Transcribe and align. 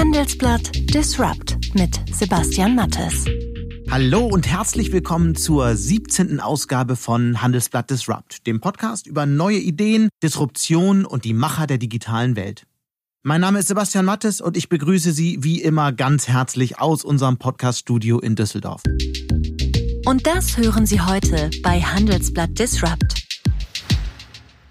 Handelsblatt 0.00 0.70
Disrupt 0.94 1.58
mit 1.74 2.00
Sebastian 2.10 2.74
Mattes. 2.74 3.26
Hallo 3.90 4.24
und 4.24 4.48
herzlich 4.48 4.92
willkommen 4.92 5.34
zur 5.34 5.76
17. 5.76 6.40
Ausgabe 6.40 6.96
von 6.96 7.42
Handelsblatt 7.42 7.90
Disrupt, 7.90 8.46
dem 8.46 8.62
Podcast 8.62 9.06
über 9.06 9.26
neue 9.26 9.58
Ideen, 9.58 10.08
Disruption 10.22 11.04
und 11.04 11.26
die 11.26 11.34
Macher 11.34 11.66
der 11.66 11.76
digitalen 11.76 12.34
Welt. 12.34 12.64
Mein 13.24 13.42
Name 13.42 13.58
ist 13.58 13.68
Sebastian 13.68 14.06
Mattes 14.06 14.40
und 14.40 14.56
ich 14.56 14.70
begrüße 14.70 15.12
Sie 15.12 15.36
wie 15.42 15.60
immer 15.60 15.92
ganz 15.92 16.28
herzlich 16.28 16.78
aus 16.78 17.04
unserem 17.04 17.36
Podcaststudio 17.36 18.20
in 18.20 18.36
Düsseldorf. 18.36 18.80
Und 20.06 20.26
das 20.26 20.56
hören 20.56 20.86
Sie 20.86 21.02
heute 21.02 21.50
bei 21.62 21.82
Handelsblatt 21.82 22.58
Disrupt. 22.58 23.29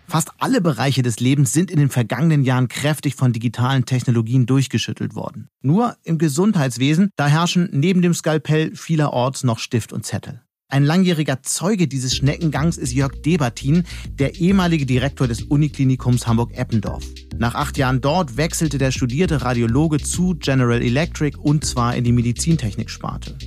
Fast 0.10 0.32
alle 0.40 0.60
Bereiche 0.60 1.04
des 1.04 1.20
Lebens 1.20 1.54
sind 1.54 1.70
in 1.70 1.78
den 1.78 1.92
vergangenen 1.92 2.44
Jahren 2.44 2.68
kräftig 2.68 3.14
von 3.14 3.32
digitalen 3.32 3.86
Technologien 3.86 4.48
durchgeschüttelt 4.48 5.14
worden. 5.14 5.50
Nur 5.62 5.98
im 6.04 6.18
Gesundheitswesen, 6.18 7.12
da 7.16 7.28
herrschen 7.28 7.70
neben 7.72 8.02
dem 8.02 8.16
Skalpell 8.16 8.76
vielerorts 8.76 9.44
noch 9.44 9.60
Stift 9.60 9.94
und 9.94 10.08
Zettel. 10.08 10.42
Ein 10.68 10.84
langjähriger 10.84 11.44
Zeuge 11.44 11.88
dieses 11.88 12.16
Schneckengangs 12.16 12.78
ist 12.78 12.92
Jörg 12.92 13.22
Debatin, 13.22 13.84
der 14.08 14.34
ehemalige 14.34 14.88
Direktor 14.88 15.28
des 15.28 15.44
Uniklinikums 15.44 16.26
Hamburg-Eppendorf. 16.26 17.06
Nach 17.38 17.54
acht 17.54 17.78
Jahren 17.78 18.02
dort 18.02 18.36
wechselte 18.36 18.80
der 18.80 18.90
studierte 18.90 19.44
Radiologe 19.44 20.00
zu 20.00 20.36
General 20.40 20.82
Electric 20.82 21.38
und 21.38 21.66
zwar 21.66 21.96
in 21.96 22.04
die 22.04 22.14
Medizintechnik-Sparte. 22.14 23.38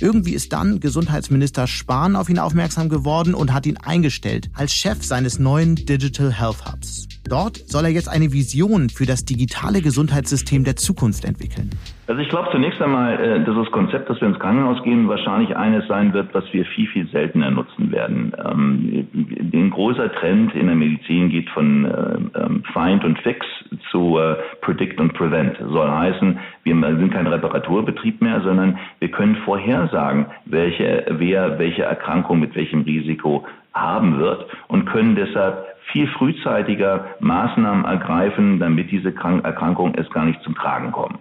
Irgendwie 0.00 0.32
ist 0.32 0.52
dann 0.52 0.80
Gesundheitsminister 0.80 1.66
Spahn 1.66 2.16
auf 2.16 2.28
ihn 2.28 2.38
aufmerksam 2.38 2.88
geworden 2.88 3.34
und 3.34 3.52
hat 3.52 3.66
ihn 3.66 3.76
eingestellt 3.76 4.50
als 4.54 4.72
Chef 4.72 5.04
seines 5.04 5.38
neuen 5.38 5.76
Digital 5.76 6.32
Health 6.32 6.64
Hubs. 6.64 7.08
Dort 7.24 7.64
soll 7.70 7.84
er 7.84 7.90
jetzt 7.90 8.08
eine 8.08 8.32
Vision 8.32 8.90
für 8.90 9.06
das 9.06 9.24
digitale 9.24 9.80
Gesundheitssystem 9.80 10.64
der 10.64 10.76
Zukunft 10.76 11.24
entwickeln. 11.24 11.70
Also 12.08 12.20
ich 12.20 12.28
glaube 12.28 12.48
zunächst 12.50 12.82
einmal, 12.82 13.14
äh, 13.20 13.44
dass 13.44 13.54
das 13.54 13.70
Konzept, 13.70 14.10
dass 14.10 14.20
wir 14.20 14.26
ins 14.26 14.38
Krankenhaus 14.40 14.82
gehen, 14.82 15.08
wahrscheinlich 15.08 15.56
eines 15.56 15.86
sein 15.86 16.12
wird, 16.12 16.34
was 16.34 16.44
wir 16.52 16.64
viel, 16.64 16.88
viel 16.88 17.06
seltener 17.08 17.52
nutzen 17.52 17.92
werden. 17.92 18.32
Ähm, 18.44 19.08
ein 19.52 19.70
großer 19.70 20.12
Trend 20.14 20.52
in 20.54 20.66
der 20.66 20.74
Medizin 20.74 21.30
geht 21.30 21.48
von 21.50 21.84
äh, 21.84 22.40
ähm, 22.40 22.64
Find 22.72 23.04
und 23.04 23.20
Fix 23.20 23.46
zu 23.92 24.18
äh, 24.18 24.34
Predict 24.62 25.00
und 25.00 25.14
Prevent. 25.14 25.56
Soll 25.58 25.90
heißen, 25.90 26.40
wir 26.64 26.74
sind 26.74 27.12
kein 27.12 27.28
Reparaturbetrieb 27.28 28.20
mehr, 28.20 28.40
sondern 28.40 28.78
wir 28.98 29.10
können 29.10 29.36
vorhersagen, 29.44 30.26
welche, 30.44 31.04
wer 31.08 31.58
welche 31.60 31.84
Erkrankung 31.84 32.40
mit 32.40 32.56
welchem 32.56 32.82
Risiko 32.82 33.46
haben 33.74 34.18
wird 34.18 34.44
und 34.66 34.86
können 34.86 35.14
deshalb 35.14 35.66
viel 35.92 36.08
frühzeitiger 36.08 37.06
Maßnahmen 37.20 37.84
ergreifen, 37.84 38.58
damit 38.58 38.90
diese 38.90 39.14
Erkrankungen 39.14 39.94
erst 39.94 40.12
gar 40.12 40.24
nicht 40.24 40.42
zum 40.42 40.54
Tragen 40.54 40.90
kommen. 40.90 41.18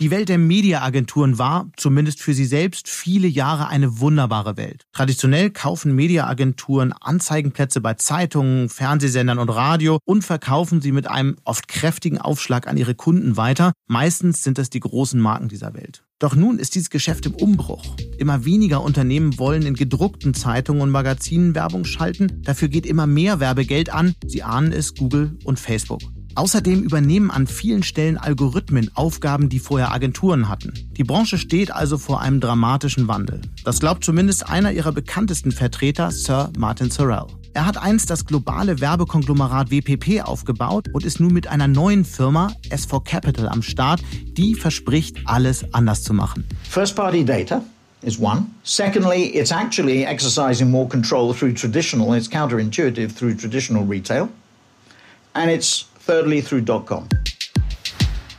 Die 0.00 0.10
Welt 0.10 0.30
der 0.30 0.38
Mediaagenturen 0.38 1.38
war, 1.38 1.70
zumindest 1.76 2.22
für 2.22 2.32
sie 2.32 2.46
selbst, 2.46 2.88
viele 2.88 3.28
Jahre 3.28 3.68
eine 3.68 4.00
wunderbare 4.00 4.56
Welt. 4.56 4.86
Traditionell 4.94 5.50
kaufen 5.50 5.94
Mediaagenturen 5.94 6.94
Anzeigenplätze 6.94 7.82
bei 7.82 7.92
Zeitungen, 7.92 8.70
Fernsehsendern 8.70 9.38
und 9.38 9.50
Radio 9.50 9.98
und 10.06 10.24
verkaufen 10.24 10.80
sie 10.80 10.92
mit 10.92 11.06
einem 11.06 11.36
oft 11.44 11.68
kräftigen 11.68 12.16
Aufschlag 12.16 12.66
an 12.66 12.78
ihre 12.78 12.94
Kunden 12.94 13.36
weiter. 13.36 13.72
Meistens 13.88 14.42
sind 14.42 14.58
es 14.58 14.70
die 14.70 14.80
großen 14.80 15.20
Marken 15.20 15.48
dieser 15.48 15.74
Welt. 15.74 16.02
Doch 16.18 16.34
nun 16.34 16.58
ist 16.58 16.76
dieses 16.76 16.88
Geschäft 16.88 17.26
im 17.26 17.34
Umbruch. 17.34 17.84
Immer 18.16 18.46
weniger 18.46 18.82
Unternehmen 18.82 19.38
wollen 19.38 19.66
in 19.66 19.74
gedruckten 19.74 20.32
Zeitungen 20.32 20.80
und 20.80 20.90
Magazinen 20.90 21.54
Werbung 21.54 21.84
schalten. 21.84 22.40
Dafür 22.42 22.68
geht 22.68 22.86
immer 22.86 23.06
mehr 23.06 23.38
Werbegeld 23.38 23.92
an. 23.92 24.14
Sie 24.26 24.42
ahnen 24.42 24.72
es, 24.72 24.94
Google 24.94 25.36
und 25.44 25.60
Facebook. 25.60 26.00
Außerdem 26.34 26.82
übernehmen 26.82 27.30
an 27.30 27.46
vielen 27.46 27.82
Stellen 27.82 28.16
Algorithmen 28.16 28.90
Aufgaben, 28.94 29.48
die 29.48 29.58
vorher 29.58 29.92
Agenturen 29.92 30.48
hatten. 30.48 30.72
Die 30.96 31.04
Branche 31.04 31.38
steht 31.38 31.72
also 31.72 31.98
vor 31.98 32.20
einem 32.20 32.40
dramatischen 32.40 33.08
Wandel. 33.08 33.40
Das 33.64 33.80
glaubt 33.80 34.04
zumindest 34.04 34.48
einer 34.48 34.72
ihrer 34.72 34.92
bekanntesten 34.92 35.52
Vertreter, 35.52 36.10
Sir 36.10 36.50
Martin 36.56 36.90
Sorrell. 36.90 37.26
Er 37.52 37.66
hat 37.66 37.82
einst 37.82 38.10
das 38.10 38.26
globale 38.26 38.80
Werbekonglomerat 38.80 39.72
WPP 39.72 40.22
aufgebaut 40.22 40.86
und 40.92 41.04
ist 41.04 41.18
nun 41.18 41.32
mit 41.32 41.48
einer 41.48 41.66
neuen 41.66 42.04
Firma, 42.04 42.52
S4 42.68 43.02
Capital, 43.02 43.48
am 43.48 43.62
Start, 43.62 44.00
die 44.36 44.54
verspricht, 44.54 45.16
alles 45.24 45.64
anders 45.74 46.04
zu 46.04 46.14
machen. 46.14 46.44
First-party 46.68 47.24
data 47.24 47.62
is 48.02 48.20
one. 48.20 48.46
Secondly, 48.62 49.36
it's 49.36 49.50
actually 49.50 50.04
exercising 50.04 50.70
more 50.70 50.88
control 50.88 51.34
through 51.34 51.54
traditional, 51.54 52.14
it's 52.16 52.30
counterintuitive 52.30 53.12
through 53.12 53.34
traditional 53.36 53.84
retail. 53.84 54.28
And 55.34 55.50
it's 55.50 55.89
thirdly 56.10 56.42
through. 56.42 56.64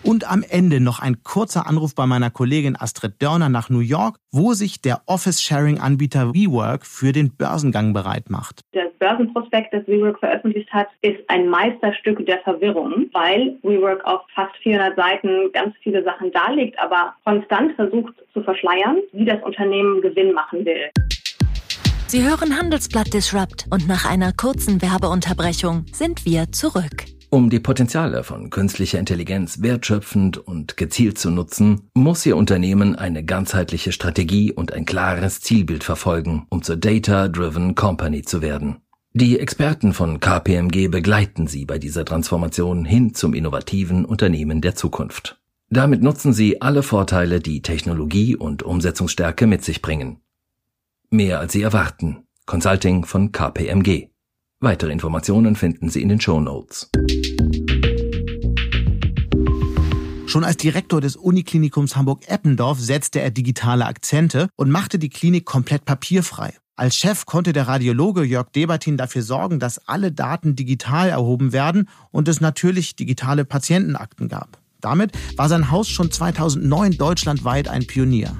Und 0.03 0.29
am 0.29 0.43
Ende 0.49 0.81
noch 0.81 0.99
ein 0.99 1.23
kurzer 1.23 1.67
Anruf 1.67 1.95
bei 1.95 2.05
meiner 2.05 2.29
Kollegin 2.29 2.75
Astrid 2.75 3.21
Dörner 3.21 3.47
nach 3.47 3.69
New 3.69 3.79
York, 3.79 4.17
wo 4.31 4.53
sich 4.53 4.81
der 4.81 5.01
Office-Sharing-Anbieter 5.05 6.33
WeWork 6.33 6.85
für 6.85 7.13
den 7.13 7.37
Börsengang 7.37 7.93
bereit 7.93 8.29
macht. 8.29 8.61
Das 8.73 8.91
Börsenprospekt, 8.99 9.73
das 9.73 9.87
WeWork 9.87 10.19
veröffentlicht 10.19 10.69
hat, 10.73 10.87
ist 11.01 11.19
ein 11.29 11.47
Meisterstück 11.47 12.25
der 12.25 12.39
Verwirrung, 12.39 13.05
weil 13.13 13.57
WeWork 13.61 14.03
auf 14.03 14.21
fast 14.35 14.55
400 14.63 14.97
Seiten 14.97 15.51
ganz 15.53 15.73
viele 15.81 16.03
Sachen 16.03 16.31
darlegt, 16.33 16.77
aber 16.77 17.13
konstant 17.23 17.75
versucht 17.75 18.15
zu 18.33 18.43
verschleiern, 18.43 18.97
wie 19.13 19.23
das 19.23 19.41
Unternehmen 19.43 20.01
Gewinn 20.01 20.33
machen 20.33 20.65
will. 20.65 20.89
Sie 22.07 22.21
hören 22.21 22.57
Handelsblatt 22.57 23.13
Disrupt 23.13 23.67
und 23.71 23.88
nach 23.88 24.09
einer 24.09 24.33
kurzen 24.33 24.81
Werbeunterbrechung 24.81 25.85
sind 25.93 26.25
wir 26.25 26.51
zurück. 26.51 27.05
Um 27.34 27.50
die 27.50 27.62
Potenziale 27.62 28.25
von 28.25 28.50
künstlicher 28.50 29.00
Intelligenz 29.00 29.62
wertschöpfend 29.62 30.38
und 30.38 30.75
gezielt 30.75 31.18
zu 31.18 31.31
nutzen, 31.31 31.90
muss 31.94 32.25
Ihr 32.25 32.36
Unternehmen 32.36 32.97
eine 32.97 33.24
ganzheitliche 33.24 33.94
Strategie 33.94 34.52
und 34.52 34.74
ein 34.74 34.86
klares 34.86 35.40
Zielbild 35.40 35.86
verfolgen, 35.86 36.46
um 36.50 36.62
zur 36.62 36.75
Data-Driven 36.75 37.74
Company 37.74 38.24
zu 38.24 38.42
werden. 38.42 38.81
Die 39.14 39.40
Experten 39.40 39.94
von 39.94 40.19
KPMG 40.19 40.90
begleiten 40.90 41.47
Sie 41.47 41.64
bei 41.64 41.80
dieser 41.80 42.03
Transformation 42.03 42.84
hin 42.84 43.14
zum 43.14 43.34
innovativen 43.34 44.03
Unternehmen 44.03 44.59
der 44.59 44.75
Zukunft. 44.75 45.40
Damit 45.69 46.03
nutzen 46.03 46.34
Sie 46.34 46.62
alle 46.62 46.84
Vorteile, 46.84 47.40
die 47.40 47.62
Technologie 47.62 48.36
und 48.36 48.62
Umsetzungsstärke 48.62 49.48
mit 49.48 49.63
sich 49.63 49.81
bringen. 49.81 50.19
Mehr 51.09 51.40
als 51.40 51.53
Sie 51.53 51.62
erwarten. 51.62 52.25
Consulting 52.46 53.06
von 53.06 53.31
KPMG. 53.31 54.10
Weitere 54.63 54.91
Informationen 54.91 55.55
finden 55.55 55.89
Sie 55.89 56.03
in 56.03 56.09
den 56.09 56.22
Show 56.22 56.39
Notes. 56.39 56.91
Schon 60.27 60.44
als 60.44 60.57
Direktor 60.57 61.01
des 61.01 61.16
Uniklinikums 61.16 61.95
Hamburg-Eppendorf 61.95 62.79
setzte 62.79 63.21
er 63.21 63.31
digitale 63.31 63.88
Akzente 63.88 64.50
und 64.55 64.69
machte 64.69 65.00
die 65.00 65.09
Klinik 65.09 65.45
komplett 65.45 65.85
papierfrei. 65.85 66.53
Als 66.75 66.95
Chef 66.95 67.25
konnte 67.25 67.53
der 67.53 67.67
Radiologe 67.67 68.23
Jörg 68.23 68.51
Debatin 68.51 68.97
dafür 68.97 69.23
sorgen, 69.23 69.59
dass 69.59 69.88
alle 69.88 70.11
Daten 70.11 70.55
digital 70.55 71.09
erhoben 71.09 71.53
werden 71.53 71.89
und 72.11 72.27
es 72.27 72.39
natürlich 72.39 72.95
digitale 72.95 73.45
Patientenakten 73.45 74.29
gab. 74.29 74.59
Damit 74.79 75.11
war 75.38 75.50
sein 75.50 75.71
Haus 75.71 75.89
schon 75.89 76.11
2009 76.11 76.97
deutschlandweit 76.97 77.67
ein 77.67 77.88
Pionier. 77.88 78.38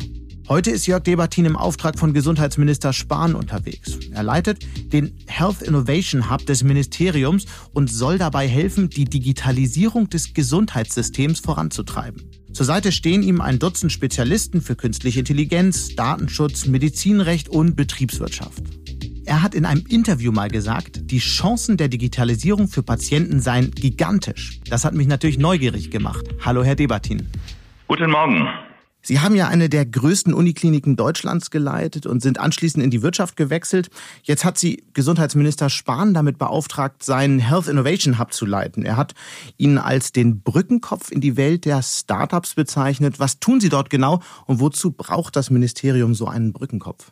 Heute 0.50 0.72
ist 0.72 0.86
Jörg 0.86 1.04
Debatin 1.04 1.46
im 1.46 1.56
Auftrag 1.56 1.98
von 1.98 2.14
Gesundheitsminister 2.14 2.94
Spahn 2.94 3.36
unterwegs. 3.36 3.98
Er 4.12 4.24
leitet 4.24 4.66
den 4.92 5.14
Health 5.28 5.62
Innovation 5.62 6.30
Hub 6.30 6.46
des 6.46 6.64
Ministeriums 6.64 7.46
und 7.74 7.90
soll 7.90 8.18
dabei 8.18 8.48
helfen, 8.48 8.90
die 8.90 9.06
Digitalisierung 9.06 10.10
des 10.10 10.34
Gesundheitssystems 10.34 11.40
voranzutreiben. 11.40 12.24
Zur 12.52 12.66
Seite 12.66 12.92
stehen 12.92 13.24
ihm 13.24 13.40
ein 13.40 13.60
Dutzend 13.60 13.92
Spezialisten 13.92 14.62
für 14.62 14.76
künstliche 14.76 15.20
Intelligenz, 15.20 15.96
Datenschutz, 15.96 16.66
Medizinrecht 16.66 17.48
und 17.48 17.76
Betriebswirtschaft. 17.76 18.64
Er 19.26 19.44
hat 19.44 19.56
in 19.56 19.66
einem 19.66 19.86
Interview 19.88 20.32
mal 20.32 20.50
gesagt, 20.50 21.12
die 21.12 21.20
Chancen 21.20 21.78
der 21.78 21.88
Digitalisierung 21.88 22.68
für 22.68 22.84
Patienten 22.84 23.40
seien 23.40 23.72
gigantisch. 23.72 24.60
Das 24.70 24.84
hat 24.84 24.96
mich 24.96 25.08
natürlich 25.08 25.38
neugierig 25.38 25.92
gemacht. 25.92 26.26
Hallo, 26.44 26.64
Herr 26.64 26.76
Debatin. 26.76 27.30
Guten 27.88 28.10
Morgen. 28.10 28.48
Sie 29.02 29.20
haben 29.20 29.36
ja 29.36 29.48
eine 29.48 29.70
der 29.70 29.86
größten 29.86 30.34
Unikliniken 30.34 30.96
Deutschlands 30.96 31.50
geleitet 31.50 32.06
und 32.06 32.22
sind 32.22 32.40
anschließend 32.40 32.84
in 32.84 32.92
die 32.92 33.02
Wirtschaft 33.02 33.36
gewechselt. 33.36 33.90
Jetzt 34.24 34.46
hat 34.46 34.58
Sie 34.58 34.84
Gesundheitsminister 34.94 35.70
Spahn 35.70 36.14
damit 36.14 36.38
beauftragt, 36.38 37.04
seinen 37.04 37.40
Health 37.40 37.68
Innovation 37.68 38.20
Hub 38.20 38.34
zu 38.34 38.46
leiten. 38.46 38.84
Er 38.84 38.98
hat 38.98 39.14
ihn 39.58 39.78
als 39.78 40.12
den 40.12 40.42
Brückenkopf 40.42 41.12
in 41.12 41.22
die 41.22 41.38
Welt 41.38 41.66
der 41.66 41.82
Startups 41.82 42.54
bezeichnet. 42.54 43.20
Was 43.20 43.40
tun 43.40 43.60
Sie 43.60 43.70
dort 43.70 43.90
genau 43.90 44.22
und 44.46 44.60
wozu 44.60 44.92
braucht 44.92 45.36
das 45.36 45.50
Ministerium 45.50 46.14
so 46.14 46.28
einen 46.28 46.54
Brückenkopf? 46.54 47.12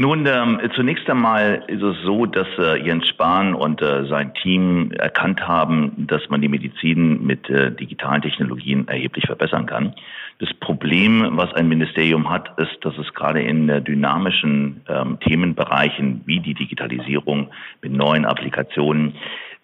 Nun, 0.00 0.24
ähm, 0.24 0.58
zunächst 0.74 1.10
einmal 1.10 1.62
ist 1.66 1.82
es 1.82 1.94
so, 2.02 2.24
dass 2.24 2.46
äh, 2.56 2.82
Jens 2.82 3.06
Spahn 3.06 3.52
und 3.52 3.82
äh, 3.82 4.06
sein 4.06 4.32
Team 4.32 4.92
erkannt 4.92 5.46
haben, 5.46 5.92
dass 6.06 6.22
man 6.30 6.40
die 6.40 6.48
Medizin 6.48 7.22
mit 7.22 7.50
äh, 7.50 7.70
digitalen 7.70 8.22
Technologien 8.22 8.88
erheblich 8.88 9.26
verbessern 9.26 9.66
kann. 9.66 9.94
Das 10.38 10.54
Problem, 10.54 11.36
was 11.36 11.52
ein 11.52 11.68
Ministerium 11.68 12.30
hat, 12.30 12.58
ist, 12.58 12.78
dass 12.80 12.96
es 12.96 13.12
gerade 13.12 13.42
in 13.42 13.66
dynamischen 13.84 14.80
ähm, 14.88 15.18
Themenbereichen 15.20 16.22
wie 16.24 16.40
die 16.40 16.54
Digitalisierung 16.54 17.50
mit 17.82 17.92
neuen 17.92 18.24
Applikationen 18.24 19.16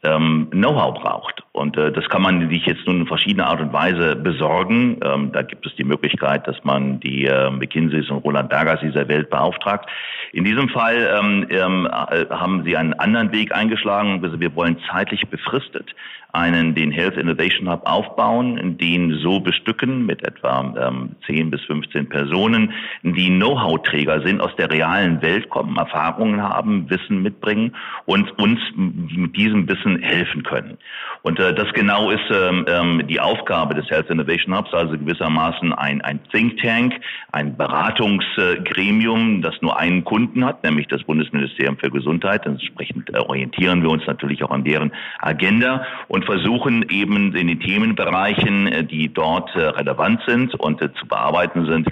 ähm, 0.07 0.49
Know-how 0.51 0.95
braucht. 0.95 1.43
Und 1.53 1.77
äh, 1.77 1.91
das 1.91 2.09
kann 2.09 2.23
man 2.23 2.49
sich 2.49 2.65
jetzt 2.67 2.87
nun 2.87 3.01
in 3.01 3.07
verschiedener 3.07 3.49
Art 3.49 3.61
und 3.61 3.73
Weise 3.73 4.15
besorgen. 4.17 5.01
Ähm, 5.03 5.33
da 5.33 5.43
gibt 5.43 5.67
es 5.67 5.75
die 5.77 5.85
Möglichkeit, 5.85 6.47
dass 6.47 6.63
man 6.65 7.01
die 7.01 7.25
äh, 7.25 7.51
McKinseys 7.51 8.11
und 8.11 8.19
Roland 8.19 8.49
Bergers 8.49 8.81
dieser 8.81 9.09
Welt 9.09 9.31
beauftragt. 9.31 9.89
In 10.33 10.45
diesem 10.45 10.69
Fall 10.69 11.09
ähm, 11.19 11.47
ähm, 11.51 11.87
äh, 11.87 12.27
haben 12.31 12.63
sie 12.65 12.77
einen 12.77 12.95
anderen 12.95 13.33
Weg 13.33 13.55
eingeschlagen. 13.55 14.21
Also 14.23 14.39
wir 14.39 14.55
wollen 14.55 14.77
zeitlich 14.91 15.27
befristet 15.29 15.95
einen 16.37 16.75
den 16.75 16.91
Health 16.91 17.17
Innovation 17.17 17.71
Hub 17.71 17.83
aufbauen, 17.87 18.77
den 18.79 19.19
so 19.23 19.41
bestücken 19.41 20.05
mit 20.05 20.23
etwa 20.27 20.75
ähm, 20.79 21.17
10 21.27 21.51
bis 21.51 21.63
15 21.63 22.09
Personen, 22.09 22.73
die 23.03 23.29
Know-how-Träger 23.29 24.21
sind, 24.23 24.41
aus 24.41 24.55
der 24.57 24.71
realen 24.71 25.23
Welt 25.23 25.49
kommen, 25.49 25.77
Erfahrungen 25.77 26.43
haben, 26.43 26.91
Wissen 26.91 27.23
mitbringen 27.23 27.75
und 28.05 28.39
uns 28.39 28.61
mit 28.77 29.35
diesem 29.37 29.67
Wissen 29.69 30.03
helfen 30.03 30.43
können. 30.43 30.77
Und 31.23 31.41
äh, 31.41 31.55
das 31.55 31.73
genau 31.73 32.11
ist 32.11 32.31
ähm, 32.31 32.67
ähm, 32.69 33.07
die 33.09 33.19
Aufgabe 33.19 33.75
des 33.75 33.89
Health 33.91 34.11
Innovation 34.11 34.57
Hubs, 34.57 34.73
also 34.75 34.97
gewissermaßen 34.97 35.73
ein, 35.73 36.03
ein 36.03 36.21
Think 36.31 36.61
Tank, 36.63 36.95
ein 37.33 37.57
Beratungsgremium, 37.57 39.41
das 39.41 39.55
nur 39.63 39.79
einen 39.79 40.05
Kunden 40.05 40.45
hat, 40.45 40.63
nämlich 40.63 40.87
das 40.89 41.03
Bundesministerium 41.05 41.79
für 41.79 41.91
Gesundheit. 41.91 42.45
Entsprechend 42.45 43.09
äh, 43.15 43.19
orientieren 43.19 43.83
wir 43.83 43.91
uns 43.91 44.07
natürlich 44.07 44.45
auch 44.45 44.51
an 44.51 44.65
deren 44.65 44.93
Agenda 45.19 45.87
und 46.09 46.26
versuchen 46.27 46.85
eben 46.91 47.35
in 47.35 47.47
den 47.47 47.61
Themenbereichen, 47.61 48.67
äh, 48.67 48.85
die 48.85 49.13
dort 49.13 49.55
äh, 49.55 49.61
relevant 49.61 50.21
sind 50.27 50.55
und 50.55 50.83
äh, 50.83 50.93
zu 50.95 51.07
bearbeiten 51.07 51.67
sind, 51.67 51.89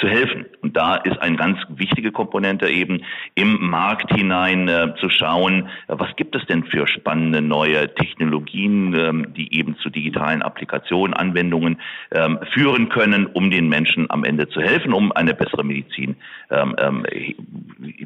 zu 0.00 0.08
helfen. 0.08 0.46
Und 0.62 0.74
da 0.74 0.96
ist 0.96 1.20
eine 1.20 1.36
ganz 1.36 1.58
wichtige 1.68 2.10
Komponente 2.10 2.66
eben 2.66 3.02
im 3.34 3.58
Markt 3.68 4.10
hinein 4.10 4.94
zu 4.98 5.10
schauen, 5.10 5.68
was 5.86 6.16
gibt 6.16 6.34
es 6.34 6.46
denn 6.46 6.64
für 6.64 6.86
spannende 6.86 7.42
neue 7.42 7.94
Technologien, 7.94 8.94
ähm, 8.94 9.34
die 9.34 9.54
eben 9.54 9.76
zu 9.76 9.90
digitalen 9.90 10.40
Applikationen, 10.40 11.12
Anwendungen 11.12 11.78
ähm, 12.10 12.38
führen 12.54 12.88
können, 12.88 13.26
um 13.26 13.50
den 13.50 13.68
Menschen 13.68 14.10
am 14.10 14.24
Ende 14.24 14.48
zu 14.48 14.62
helfen, 14.62 14.94
um 14.94 15.12
eine 15.12 15.34
bessere 15.34 15.62
Medizin 15.62 16.16
ähm, 16.50 17.04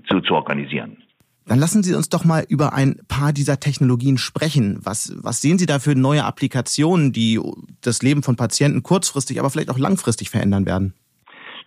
zu, 0.09 0.21
zu 0.21 0.35
organisieren. 0.35 0.97
Dann 1.51 1.59
lassen 1.59 1.83
Sie 1.83 1.97
uns 1.97 2.09
doch 2.09 2.25
mal 2.25 2.45
über 2.49 2.75
ein 2.75 3.01
paar 3.09 3.33
dieser 3.33 3.59
Technologien 3.59 4.19
sprechen. 4.19 4.79
Was, 4.85 5.13
was 5.21 5.41
sehen 5.41 5.59
Sie 5.59 5.67
da 5.67 5.81
für 5.81 5.97
neue 5.97 6.25
Applikationen, 6.25 7.13
die 7.13 7.41
das 7.83 8.03
Leben 8.03 8.23
von 8.23 8.37
Patienten 8.37 8.85
kurzfristig, 8.85 9.41
aber 9.41 9.51
vielleicht 9.51 9.69
auch 9.69 9.79
langfristig 9.79 10.31
verändern 10.31 10.65
werden? 10.65 10.95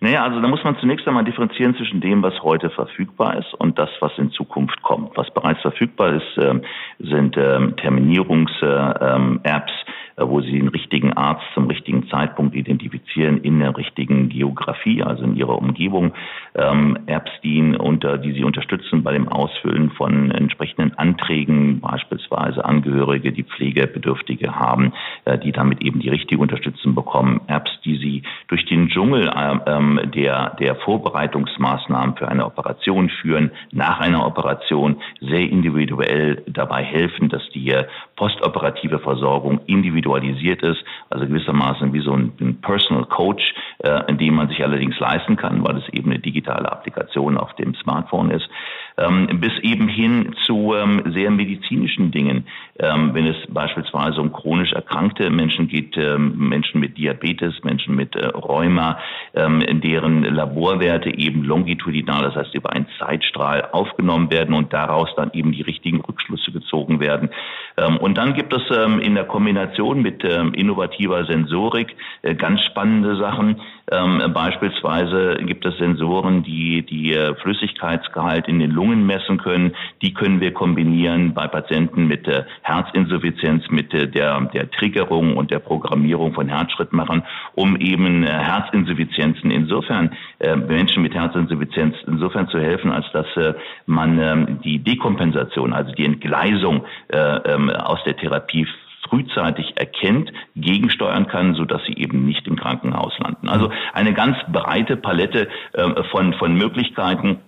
Naja, 0.00 0.24
also 0.24 0.40
da 0.40 0.48
muss 0.48 0.64
man 0.64 0.78
zunächst 0.80 1.06
einmal 1.06 1.24
differenzieren 1.24 1.76
zwischen 1.76 2.00
dem, 2.00 2.22
was 2.22 2.32
heute 2.42 2.70
verfügbar 2.70 3.36
ist 3.36 3.52
und 3.58 3.78
das, 3.78 3.90
was 4.00 4.12
in 4.16 4.30
Zukunft 4.30 4.80
kommt. 4.80 5.14
Was 5.18 5.30
bereits 5.34 5.60
verfügbar 5.60 6.14
ist, 6.14 6.38
ähm, 6.42 6.62
sind 6.98 7.36
ähm, 7.36 7.76
Terminierungs-Apps, 7.76 9.72
äh, 9.72 10.03
wo 10.16 10.40
Sie 10.40 10.52
den 10.52 10.68
richtigen 10.68 11.12
Arzt 11.12 11.44
zum 11.54 11.66
richtigen 11.66 12.08
Zeitpunkt 12.08 12.54
identifizieren 12.54 13.38
in 13.38 13.58
der 13.58 13.76
richtigen 13.76 14.28
Geografie, 14.28 15.02
also 15.02 15.24
in 15.24 15.36
Ihrer 15.36 15.58
Umgebung. 15.58 16.12
Ähm, 16.54 16.98
Apps, 17.06 17.30
die, 17.42 17.60
unter, 17.76 18.18
die 18.18 18.32
Sie 18.32 18.44
unterstützen 18.44 19.02
bei 19.02 19.12
dem 19.12 19.28
Ausfüllen 19.28 19.90
von 19.90 20.30
entsprechenden 20.30 20.96
Anträgen, 20.98 21.80
beispielsweise 21.80 22.64
Angehörige, 22.64 23.32
die 23.32 23.42
Pflegebedürftige 23.42 24.54
haben, 24.54 24.92
äh, 25.24 25.38
die 25.38 25.52
damit 25.52 25.82
eben 25.82 26.00
die 26.00 26.10
richtige 26.10 26.40
Unterstützung 26.40 26.94
bekommen. 26.94 27.40
Apps, 27.48 27.70
die 27.84 27.96
Sie 27.96 28.22
durch 28.48 28.64
den 28.66 28.88
Dschungel 28.88 29.28
äh, 29.28 30.06
der, 30.08 30.56
der 30.60 30.76
Vorbereitungsmaßnahmen 30.76 32.16
für 32.16 32.28
eine 32.28 32.46
Operation 32.46 33.08
führen, 33.08 33.50
nach 33.72 34.00
einer 34.00 34.26
Operation 34.26 34.96
sehr 35.20 35.48
individuell 35.50 36.42
dabei 36.46 36.84
helfen, 36.84 37.28
dass 37.28 37.42
die 37.50 37.70
äh, 37.70 37.84
postoperative 38.16 38.98
Versorgung 38.98 39.60
individualisiert 39.66 40.62
ist, 40.62 40.82
also 41.10 41.26
gewissermaßen 41.26 41.92
wie 41.92 42.00
so 42.00 42.12
ein, 42.12 42.58
Personal 42.60 43.04
Coach, 43.06 43.54
äh, 43.78 44.02
in 44.08 44.18
dem 44.18 44.34
man 44.34 44.48
sich 44.48 44.62
allerdings 44.62 44.98
leisten 44.98 45.36
kann, 45.36 45.64
weil 45.64 45.76
es 45.78 45.88
eben 45.90 46.10
eine 46.10 46.20
digitale 46.20 46.70
Applikation 46.70 47.36
auf 47.36 47.54
dem 47.54 47.74
Smartphone 47.74 48.30
ist 48.30 48.48
bis 48.96 49.52
eben 49.62 49.88
hin 49.88 50.34
zu 50.46 50.74
ähm, 50.74 51.02
sehr 51.12 51.30
medizinischen 51.30 52.12
Dingen. 52.12 52.46
Ähm, 52.78 53.14
wenn 53.14 53.26
es 53.26 53.36
beispielsweise 53.48 54.20
um 54.20 54.32
chronisch 54.32 54.72
erkrankte 54.72 55.30
Menschen 55.30 55.68
geht, 55.68 55.96
ähm, 55.96 56.48
Menschen 56.48 56.80
mit 56.80 56.96
Diabetes, 56.96 57.54
Menschen 57.62 57.94
mit 57.94 58.16
äh, 58.16 58.26
Rheuma, 58.26 58.98
ähm, 59.34 59.62
deren 59.80 60.22
Laborwerte 60.22 61.16
eben 61.16 61.44
longitudinal, 61.44 62.22
das 62.22 62.34
heißt 62.34 62.54
über 62.54 62.72
einen 62.72 62.86
Zeitstrahl 62.98 63.68
aufgenommen 63.72 64.30
werden 64.30 64.54
und 64.54 64.72
daraus 64.72 65.08
dann 65.16 65.30
eben 65.34 65.52
die 65.52 65.62
richtigen 65.62 66.00
Rückschlüsse 66.00 66.52
gezogen 66.52 67.00
werden. 67.00 67.30
Ähm, 67.76 67.96
und 67.98 68.18
dann 68.18 68.34
gibt 68.34 68.52
es 68.52 68.62
ähm, 68.76 69.00
in 69.00 69.14
der 69.14 69.24
Kombination 69.24 70.02
mit 70.02 70.24
ähm, 70.24 70.52
innovativer 70.54 71.24
Sensorik 71.26 71.96
äh, 72.22 72.34
ganz 72.34 72.60
spannende 72.62 73.16
Sachen. 73.16 73.60
Ähm, 73.90 74.32
beispielsweise 74.32 75.36
gibt 75.44 75.66
es 75.66 75.76
Sensoren, 75.76 76.42
die 76.42 76.82
die 76.82 77.12
äh, 77.12 77.34
Flüssigkeitsgehalt 77.34 78.48
in 78.48 78.58
den 78.58 78.70
Lungen 78.70 79.04
messen 79.06 79.36
können. 79.36 79.74
Die 80.00 80.14
können 80.14 80.40
wir 80.40 80.54
kombinieren 80.54 81.34
bei 81.34 81.46
Patienten 81.48 82.06
mit 82.06 82.26
äh, 82.26 82.44
Herzinsuffizienz, 82.62 83.64
mit 83.68 83.92
äh, 83.92 84.08
der, 84.08 84.40
der 84.54 84.70
Triggerung 84.70 85.36
und 85.36 85.50
der 85.50 85.58
Programmierung 85.58 86.32
von 86.32 86.48
Herzschrittmachern, 86.48 87.24
um 87.54 87.76
eben 87.76 88.24
äh, 88.24 88.28
Herzinsuffizienzen 88.28 89.50
insofern, 89.50 90.12
äh, 90.38 90.56
Menschen 90.56 91.02
mit 91.02 91.14
Herzinsuffizienz 91.14 91.94
insofern 92.06 92.48
zu 92.48 92.58
helfen, 92.58 92.90
als 92.90 93.06
dass 93.12 93.26
äh, 93.36 93.52
man 93.84 94.18
ähm, 94.18 94.60
die 94.64 94.78
Dekompensation, 94.78 95.74
also 95.74 95.92
die 95.92 96.06
Entgleisung 96.06 96.86
äh, 97.08 97.18
ähm, 97.18 97.68
aus 97.68 98.02
der 98.04 98.16
Therapie 98.16 98.66
frühzeitig 99.14 99.74
erkennt, 99.76 100.32
gegensteuern 100.56 101.28
kann, 101.28 101.54
so 101.54 101.64
dass 101.64 101.82
sie 101.84 101.94
eben 101.94 102.26
nicht 102.26 102.46
im 102.46 102.56
Krankenhaus 102.56 103.12
landen. 103.18 103.48
Also 103.48 103.70
eine 103.92 104.12
ganz 104.12 104.36
breite 104.50 104.96
Palette 104.96 105.48
äh, 105.72 106.02
von, 106.10 106.34
von 106.34 106.54
Möglichkeiten, 106.56 107.38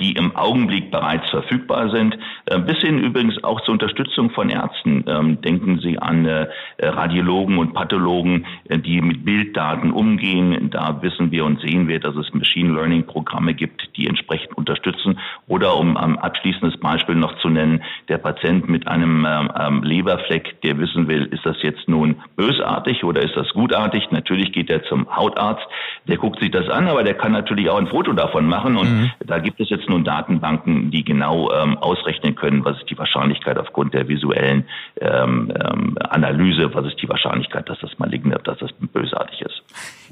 die 0.00 0.12
im 0.12 0.34
Augenblick 0.34 0.90
bereits 0.90 1.30
verfügbar 1.30 1.88
sind, 1.90 2.18
äh, 2.46 2.58
bis 2.58 2.78
hin 2.78 2.98
übrigens 2.98 3.42
auch 3.44 3.60
zur 3.60 3.74
Unterstützung 3.74 4.30
von 4.30 4.50
Ärzten. 4.50 5.04
Ähm, 5.06 5.40
denken 5.42 5.78
Sie 5.78 5.96
an 5.98 6.26
äh, 6.26 6.48
Radiologen 6.80 7.58
und 7.58 7.72
Pathologen, 7.72 8.46
äh, 8.68 8.78
die 8.78 9.00
mit 9.00 9.24
Bilddaten 9.24 9.92
umgehen. 9.92 10.70
Da 10.70 11.00
wissen 11.02 11.30
wir 11.30 11.44
und 11.44 11.60
sehen 11.60 11.86
wir, 11.86 12.00
dass 12.00 12.16
es 12.16 12.34
Machine 12.34 12.74
Learning 12.74 13.06
Programme 13.06 13.54
gibt, 13.54 13.96
die 13.96 14.08
entsprechend 14.08 14.58
unterstützen. 14.58 15.20
Oder 15.46 15.76
um 15.76 15.96
ein 15.96 16.18
abschließendes 16.18 16.80
Beispiel 16.80 17.14
noch 17.14 17.38
zu 17.38 17.48
nennen, 17.48 17.82
der 18.08 18.18
Patient 18.18 18.68
mit 18.68 18.88
einem 18.88 19.24
ähm, 19.24 19.82
Leberfleck, 19.84 20.60
der 20.62 20.78
wissen 20.78 21.06
will, 21.06 21.26
ist 21.26 21.46
das 21.46 21.56
jetzt 21.62 21.88
nun 21.88 22.16
bösartig 22.36 23.04
oder 23.04 23.22
ist 23.22 23.36
das 23.36 23.48
gutartig? 23.50 24.10
Natürlich 24.10 24.52
geht 24.52 24.68
er 24.68 24.82
zum 24.84 25.14
Hautarzt, 25.14 25.64
der 26.08 26.16
guckt 26.16 26.40
sich 26.40 26.50
das 26.50 26.68
an, 26.68 26.88
aber 26.88 27.04
der 27.04 27.14
kann 27.14 27.32
natürlich 27.32 27.70
auch 27.70 27.78
ein 27.78 27.86
Foto 27.86 28.12
davon 28.12 28.46
machen 28.46 28.76
und 28.76 28.90
mhm. 28.90 29.10
da 29.24 29.43
gibt 29.44 29.60
es 29.60 29.70
jetzt 29.70 29.88
nun 29.88 30.02
Datenbanken, 30.02 30.90
die 30.90 31.04
genau 31.04 31.52
ähm, 31.52 31.78
ausrechnen 31.78 32.34
können, 32.34 32.64
was 32.64 32.76
ist 32.78 32.90
die 32.90 32.98
Wahrscheinlichkeit 32.98 33.56
aufgrund 33.58 33.94
der 33.94 34.08
visuellen 34.08 34.64
ähm, 35.00 35.52
ähm, 35.54 35.96
Analyse, 36.10 36.74
was 36.74 36.86
ist 36.86 37.00
die 37.00 37.08
Wahrscheinlichkeit, 37.08 37.68
dass 37.68 37.78
das 37.80 37.96
maligne, 37.98 38.36
dass 38.42 38.58
das 38.58 38.70
bösartig 38.72 39.42
ist. 39.42 39.62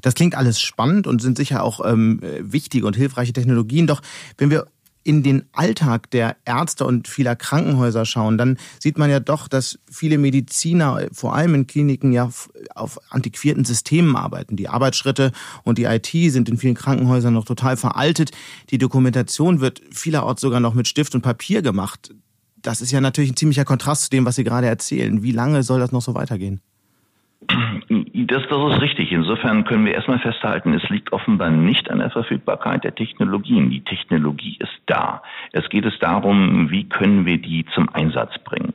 Das 0.03 0.15
klingt 0.15 0.37
alles 0.37 0.61
spannend 0.61 1.07
und 1.07 1.21
sind 1.21 1.37
sicher 1.37 1.65
auch 1.65 1.81
ähm, 1.85 2.21
wichtige 2.41 2.87
und 2.87 2.95
hilfreiche 2.95 3.33
Technologien. 3.33 3.87
Doch 3.87 4.01
wenn 4.39 4.51
wir 4.51 4.67
in 5.05 5.23
den 5.23 5.45
Alltag 5.53 6.11
der 6.11 6.37
Ärzte 6.45 6.85
und 6.85 7.09
vieler 7.09 7.37
Krankenhäuser 7.37 8.05
schauen, 8.05 8.39
dann 8.39 8.59
sieht 8.79 8.99
man 8.99 9.11
ja 9.11 9.21
doch, 9.21 9.49
dass 9.49 9.79
viele 9.91 10.19
Mediziner, 10.19 11.07
vor 11.13 11.35
allem 11.35 11.55
in 11.55 11.67
Kliniken, 11.67 12.13
ja 12.13 12.31
auf 12.75 12.99
antiquierten 13.11 13.65
Systemen 13.65 14.17
arbeiten. 14.17 14.57
Die 14.57 14.69
Arbeitsschritte 14.69 15.33
und 15.65 15.79
die 15.79 15.85
IT 15.85 16.07
sind 16.07 16.49
in 16.49 16.59
vielen 16.59 16.75
Krankenhäusern 16.75 17.35
noch 17.35 17.45
total 17.45 17.77
veraltet. 17.77 18.31
Die 18.71 18.79
Dokumentation 18.79 19.61
wird 19.61 19.83
vielerorts 19.91 20.41
sogar 20.41 20.61
noch 20.61 20.75
mit 20.75 20.89
Stift 20.89 21.15
und 21.15 21.23
Papier 21.23 21.63
gemacht. 21.63 22.15
Das 22.57 22.81
ist 22.81 22.93
ja 22.93 23.01
natürlich 23.01 23.33
ein 23.33 23.37
ziemlicher 23.37 23.65
Kontrast 23.65 24.05
zu 24.05 24.11
dem, 24.11 24.25
was 24.25 24.37
Sie 24.37 24.45
gerade 24.45 24.69
erzählen. 24.69 25.23
Wie 25.23 25.33
lange 25.33 25.63
soll 25.63 25.81
das 25.81 25.93
noch 25.93 26.03
so 26.03 26.15
weitergehen? 26.15 26.61
Das, 28.33 28.43
das 28.49 28.73
ist 28.73 28.81
richtig. 28.81 29.13
Insofern 29.13 29.65
können 29.65 29.85
wir 29.85 29.93
erstmal 29.93 30.19
festhalten, 30.19 30.73
es 30.73 30.89
liegt 30.89 31.13
offenbar 31.13 31.51
nicht 31.51 31.91
an 31.91 31.99
der 31.99 32.09
Verfügbarkeit 32.09 32.83
der 32.83 32.95
Technologien. 32.95 33.69
Die 33.69 33.85
Technologie 33.85 34.57
ist 34.59 34.73
da. 34.87 35.23
Es 35.53 35.69
geht 35.69 35.85
es 35.85 35.99
darum, 35.99 36.71
wie 36.71 36.89
können 36.89 37.27
wir 37.27 37.37
die 37.37 37.67
zum 37.75 37.91
Einsatz 37.91 38.39
bringen. 38.39 38.73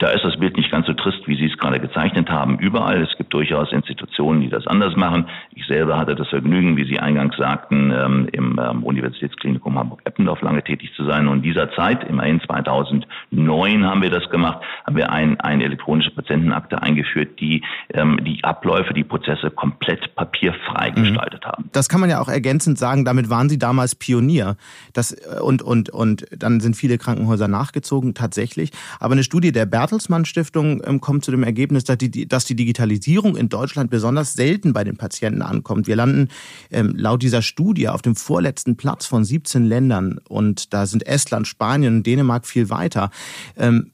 Da 0.00 0.08
ist 0.08 0.24
das 0.24 0.38
Bild 0.38 0.56
nicht 0.56 0.70
ganz 0.70 0.86
so 0.86 0.94
trist, 0.94 1.18
wie 1.26 1.36
Sie 1.36 1.44
es 1.44 1.58
gerade 1.58 1.78
gezeichnet 1.78 2.30
haben. 2.30 2.58
Überall. 2.58 3.02
Es 3.02 3.14
gibt 3.18 3.34
durchaus 3.34 3.70
Institutionen, 3.70 4.40
die 4.40 4.48
das 4.48 4.66
anders 4.66 4.96
machen. 4.96 5.26
Ich 5.54 5.66
selber 5.66 5.98
hatte 5.98 6.14
das 6.14 6.26
Vergnügen, 6.28 6.78
wie 6.78 6.86
Sie 6.86 6.98
eingangs 6.98 7.36
sagten, 7.36 7.92
ähm, 7.92 8.26
im 8.32 8.58
ähm, 8.58 8.82
Universitätsklinikum 8.82 9.78
Hamburg-Eppendorf 9.78 10.40
lange 10.40 10.64
tätig 10.64 10.90
zu 10.96 11.04
sein. 11.04 11.28
Und 11.28 11.38
in 11.38 11.42
dieser 11.42 11.70
Zeit, 11.72 12.02
immerhin 12.08 12.40
2009 12.40 13.84
haben 13.84 14.00
wir 14.00 14.08
das 14.08 14.30
gemacht, 14.30 14.60
haben 14.86 14.96
wir 14.96 15.12
ein, 15.12 15.38
eine 15.38 15.64
elektronische 15.64 16.12
Patientenakte 16.12 16.80
eingeführt, 16.80 17.38
die 17.38 17.62
ähm, 17.92 18.20
die 18.24 18.42
Abläufe, 18.42 18.94
die 18.94 19.04
Prozesse 19.04 19.50
komplett 19.50 20.14
papierfrei 20.14 20.92
mhm. 20.92 20.94
gestaltet 20.94 21.44
haben. 21.44 21.68
Das 21.72 21.90
kann 21.90 22.00
man 22.00 22.08
ja 22.08 22.22
auch 22.22 22.28
ergänzend 22.28 22.78
sagen. 22.78 23.04
Damit 23.04 23.28
waren 23.28 23.50
Sie 23.50 23.58
damals 23.58 23.94
Pionier. 23.96 24.56
Das, 24.94 25.12
äh, 25.12 25.40
und, 25.42 25.60
und, 25.60 25.90
und 25.90 26.24
dann 26.34 26.60
sind 26.60 26.74
viele 26.74 26.96
Krankenhäuser 26.96 27.48
nachgezogen, 27.48 28.14
tatsächlich. 28.14 28.70
Aber 28.98 29.12
eine 29.12 29.24
Studie 29.24 29.52
der 29.52 29.66
Bert 29.66 29.89
Bertelsmann 29.90 30.24
Stiftung 30.24 30.80
ähm, 30.84 31.00
kommt 31.00 31.24
zu 31.24 31.32
dem 31.32 31.42
Ergebnis, 31.42 31.82
dass 31.82 31.98
die, 31.98 32.10
Digitalisierung 32.10 33.36
in 33.36 33.48
Deutschland 33.48 33.90
besonders 33.90 34.34
selten 34.34 34.72
bei 34.72 34.84
den 34.84 34.96
Patienten 34.96 35.42
ankommt. 35.42 35.88
Wir 35.88 35.96
landen 35.96 36.28
ähm, 36.70 36.94
laut 36.96 37.22
dieser 37.22 37.42
Studie 37.42 37.88
auf 37.88 38.00
dem 38.00 38.14
vorletzten 38.14 38.76
Platz 38.76 39.06
von 39.06 39.24
17 39.24 39.64
Ländern 39.64 40.20
und 40.28 40.72
da 40.72 40.86
sind 40.86 41.04
Estland, 41.06 41.48
Spanien 41.48 41.96
und 41.96 42.06
Dänemark 42.06 42.46
viel 42.46 42.70
weiter. 42.70 43.10
Ähm, 43.56 43.90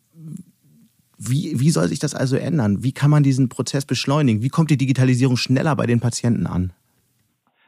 wie, 1.17 1.59
wie 1.59 1.71
soll 1.71 1.88
sich 1.88 1.99
das 1.99 2.15
also 2.15 2.37
ändern? 2.37 2.83
Wie 2.83 2.93
kann 2.93 3.11
man 3.11 3.23
diesen 3.23 3.49
Prozess 3.49 3.87
beschleunigen? 3.87 4.43
Wie 4.43 4.50
kommt 4.50 4.71
die 4.71 4.76
Digitalisierung 4.76 5.38
schneller 5.38 5.75
bei 5.76 5.87
den 5.87 6.00
Patienten 6.00 6.47
an? 6.47 6.75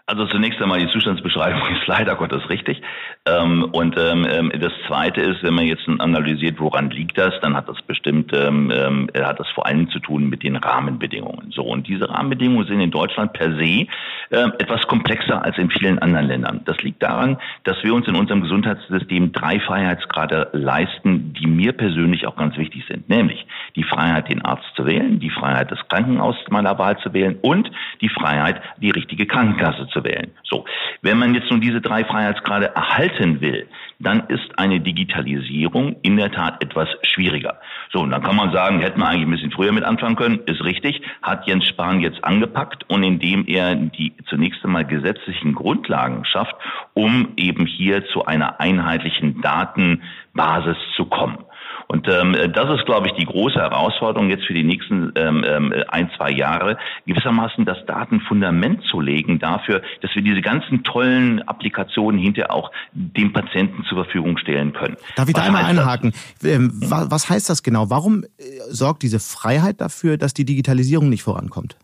Also 0.08 0.24
zunächst 0.24 0.58
einmal 0.62 0.80
die 0.80 0.88
Zustandsbeschreibung 0.88 1.60
ist 1.76 1.86
leider 1.86 2.16
Gottes 2.16 2.48
richtig. 2.48 2.80
Ähm, 3.26 3.68
und 3.72 3.94
ähm, 3.98 4.26
ähm, 4.28 4.50
das 4.58 4.72
Zweite 4.86 5.20
ist, 5.20 5.42
wenn 5.42 5.52
man 5.52 5.66
jetzt 5.66 5.86
analysiert, 5.86 6.58
woran 6.58 6.88
liegt 6.88 7.18
das, 7.18 7.34
dann 7.42 7.54
hat 7.54 7.68
das 7.68 7.76
bestimmt, 7.82 8.32
hat 8.32 9.40
das 9.40 9.48
vor 9.50 9.66
allem 9.66 9.90
zu 9.90 9.98
tun 9.98 10.30
mit 10.30 10.42
den 10.42 10.56
Rahmenbedingungen. 10.56 11.50
So 11.50 11.62
und 11.62 11.86
diese 11.88 12.08
Rahmenbedingungen 12.08 12.66
sind 12.66 12.80
in 12.80 12.90
Deutschland 12.90 13.32
per 13.34 13.54
se 13.56 13.86
etwas 14.30 14.86
komplexer 14.86 15.42
als 15.44 15.58
in 15.58 15.70
vielen 15.70 15.98
anderen 15.98 16.26
Ländern. 16.26 16.60
Das 16.64 16.78
liegt 16.78 17.02
daran, 17.02 17.38
dass 17.64 17.82
wir 17.82 17.94
uns 17.94 18.06
in 18.08 18.14
unserem 18.14 18.42
Gesundheitssystem 18.42 19.32
drei 19.32 19.60
Freiheitsgrade 19.60 20.48
leisten, 20.52 21.34
die 21.34 21.46
mir 21.46 21.72
persönlich 21.72 22.26
auch 22.26 22.36
ganz 22.36 22.56
wichtig 22.56 22.84
sind, 22.88 23.08
nämlich 23.08 23.46
die 23.76 23.84
Freiheit, 23.84 24.28
den 24.28 24.44
Arzt 24.44 24.66
zu 24.74 24.86
wählen, 24.86 25.20
die 25.20 25.30
Freiheit, 25.30 25.70
das 25.70 25.80
Krankenhaus 25.88 26.36
meiner 26.50 26.78
Wahl 26.78 26.98
zu 26.98 27.12
wählen 27.12 27.38
und 27.42 27.70
die 28.00 28.08
Freiheit, 28.08 28.60
die 28.78 28.90
richtige 28.90 29.26
Krankenkasse 29.26 29.88
zu 29.88 29.97
wählen. 30.04 30.32
So, 30.44 30.64
wenn 31.02 31.18
man 31.18 31.34
jetzt 31.34 31.50
nun 31.50 31.60
diese 31.60 31.80
drei 31.80 32.04
Freiheitsgrade 32.04 32.74
erhalten 32.74 33.40
will, 33.40 33.66
dann 33.98 34.20
ist 34.28 34.58
eine 34.58 34.80
Digitalisierung 34.80 35.96
in 36.02 36.16
der 36.16 36.30
Tat 36.30 36.62
etwas 36.62 36.88
schwieriger. 37.02 37.60
So, 37.92 38.00
und 38.00 38.10
dann 38.10 38.22
kann 38.22 38.36
man 38.36 38.52
sagen, 38.52 38.80
hätten 38.80 39.00
wir 39.00 39.08
eigentlich 39.08 39.26
ein 39.26 39.30
bisschen 39.30 39.50
früher 39.50 39.72
mit 39.72 39.84
anfangen 39.84 40.16
können, 40.16 40.40
ist 40.46 40.62
richtig, 40.62 41.02
hat 41.22 41.46
Jens 41.46 41.66
Spahn 41.66 42.00
jetzt 42.00 42.22
angepackt 42.24 42.88
und 42.88 43.02
indem 43.02 43.46
er 43.46 43.74
die 43.74 44.12
zunächst 44.28 44.64
einmal 44.64 44.84
gesetzlichen 44.84 45.54
Grundlagen 45.54 46.24
schafft, 46.24 46.54
um 46.94 47.32
eben 47.36 47.66
hier 47.66 48.06
zu 48.06 48.24
einer 48.24 48.60
einheitlichen 48.60 49.40
Datenbasis 49.40 50.76
zu 50.96 51.06
kommen. 51.06 51.44
Und 51.88 52.06
ähm, 52.06 52.36
das 52.52 52.78
ist, 52.78 52.84
glaube 52.84 53.08
ich, 53.08 53.14
die 53.14 53.24
große 53.24 53.58
Herausforderung 53.58 54.28
jetzt 54.28 54.44
für 54.44 54.52
die 54.52 54.62
nächsten 54.62 55.10
ähm, 55.16 55.42
ähm, 55.46 55.72
ein, 55.88 56.10
zwei 56.16 56.30
Jahre, 56.30 56.76
gewissermaßen 57.06 57.64
das 57.64 57.78
Datenfundament 57.86 58.84
zu 58.90 59.00
legen 59.00 59.38
dafür, 59.38 59.80
dass 60.02 60.14
wir 60.14 60.20
diese 60.20 60.42
ganzen 60.42 60.84
tollen 60.84 61.40
Applikationen 61.48 62.20
hinterher 62.20 62.52
auch 62.52 62.70
dem 62.92 63.32
Patienten 63.32 63.84
zur 63.84 64.04
Verfügung 64.04 64.36
stellen 64.36 64.74
können. 64.74 64.96
Darf 65.16 65.28
ich 65.28 65.34
da 65.34 65.42
einmal 65.42 65.64
einhaken? 65.64 66.12
Ähm, 66.44 66.72
was 66.74 67.30
heißt 67.30 67.48
das 67.48 67.62
genau? 67.62 67.88
Warum 67.88 68.24
äh, 68.24 68.26
sorgt 68.68 69.02
diese 69.02 69.18
Freiheit 69.18 69.80
dafür, 69.80 70.18
dass 70.18 70.34
die 70.34 70.44
Digitalisierung 70.44 71.08
nicht 71.08 71.22
vorankommt? 71.22 71.76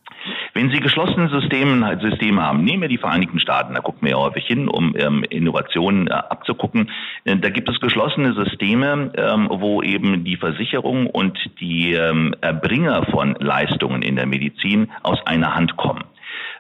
Wenn 0.54 0.70
Sie 0.70 0.78
geschlossene 0.78 1.28
Systeme, 1.30 1.98
Systeme 2.00 2.40
haben, 2.40 2.62
nehmen 2.62 2.82
wir 2.82 2.88
die 2.88 2.98
Vereinigten 2.98 3.40
Staaten, 3.40 3.74
da 3.74 3.80
gucken 3.80 4.02
wir 4.02 4.12
ja 4.12 4.18
häufig 4.18 4.46
hin, 4.46 4.68
um 4.68 4.94
ähm, 4.96 5.24
Innovationen 5.28 6.06
äh, 6.06 6.12
abzugucken. 6.12 6.90
Äh, 7.24 7.38
da 7.38 7.50
gibt 7.50 7.68
es 7.68 7.80
geschlossene 7.80 8.34
Systeme, 8.34 9.10
ähm, 9.16 9.48
wo 9.50 9.82
eben 9.82 10.22
die 10.22 10.36
Versicherung 10.36 11.08
und 11.08 11.36
die 11.60 11.94
ähm, 11.94 12.36
Erbringer 12.40 13.04
von 13.06 13.34
Leistungen 13.40 14.02
in 14.02 14.14
der 14.14 14.26
Medizin 14.26 14.92
aus 15.02 15.18
einer 15.26 15.56
Hand 15.56 15.76
kommen. 15.76 16.04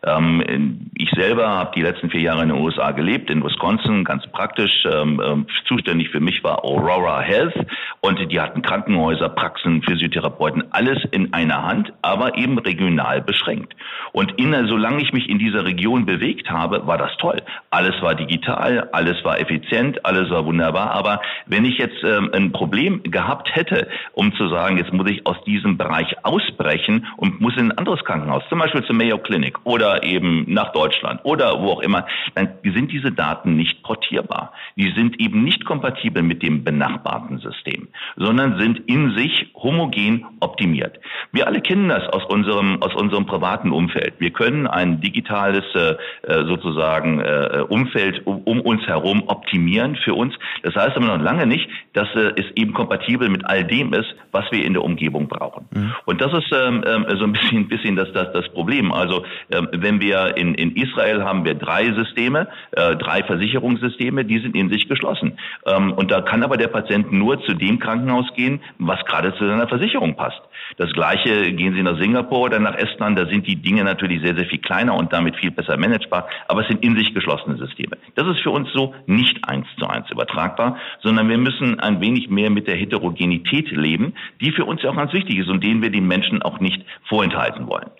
Ähm, 0.06 0.90
ich 0.96 1.10
selber 1.10 1.48
habe 1.48 1.72
die 1.74 1.82
letzten 1.82 2.10
vier 2.10 2.20
Jahre 2.20 2.42
in 2.42 2.50
den 2.50 2.60
USA 2.60 2.92
gelebt, 2.92 3.30
in 3.30 3.42
Wisconsin, 3.42 4.04
ganz 4.04 4.26
praktisch. 4.28 4.84
Ähm, 4.90 5.20
ähm, 5.24 5.46
zuständig 5.66 6.10
für 6.10 6.20
mich 6.20 6.42
war 6.44 6.64
Aurora 6.64 7.20
Health 7.20 7.54
und 8.00 8.18
die 8.30 8.40
hatten 8.40 8.62
Krankenhäuser, 8.62 9.28
Praxen, 9.28 9.82
Physiotherapeuten, 9.82 10.64
alles 10.70 10.98
in 11.10 11.32
einer 11.32 11.64
Hand, 11.64 11.92
aber 12.02 12.36
eben 12.36 12.58
regional 12.58 13.22
beschränkt. 13.22 13.74
Und 14.12 14.32
in, 14.38 14.52
solange 14.68 15.02
ich 15.02 15.12
mich 15.12 15.28
in 15.28 15.38
dieser 15.38 15.64
Region 15.64 16.06
bewegt 16.06 16.50
habe, 16.50 16.86
war 16.86 16.98
das 16.98 17.16
toll. 17.18 17.42
Alles 17.70 18.00
war 18.02 18.14
digital, 18.14 18.88
alles 18.92 19.24
war 19.24 19.40
effizient, 19.40 20.04
alles 20.04 20.30
war 20.30 20.44
wunderbar. 20.44 20.92
Aber 20.92 21.20
wenn 21.46 21.64
ich 21.64 21.78
jetzt 21.78 22.02
ähm, 22.04 22.30
ein 22.32 22.52
Problem 22.52 23.02
gehabt 23.04 23.54
hätte, 23.54 23.88
um 24.12 24.34
zu 24.34 24.48
sagen, 24.48 24.78
jetzt 24.78 24.92
muss 24.92 25.10
ich 25.10 25.26
aus 25.26 25.42
diesem 25.44 25.76
Bereich 25.76 26.14
ausbrechen 26.24 27.06
und 27.16 27.40
muss 27.40 27.56
in 27.56 27.70
ein 27.70 27.78
anderes 27.78 28.04
Krankenhaus, 28.04 28.42
zum 28.48 28.58
Beispiel 28.58 28.84
zur 28.84 28.94
Mayo 28.94 29.18
Clinic 29.18 29.58
oder 29.64 29.93
eben 30.02 30.44
nach 30.48 30.72
Deutschland 30.72 31.20
oder 31.24 31.60
wo 31.60 31.72
auch 31.72 31.80
immer, 31.80 32.06
dann 32.34 32.48
sind 32.62 32.92
diese 32.92 33.12
Daten 33.12 33.56
nicht 33.56 33.82
portierbar. 33.82 34.52
Die 34.76 34.92
sind 34.92 35.20
eben 35.20 35.44
nicht 35.44 35.64
kompatibel 35.64 36.22
mit 36.22 36.42
dem 36.42 36.64
benachbarten 36.64 37.38
System, 37.38 37.88
sondern 38.16 38.58
sind 38.58 38.80
in 38.86 39.14
sich 39.16 39.50
homogen 39.54 40.26
optimiert. 40.40 40.98
Wir 41.32 41.46
alle 41.46 41.60
kennen 41.60 41.88
das 41.88 42.06
aus 42.08 42.24
unserem, 42.26 42.82
aus 42.82 42.94
unserem 42.94 43.26
privaten 43.26 43.70
Umfeld. 43.70 44.14
Wir 44.18 44.30
können 44.30 44.66
ein 44.66 45.00
digitales 45.00 45.64
äh, 45.74 45.96
äh 46.22 46.44
sozusagen 46.44 47.20
äh, 47.20 47.64
Umfeld 47.68 48.26
um, 48.26 48.42
um, 48.42 48.60
uns 48.60 48.82
herum 48.86 49.24
optimieren 49.26 49.96
für 49.96 50.14
uns. 50.14 50.34
Das 50.62 50.74
heißt 50.74 50.96
aber 50.96 51.06
noch 51.06 51.20
lange 51.20 51.46
nicht, 51.46 51.68
dass 51.92 52.08
äh, 52.14 52.32
es 52.36 52.46
eben 52.56 52.72
kompatibel 52.72 53.28
mit 53.28 53.44
all 53.46 53.64
dem 53.64 53.92
ist, 53.92 54.14
was 54.32 54.44
wir 54.50 54.64
in 54.64 54.72
der 54.72 54.82
Umgebung 54.82 55.28
brauchen. 55.28 55.66
Mhm. 55.72 55.94
Und 56.04 56.20
das 56.20 56.32
ist 56.32 56.52
ähm, 56.52 56.84
ähm 56.86 57.06
so 57.16 57.24
ein 57.24 57.32
bisschen, 57.32 57.68
bisschen 57.68 57.96
das, 57.96 58.12
das, 58.12 58.32
das 58.32 58.48
Problem. 58.50 58.92
Also 58.92 59.24
ähm, 59.50 59.68
wenn 59.84 60.00
wir 60.00 60.36
in, 60.36 60.54
in 60.54 60.74
Israel 60.74 61.22
haben 61.22 61.44
wir 61.44 61.54
drei 61.54 61.92
Systeme, 61.92 62.48
äh, 62.72 62.96
drei 62.96 63.22
Versicherungssysteme, 63.22 64.24
die 64.24 64.40
sind 64.40 64.56
in 64.56 64.68
sich 64.70 64.88
geschlossen. 64.88 65.38
Ähm, 65.66 65.92
und 65.92 66.10
da 66.10 66.22
kann 66.22 66.42
aber 66.42 66.56
der 66.56 66.68
Patient 66.68 67.12
nur 67.12 67.40
zu 67.44 67.54
dem 67.54 67.78
Krankenhaus 67.78 68.26
gehen, 68.34 68.60
was 68.78 69.04
gerade 69.04 69.32
zu 69.34 69.46
seiner 69.46 69.68
Versicherung 69.68 70.16
passt. 70.16 70.40
Das 70.78 70.92
gleiche 70.92 71.52
gehen 71.52 71.74
Sie 71.74 71.82
nach 71.82 71.98
Singapur 72.00 72.40
oder 72.40 72.58
nach 72.58 72.74
Estland, 72.74 73.18
da 73.18 73.26
sind 73.26 73.46
die 73.46 73.56
Dinge 73.56 73.84
natürlich 73.84 74.22
sehr, 74.22 74.34
sehr 74.34 74.46
viel 74.46 74.58
kleiner 74.58 74.94
und 74.94 75.12
damit 75.12 75.36
viel 75.36 75.50
besser 75.50 75.76
managebar, 75.76 76.26
aber 76.48 76.62
es 76.62 76.68
sind 76.68 76.82
in 76.82 76.96
sich 76.96 77.14
geschlossene 77.14 77.56
Systeme. 77.56 77.96
Das 78.14 78.26
ist 78.26 78.40
für 78.40 78.50
uns 78.50 78.68
so 78.72 78.94
nicht 79.06 79.46
eins 79.46 79.66
zu 79.78 79.86
eins 79.86 80.10
übertragbar, 80.10 80.78
sondern 81.02 81.28
wir 81.28 81.38
müssen 81.38 81.78
ein 81.80 82.00
wenig 82.00 82.30
mehr 82.30 82.50
mit 82.50 82.66
der 82.66 82.76
Heterogenität 82.76 83.70
leben, 83.70 84.14
die 84.40 84.52
für 84.52 84.64
uns 84.64 84.82
ja 84.82 84.90
auch 84.90 84.96
ganz 84.96 85.12
wichtig 85.12 85.38
ist 85.38 85.48
und 85.48 85.62
denen 85.62 85.82
wir 85.82 85.90
den 85.90 86.06
Menschen 86.06 86.42
auch 86.42 86.60
nicht 86.60 86.82
vorenthalten 87.08 87.66
wollen. 87.68 87.90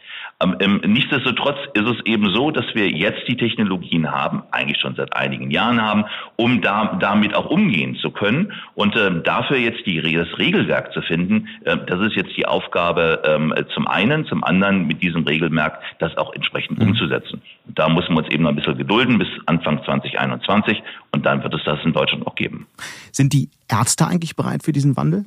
Ähm, 0.40 0.56
ähm, 0.60 0.80
nichtsdestotrotz 0.84 1.58
ist 1.74 1.86
es 1.86 2.04
eben 2.04 2.32
so, 2.34 2.50
dass 2.50 2.64
wir 2.74 2.90
jetzt 2.90 3.26
die 3.28 3.36
Technologien 3.36 4.10
haben, 4.10 4.42
eigentlich 4.50 4.78
schon 4.80 4.94
seit 4.96 5.14
einigen 5.16 5.50
Jahren 5.50 5.80
haben, 5.80 6.04
um 6.36 6.60
da, 6.60 6.96
damit 7.00 7.34
auch 7.34 7.46
umgehen 7.46 7.96
zu 7.96 8.10
können. 8.10 8.52
Und 8.74 8.96
äh, 8.96 9.22
dafür 9.22 9.56
jetzt 9.56 9.86
die, 9.86 10.00
das 10.00 10.38
Regelwerk 10.38 10.92
zu 10.92 11.02
finden, 11.02 11.48
äh, 11.64 11.76
das 11.86 12.00
ist 12.00 12.16
jetzt 12.16 12.36
die 12.36 12.46
Aufgabe 12.46 13.22
äh, 13.24 13.64
zum 13.74 13.86
einen, 13.86 14.26
zum 14.26 14.42
anderen 14.44 14.86
mit 14.86 15.02
diesem 15.02 15.24
Regelwerk 15.24 15.80
das 15.98 16.16
auch 16.16 16.32
entsprechend 16.34 16.78
mhm. 16.78 16.88
umzusetzen. 16.88 17.40
Da 17.66 17.88
müssen 17.88 18.14
wir 18.14 18.18
uns 18.18 18.28
eben 18.30 18.42
noch 18.42 18.50
ein 18.50 18.56
bisschen 18.56 18.76
gedulden 18.76 19.18
bis 19.18 19.28
Anfang 19.46 19.82
2021 19.84 20.82
und 21.12 21.24
dann 21.24 21.42
wird 21.42 21.54
es 21.54 21.62
das 21.64 21.78
in 21.84 21.92
Deutschland 21.92 22.26
auch 22.26 22.34
geben. 22.34 22.66
Sind 23.12 23.32
die 23.32 23.48
Ärzte 23.68 24.06
eigentlich 24.06 24.36
bereit 24.36 24.62
für 24.62 24.72
diesen 24.72 24.96
Wandel? 24.96 25.24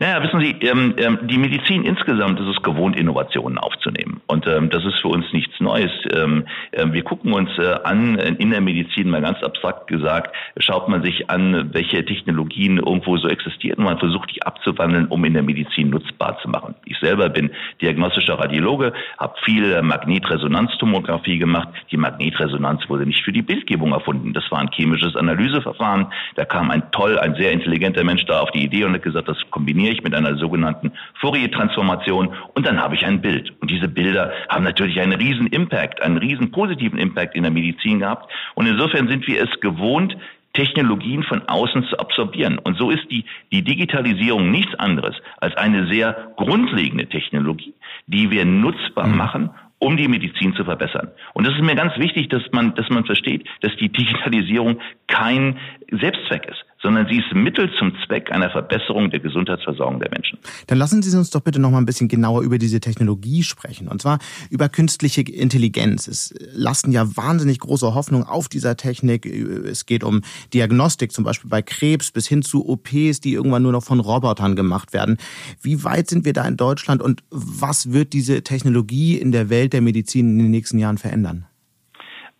Naja, 0.00 0.22
wissen 0.22 0.40
Sie, 0.40 0.66
ähm, 0.66 0.94
ähm, 0.98 1.18
die 1.22 1.38
Medizin 1.38 1.84
insgesamt 1.84 2.40
ist 2.40 2.48
es 2.48 2.62
gewohnt, 2.62 2.98
Innovationen 2.98 3.58
aufzunehmen. 3.58 4.20
Und 4.26 4.46
ähm, 4.46 4.70
das 4.70 4.84
ist 4.84 5.00
für 5.00 5.08
uns 5.08 5.24
nichts 5.32 5.58
Neues. 5.60 5.90
Ähm, 6.14 6.46
äh, 6.72 6.86
wir 6.90 7.02
gucken 7.02 7.32
uns 7.32 7.50
äh, 7.58 7.76
an, 7.84 8.18
äh, 8.18 8.34
in 8.38 8.50
der 8.50 8.60
Medizin 8.60 9.10
mal 9.10 9.22
ganz 9.22 9.42
abstrakt 9.42 9.86
gesagt, 9.86 10.34
schaut 10.58 10.88
man 10.88 11.02
sich 11.02 11.30
an, 11.30 11.70
welche 11.72 12.04
Technologien 12.04 12.78
irgendwo 12.78 13.16
so 13.18 13.28
existieren 13.28 13.78
und 13.78 13.84
man 13.84 13.98
versucht, 13.98 14.34
die 14.34 14.42
abzuwandeln, 14.42 15.06
um 15.06 15.24
in 15.24 15.34
der 15.34 15.42
Medizin 15.42 15.90
nutzbar 15.90 16.38
zu 16.42 16.48
machen. 16.48 16.74
Ich 16.86 16.98
selber 16.98 17.28
bin 17.28 17.50
diagnostischer 17.80 18.38
Radiologe, 18.38 18.92
habe 19.18 19.34
viel 19.44 19.72
äh, 19.72 19.82
Magnetresonanztomographie 19.82 21.38
gemacht. 21.38 21.68
Die 21.90 21.96
Magnetresonanz 21.96 22.88
wurde 22.88 23.06
nicht 23.06 23.22
für 23.24 23.32
die 23.32 23.42
Bildgebung 23.42 23.92
erfunden. 23.92 24.32
Das 24.32 24.50
war 24.50 24.58
ein 24.58 24.70
chemisches 24.72 25.14
Analyseverfahren. 25.14 26.06
Da 26.34 26.44
kam 26.44 26.70
ein 26.70 26.82
toll, 26.90 27.18
ein 27.18 27.36
sehr 27.36 27.52
intelligenter 27.52 28.02
Mensch 28.02 28.24
da 28.26 28.40
auf 28.40 28.50
die 28.50 28.64
Idee 28.64 28.84
und 28.84 28.94
hat 28.94 29.02
gesagt, 29.02 29.28
das 29.28 29.38
kombiniert 29.50 29.83
kombiniere 29.84 29.94
ich 29.94 30.02
mit 30.02 30.14
einer 30.14 30.36
sogenannten 30.36 30.92
Fourier-Transformation 31.20 32.30
und 32.54 32.66
dann 32.66 32.80
habe 32.80 32.94
ich 32.94 33.04
ein 33.04 33.20
Bild. 33.20 33.52
Und 33.60 33.70
diese 33.70 33.88
Bilder 33.88 34.32
haben 34.48 34.64
natürlich 34.64 34.98
einen 35.00 35.12
riesen 35.12 35.46
Impact, 35.48 36.02
einen 36.02 36.16
riesen 36.16 36.50
positiven 36.50 36.98
Impact 36.98 37.34
in 37.34 37.42
der 37.42 37.52
Medizin 37.52 37.98
gehabt. 37.98 38.30
Und 38.54 38.66
insofern 38.66 39.08
sind 39.08 39.26
wir 39.26 39.42
es 39.42 39.60
gewohnt, 39.60 40.16
Technologien 40.54 41.22
von 41.24 41.42
außen 41.48 41.84
zu 41.84 41.98
absorbieren. 41.98 42.58
Und 42.58 42.78
so 42.78 42.90
ist 42.90 43.04
die, 43.10 43.24
die 43.52 43.62
Digitalisierung 43.62 44.50
nichts 44.50 44.74
anderes 44.76 45.16
als 45.38 45.56
eine 45.56 45.86
sehr 45.92 46.32
grundlegende 46.36 47.06
Technologie, 47.06 47.74
die 48.06 48.30
wir 48.30 48.44
nutzbar 48.44 49.08
mhm. 49.08 49.16
machen, 49.16 49.50
um 49.80 49.96
die 49.96 50.08
Medizin 50.08 50.54
zu 50.54 50.64
verbessern. 50.64 51.10
Und 51.34 51.46
das 51.46 51.54
ist 51.54 51.62
mir 51.62 51.74
ganz 51.74 51.98
wichtig, 51.98 52.28
dass 52.30 52.42
man, 52.52 52.74
dass 52.74 52.88
man 52.88 53.04
versteht, 53.04 53.46
dass 53.60 53.76
die 53.76 53.90
Digitalisierung 53.90 54.80
kein 55.08 55.58
Selbstzweck 55.90 56.46
ist, 56.46 56.64
sondern 56.84 57.08
sie 57.08 57.16
ist 57.16 57.34
Mittel 57.34 57.70
zum 57.78 57.94
Zweck 58.06 58.30
einer 58.30 58.50
Verbesserung 58.50 59.10
der 59.10 59.20
Gesundheitsversorgung 59.20 60.00
der 60.00 60.10
Menschen. 60.10 60.38
Dann 60.66 60.76
lassen 60.76 61.02
Sie 61.02 61.16
uns 61.16 61.30
doch 61.30 61.40
bitte 61.40 61.58
noch 61.58 61.70
mal 61.70 61.78
ein 61.78 61.86
bisschen 61.86 62.08
genauer 62.08 62.42
über 62.42 62.58
diese 62.58 62.78
Technologie 62.78 63.42
sprechen, 63.42 63.88
und 63.88 64.02
zwar 64.02 64.18
über 64.50 64.68
künstliche 64.68 65.22
Intelligenz. 65.22 66.06
Es 66.06 66.34
lasten 66.52 66.92
ja 66.92 67.16
wahnsinnig 67.16 67.58
große 67.60 67.94
Hoffnung 67.94 68.24
auf 68.24 68.48
dieser 68.48 68.76
Technik. 68.76 69.24
Es 69.24 69.86
geht 69.86 70.04
um 70.04 70.20
Diagnostik, 70.52 71.10
zum 71.10 71.24
Beispiel 71.24 71.48
bei 71.48 71.62
Krebs, 71.62 72.12
bis 72.12 72.28
hin 72.28 72.42
zu 72.42 72.68
OPs, 72.68 73.20
die 73.20 73.32
irgendwann 73.32 73.62
nur 73.62 73.72
noch 73.72 73.82
von 73.82 74.00
Robotern 74.00 74.54
gemacht 74.54 74.92
werden. 74.92 75.16
Wie 75.62 75.84
weit 75.84 76.10
sind 76.10 76.26
wir 76.26 76.34
da 76.34 76.46
in 76.46 76.58
Deutschland 76.58 77.00
und 77.00 77.24
was 77.30 77.92
wird 77.92 78.12
diese 78.12 78.42
Technologie 78.42 79.16
in 79.16 79.32
der 79.32 79.48
Welt 79.48 79.72
der 79.72 79.80
Medizin 79.80 80.32
in 80.32 80.38
den 80.38 80.50
nächsten 80.50 80.78
Jahren 80.78 80.98
verändern? 80.98 81.46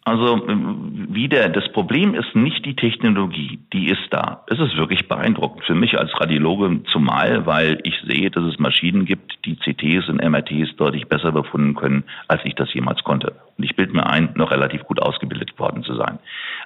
Also 0.07 0.43
wieder, 0.47 1.49
das 1.49 1.73
Problem 1.73 2.15
ist 2.15 2.35
nicht 2.35 2.67
die 2.67 2.77
Technologie, 2.77 3.59
die 3.73 3.87
ist 3.87 4.07
da. 4.11 4.45
Es 4.49 4.59
ist 4.59 4.77
wirklich 4.77 5.09
beeindruckend 5.09 5.65
für 5.65 5.75
mich 5.75 5.99
als 5.99 6.13
Radiologe 6.21 6.83
zumal, 6.93 7.47
weil 7.47 7.79
ich 7.85 7.95
sehe, 8.07 8.31
dass 8.31 8.45
es 8.45 8.59
Maschinen 8.59 9.07
gibt, 9.07 9.39
die 9.47 9.57
CTs 9.57 10.11
und 10.11 10.23
MRTs 10.23 10.77
deutlich 10.77 11.09
besser 11.09 11.33
befunden 11.33 11.75
können, 11.75 12.05
als 12.29 12.43
ich 12.45 12.55
das 12.55 12.73
jemals 12.75 13.03
konnte. 13.03 13.33
Und 13.57 13.65
ich 13.65 13.77
bilde 13.77 13.95
mir 13.95 14.07
ein, 14.07 14.29
noch 14.35 14.51
relativ 14.51 14.85
gut 14.85 15.01
ausgebildet 15.01 15.59
worden 15.59 15.83
zu 15.85 15.95
sein. 15.95 16.19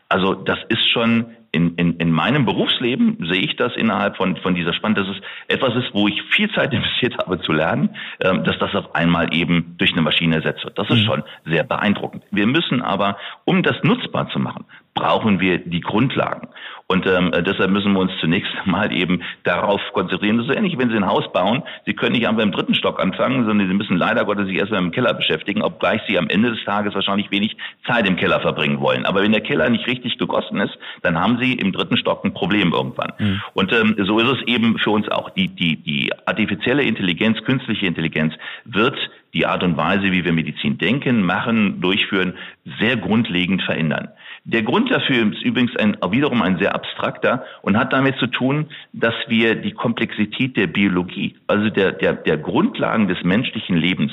Also 0.09 0.35
das 0.35 0.59
ist 0.68 0.90
schon 0.90 1.26
in, 1.52 1.75
in, 1.76 1.97
in 1.97 2.11
meinem 2.11 2.45
Berufsleben 2.45 3.17
sehe 3.28 3.40
ich 3.40 3.57
das 3.57 3.75
innerhalb 3.76 4.17
von, 4.17 4.37
von 4.37 4.55
dieser 4.55 4.75
Spanne, 4.75 4.97
dass 4.97 5.09
es 5.09 5.17
etwas 5.49 5.75
ist, 5.76 5.95
wo 5.95 6.09
ich 6.09 6.23
viel 6.35 6.50
Zeit 6.52 6.73
investiert 6.78 7.17
habe 7.19 7.40
zu 7.40 7.52
lernen, 7.52 7.90
ähm, 8.21 8.45
dass 8.45 8.59
das 8.59 8.75
auf 8.75 8.95
einmal 8.95 9.35
eben 9.35 9.75
durch 9.78 9.93
eine 9.93 10.02
Maschine 10.02 10.37
ersetzt 10.37 10.64
wird. 10.64 10.78
Das 10.78 10.88
ist 10.90 11.02
mhm. 11.02 11.07
schon 11.07 11.23
sehr 11.45 11.64
beeindruckend. 11.64 12.25
Wir 12.31 12.47
müssen 12.47 12.83
aber, 12.83 13.17
um 13.45 13.62
das 13.62 13.76
nutzbar 13.83 14.28
zu 14.31 14.38
machen, 14.38 14.64
brauchen 14.99 15.38
wir 15.40 15.59
die 15.59 15.81
Grundlagen. 15.81 16.49
Und 16.90 17.07
ähm, 17.07 17.31
deshalb 17.47 17.71
müssen 17.71 17.93
wir 17.93 18.00
uns 18.00 18.12
zunächst 18.19 18.50
mal 18.64 18.90
eben 18.93 19.23
darauf 19.45 19.81
konzentrieren. 19.93 20.38
Das 20.38 20.49
ist 20.49 20.57
ähnlich, 20.57 20.78
wenn 20.78 20.88
Sie 20.88 20.97
ein 20.97 21.07
Haus 21.07 21.31
bauen. 21.33 21.62
Sie 21.85 21.93
können 21.93 22.12
nicht 22.12 22.26
einfach 22.26 22.43
im 22.43 22.50
dritten 22.50 22.75
Stock 22.75 22.99
anfangen, 22.99 23.45
sondern 23.45 23.69
Sie 23.69 23.75
müssen 23.75 23.97
leider 23.97 24.25
Gottes 24.25 24.47
sich 24.47 24.57
erstmal 24.57 24.83
im 24.83 24.90
Keller 24.90 25.12
beschäftigen, 25.12 25.62
obgleich 25.62 26.00
Sie 26.09 26.19
am 26.19 26.28
Ende 26.28 26.50
des 26.50 26.64
Tages 26.64 26.95
wahrscheinlich 26.95 27.31
wenig 27.31 27.57
Zeit 27.87 28.09
im 28.09 28.17
Keller 28.17 28.40
verbringen 28.40 28.81
wollen. 28.81 29.05
Aber 29.05 29.23
wenn 29.23 29.33
der 29.33 29.43
Keller 29.43 29.69
nicht 29.69 29.87
richtig 29.87 30.17
gegossen 30.19 30.61
ist, 30.61 30.76
dann 31.02 31.21
haben 31.21 31.38
Sie 31.38 31.52
im 31.52 31.73
dritten 31.73 31.99
Stock 31.99 32.25
ein 32.25 32.33
Problem 32.33 32.73
irgendwann. 32.73 33.12
Mhm. 33.19 33.43
Und 33.52 33.73
ähm, 33.73 33.95
so 34.07 34.19
ist 34.19 34.40
es 34.40 34.47
eben 34.47 34.78
für 34.78 34.90
uns 34.90 35.09
auch. 35.09 35.28
Die, 35.31 35.49
die, 35.49 35.76
die 35.76 36.11
artifizielle 36.25 36.83
Intelligenz, 36.83 37.38
künstliche 37.45 37.87
Intelligenz 37.87 38.33
wird 38.64 38.97
die 39.35 39.47
Art 39.47 39.63
und 39.63 39.77
Weise, 39.77 40.11
wie 40.13 40.25
wir 40.25 40.33
Medizin 40.33 40.79
denken, 40.79 41.23
machen, 41.23 41.81
durchführen, 41.81 42.35
sehr 42.81 42.97
grundlegend 42.97 43.63
verändern. 43.63 44.09
Der 44.45 44.63
Grund 44.63 44.91
dafür 44.91 45.33
ist 45.33 45.43
übrigens 45.43 45.77
ein, 45.77 45.97
wiederum 46.11 46.43
ein 46.43 46.59
sehr 46.59 46.75
abstrakter 46.75 47.45
und 47.63 47.77
hat 47.77 47.93
damit 47.93 48.17
zu 48.19 48.27
tun, 48.29 48.67
dass 48.93 49.15
wir 49.29 49.55
die 49.57 49.73
Komplexität 49.73 50.57
der 50.57 50.67
Biologie, 50.67 51.37
also 51.47 51.69
der, 51.69 51.93
der, 51.93 52.15
der 52.15 52.39
Grundlagen 52.39 53.09
des 53.09 53.23
menschlichen 53.25 53.77
Lebens, 53.77 54.13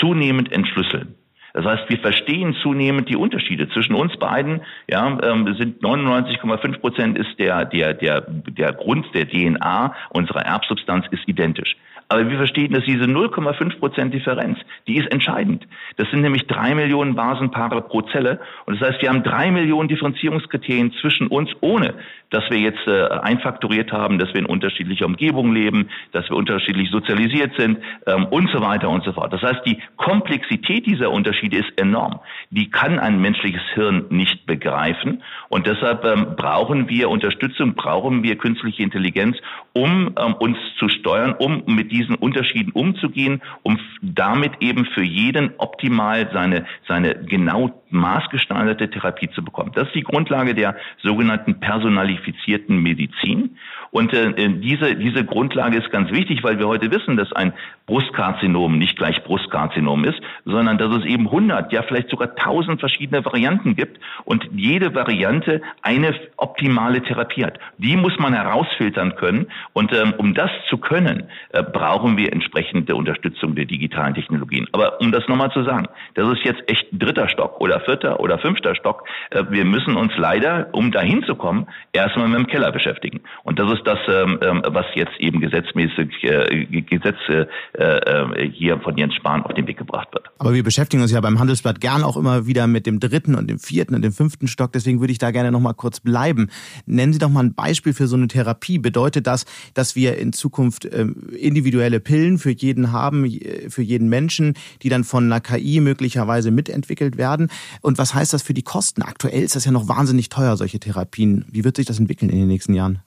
zunehmend 0.00 0.50
entschlüsseln. 0.52 1.14
Das 1.56 1.64
heißt, 1.64 1.88
wir 1.88 1.98
verstehen 1.98 2.54
zunehmend 2.62 3.08
die 3.08 3.16
Unterschiede 3.16 3.66
zwischen 3.70 3.94
uns 3.94 4.14
beiden. 4.18 4.60
Ja, 4.90 5.18
ähm, 5.22 5.54
sind 5.56 5.82
99,5 5.82 6.80
Prozent 6.80 7.18
ist 7.18 7.38
der 7.38 7.64
der 7.64 7.94
der 7.94 8.20
der 8.20 8.74
Grund 8.74 9.06
der 9.14 9.26
DNA 9.26 9.94
unserer 10.10 10.44
Erbsubstanz 10.44 11.06
ist 11.10 11.26
identisch. 11.26 11.74
Aber 12.08 12.28
wir 12.28 12.36
verstehen, 12.36 12.72
dass 12.72 12.84
diese 12.84 13.04
0,5 13.04 13.78
Prozent 13.78 14.14
Differenz, 14.14 14.58
die 14.86 14.96
ist 14.98 15.10
entscheidend. 15.10 15.66
Das 15.96 16.08
sind 16.10 16.20
nämlich 16.20 16.46
drei 16.46 16.74
Millionen 16.74 17.16
Basenpaare 17.16 17.82
pro 17.82 18.02
Zelle. 18.02 18.38
Und 18.64 18.80
das 18.80 18.90
heißt, 18.90 19.02
wir 19.02 19.08
haben 19.08 19.24
drei 19.24 19.50
Millionen 19.50 19.88
Differenzierungskriterien 19.88 20.92
zwischen 21.00 21.26
uns, 21.26 21.50
ohne 21.60 21.94
dass 22.30 22.44
wir 22.50 22.58
jetzt 22.58 22.86
äh, 22.86 23.08
einfaktoriert 23.08 23.92
haben, 23.92 24.18
dass 24.18 24.28
wir 24.32 24.40
in 24.40 24.46
unterschiedlicher 24.46 25.06
Umgebung 25.06 25.52
leben, 25.52 25.88
dass 26.12 26.28
wir 26.28 26.36
unterschiedlich 26.36 26.90
sozialisiert 26.90 27.52
sind 27.56 27.78
ähm, 28.06 28.26
und 28.26 28.50
so 28.50 28.60
weiter 28.60 28.88
und 28.88 29.04
so 29.04 29.12
fort. 29.12 29.32
Das 29.32 29.42
heißt, 29.42 29.62
die 29.66 29.78
Komplexität 29.96 30.86
dieser 30.86 31.10
Unterschiede 31.10 31.45
ist 31.52 31.80
enorm. 31.80 32.20
Die 32.50 32.70
kann 32.70 32.98
ein 32.98 33.20
menschliches 33.20 33.62
Hirn 33.74 34.06
nicht 34.10 34.46
begreifen. 34.46 35.22
Und 35.48 35.66
deshalb 35.66 36.04
ähm, 36.04 36.36
brauchen 36.36 36.88
wir 36.88 37.10
Unterstützung, 37.10 37.74
brauchen 37.74 38.22
wir 38.22 38.36
künstliche 38.36 38.82
Intelligenz, 38.82 39.36
um 39.72 40.14
ähm, 40.18 40.34
uns 40.34 40.58
zu 40.78 40.88
steuern, 40.88 41.34
um 41.38 41.62
mit 41.66 41.92
diesen 41.92 42.14
Unterschieden 42.14 42.72
umzugehen, 42.72 43.42
um 43.62 43.78
damit 44.02 44.52
eben 44.60 44.86
für 44.86 45.02
jeden 45.02 45.52
optimal 45.58 46.28
seine, 46.32 46.66
seine 46.88 47.14
genau 47.14 47.82
maßgeschneiderte 47.90 48.90
Therapie 48.90 49.30
zu 49.30 49.44
bekommen. 49.44 49.72
Das 49.74 49.86
ist 49.88 49.94
die 49.94 50.02
Grundlage 50.02 50.54
der 50.54 50.76
sogenannten 51.02 51.60
personalifizierten 51.60 52.82
Medizin. 52.82 53.56
Und 53.90 54.12
äh, 54.12 54.32
diese, 54.60 54.96
diese 54.96 55.24
Grundlage 55.24 55.78
ist 55.78 55.90
ganz 55.90 56.10
wichtig, 56.10 56.42
weil 56.42 56.58
wir 56.58 56.68
heute 56.68 56.90
wissen, 56.90 57.16
dass 57.16 57.32
ein 57.32 57.52
Brustkarzinom 57.86 58.78
nicht 58.78 58.96
gleich 58.96 59.22
Brustkarzinom 59.22 60.04
ist, 60.04 60.20
sondern 60.44 60.76
dass 60.78 60.94
es 60.96 61.04
eben 61.04 61.26
100, 61.26 61.72
ja 61.72 61.82
vielleicht 61.82 62.10
sogar 62.10 62.30
1000 62.30 62.80
verschiedene 62.80 63.24
Varianten 63.24 63.76
gibt 63.76 64.00
und 64.24 64.48
jede 64.52 64.94
Variante 64.94 65.62
eine 65.82 66.14
optimale 66.36 67.02
Therapie 67.02 67.44
hat. 67.44 67.58
Die 67.78 67.96
muss 67.96 68.18
man 68.18 68.34
herausfiltern 68.34 69.14
können 69.16 69.46
und 69.72 69.92
ähm, 69.92 70.14
um 70.18 70.34
das 70.34 70.50
zu 70.68 70.78
können, 70.78 71.28
äh, 71.50 71.62
brauchen 71.62 72.16
wir 72.16 72.32
entsprechende 72.32 72.96
Unterstützung 72.96 73.54
der 73.54 73.66
digitalen 73.66 74.14
Technologien. 74.14 74.66
Aber 74.72 75.00
um 75.00 75.12
das 75.12 75.26
nochmal 75.28 75.52
zu 75.52 75.62
sagen, 75.62 75.86
das 76.14 76.28
ist 76.28 76.44
jetzt 76.44 76.62
echt 76.70 76.86
dritter 76.92 77.28
Stock 77.28 77.60
oder 77.60 77.80
vierter 77.80 78.20
oder 78.20 78.38
fünfter 78.38 78.74
Stock. 78.74 79.04
Äh, 79.30 79.44
wir 79.50 79.64
müssen 79.64 79.96
uns 79.96 80.12
leider, 80.16 80.68
um 80.72 80.90
dahin 80.90 81.22
zu 81.24 81.36
kommen, 81.36 81.66
erstmal 81.92 82.28
mit 82.28 82.38
dem 82.38 82.46
Keller 82.48 82.72
beschäftigen. 82.72 83.20
Und 83.44 83.58
das 83.58 83.70
ist 83.72 83.75
das, 83.84 83.98
ähm, 84.08 84.38
ähm 84.42 84.62
was 84.66 84.86
jetzt 84.94 85.18
eben 85.18 85.40
gesetzmäßig 85.40 86.08
äh, 86.22 86.82
Gesetze 86.82 87.48
äh, 87.72 87.82
äh, 87.82 88.50
hier 88.50 88.78
von 88.80 88.96
Jens 88.96 89.14
Spahn 89.14 89.42
auf 89.42 89.54
den 89.54 89.66
Weg 89.66 89.78
gebracht 89.78 90.08
wird. 90.12 90.26
Aber 90.38 90.54
wir 90.54 90.62
beschäftigen 90.62 91.02
uns 91.02 91.12
ja 91.12 91.20
beim 91.20 91.38
Handelsblatt 91.38 91.80
gern 91.80 92.02
auch 92.02 92.16
immer 92.16 92.46
wieder 92.46 92.66
mit 92.66 92.86
dem 92.86 93.00
dritten 93.00 93.34
und 93.34 93.48
dem 93.48 93.58
vierten 93.58 93.94
und 93.94 94.02
dem 94.02 94.12
fünften 94.12 94.48
Stock. 94.48 94.72
Deswegen 94.72 95.00
würde 95.00 95.12
ich 95.12 95.18
da 95.18 95.30
gerne 95.30 95.52
noch 95.52 95.60
mal 95.60 95.74
kurz 95.74 96.00
bleiben. 96.00 96.48
Nennen 96.86 97.12
Sie 97.12 97.18
doch 97.18 97.28
mal 97.28 97.44
ein 97.44 97.54
Beispiel 97.54 97.92
für 97.92 98.06
so 98.06 98.16
eine 98.16 98.28
Therapie. 98.28 98.78
Bedeutet 98.78 99.26
das, 99.26 99.44
dass 99.74 99.96
wir 99.96 100.18
in 100.18 100.32
Zukunft 100.32 100.88
ähm, 100.92 101.28
individuelle 101.38 102.00
Pillen 102.00 102.38
für 102.38 102.50
jeden 102.50 102.92
haben, 102.92 103.30
für 103.68 103.82
jeden 103.82 104.08
Menschen, 104.08 104.54
die 104.82 104.88
dann 104.88 105.04
von 105.04 105.24
einer 105.24 105.40
KI 105.40 105.80
möglicherweise 105.80 106.50
mitentwickelt 106.50 107.16
werden? 107.16 107.48
Und 107.80 107.98
was 107.98 108.14
heißt 108.14 108.32
das 108.32 108.42
für 108.42 108.54
die 108.54 108.62
Kosten? 108.62 109.02
Aktuell 109.02 109.42
ist 109.42 109.56
das 109.56 109.64
ja 109.64 109.72
noch 109.72 109.88
wahnsinnig 109.88 110.28
teuer, 110.28 110.56
solche 110.56 110.78
Therapien. 110.78 111.44
Wie 111.50 111.64
wird 111.64 111.76
sich 111.76 111.86
das 111.86 111.98
entwickeln 111.98 112.30
in 112.30 112.38
den 112.38 112.48
nächsten 112.48 112.74
Jahren? 112.74 113.00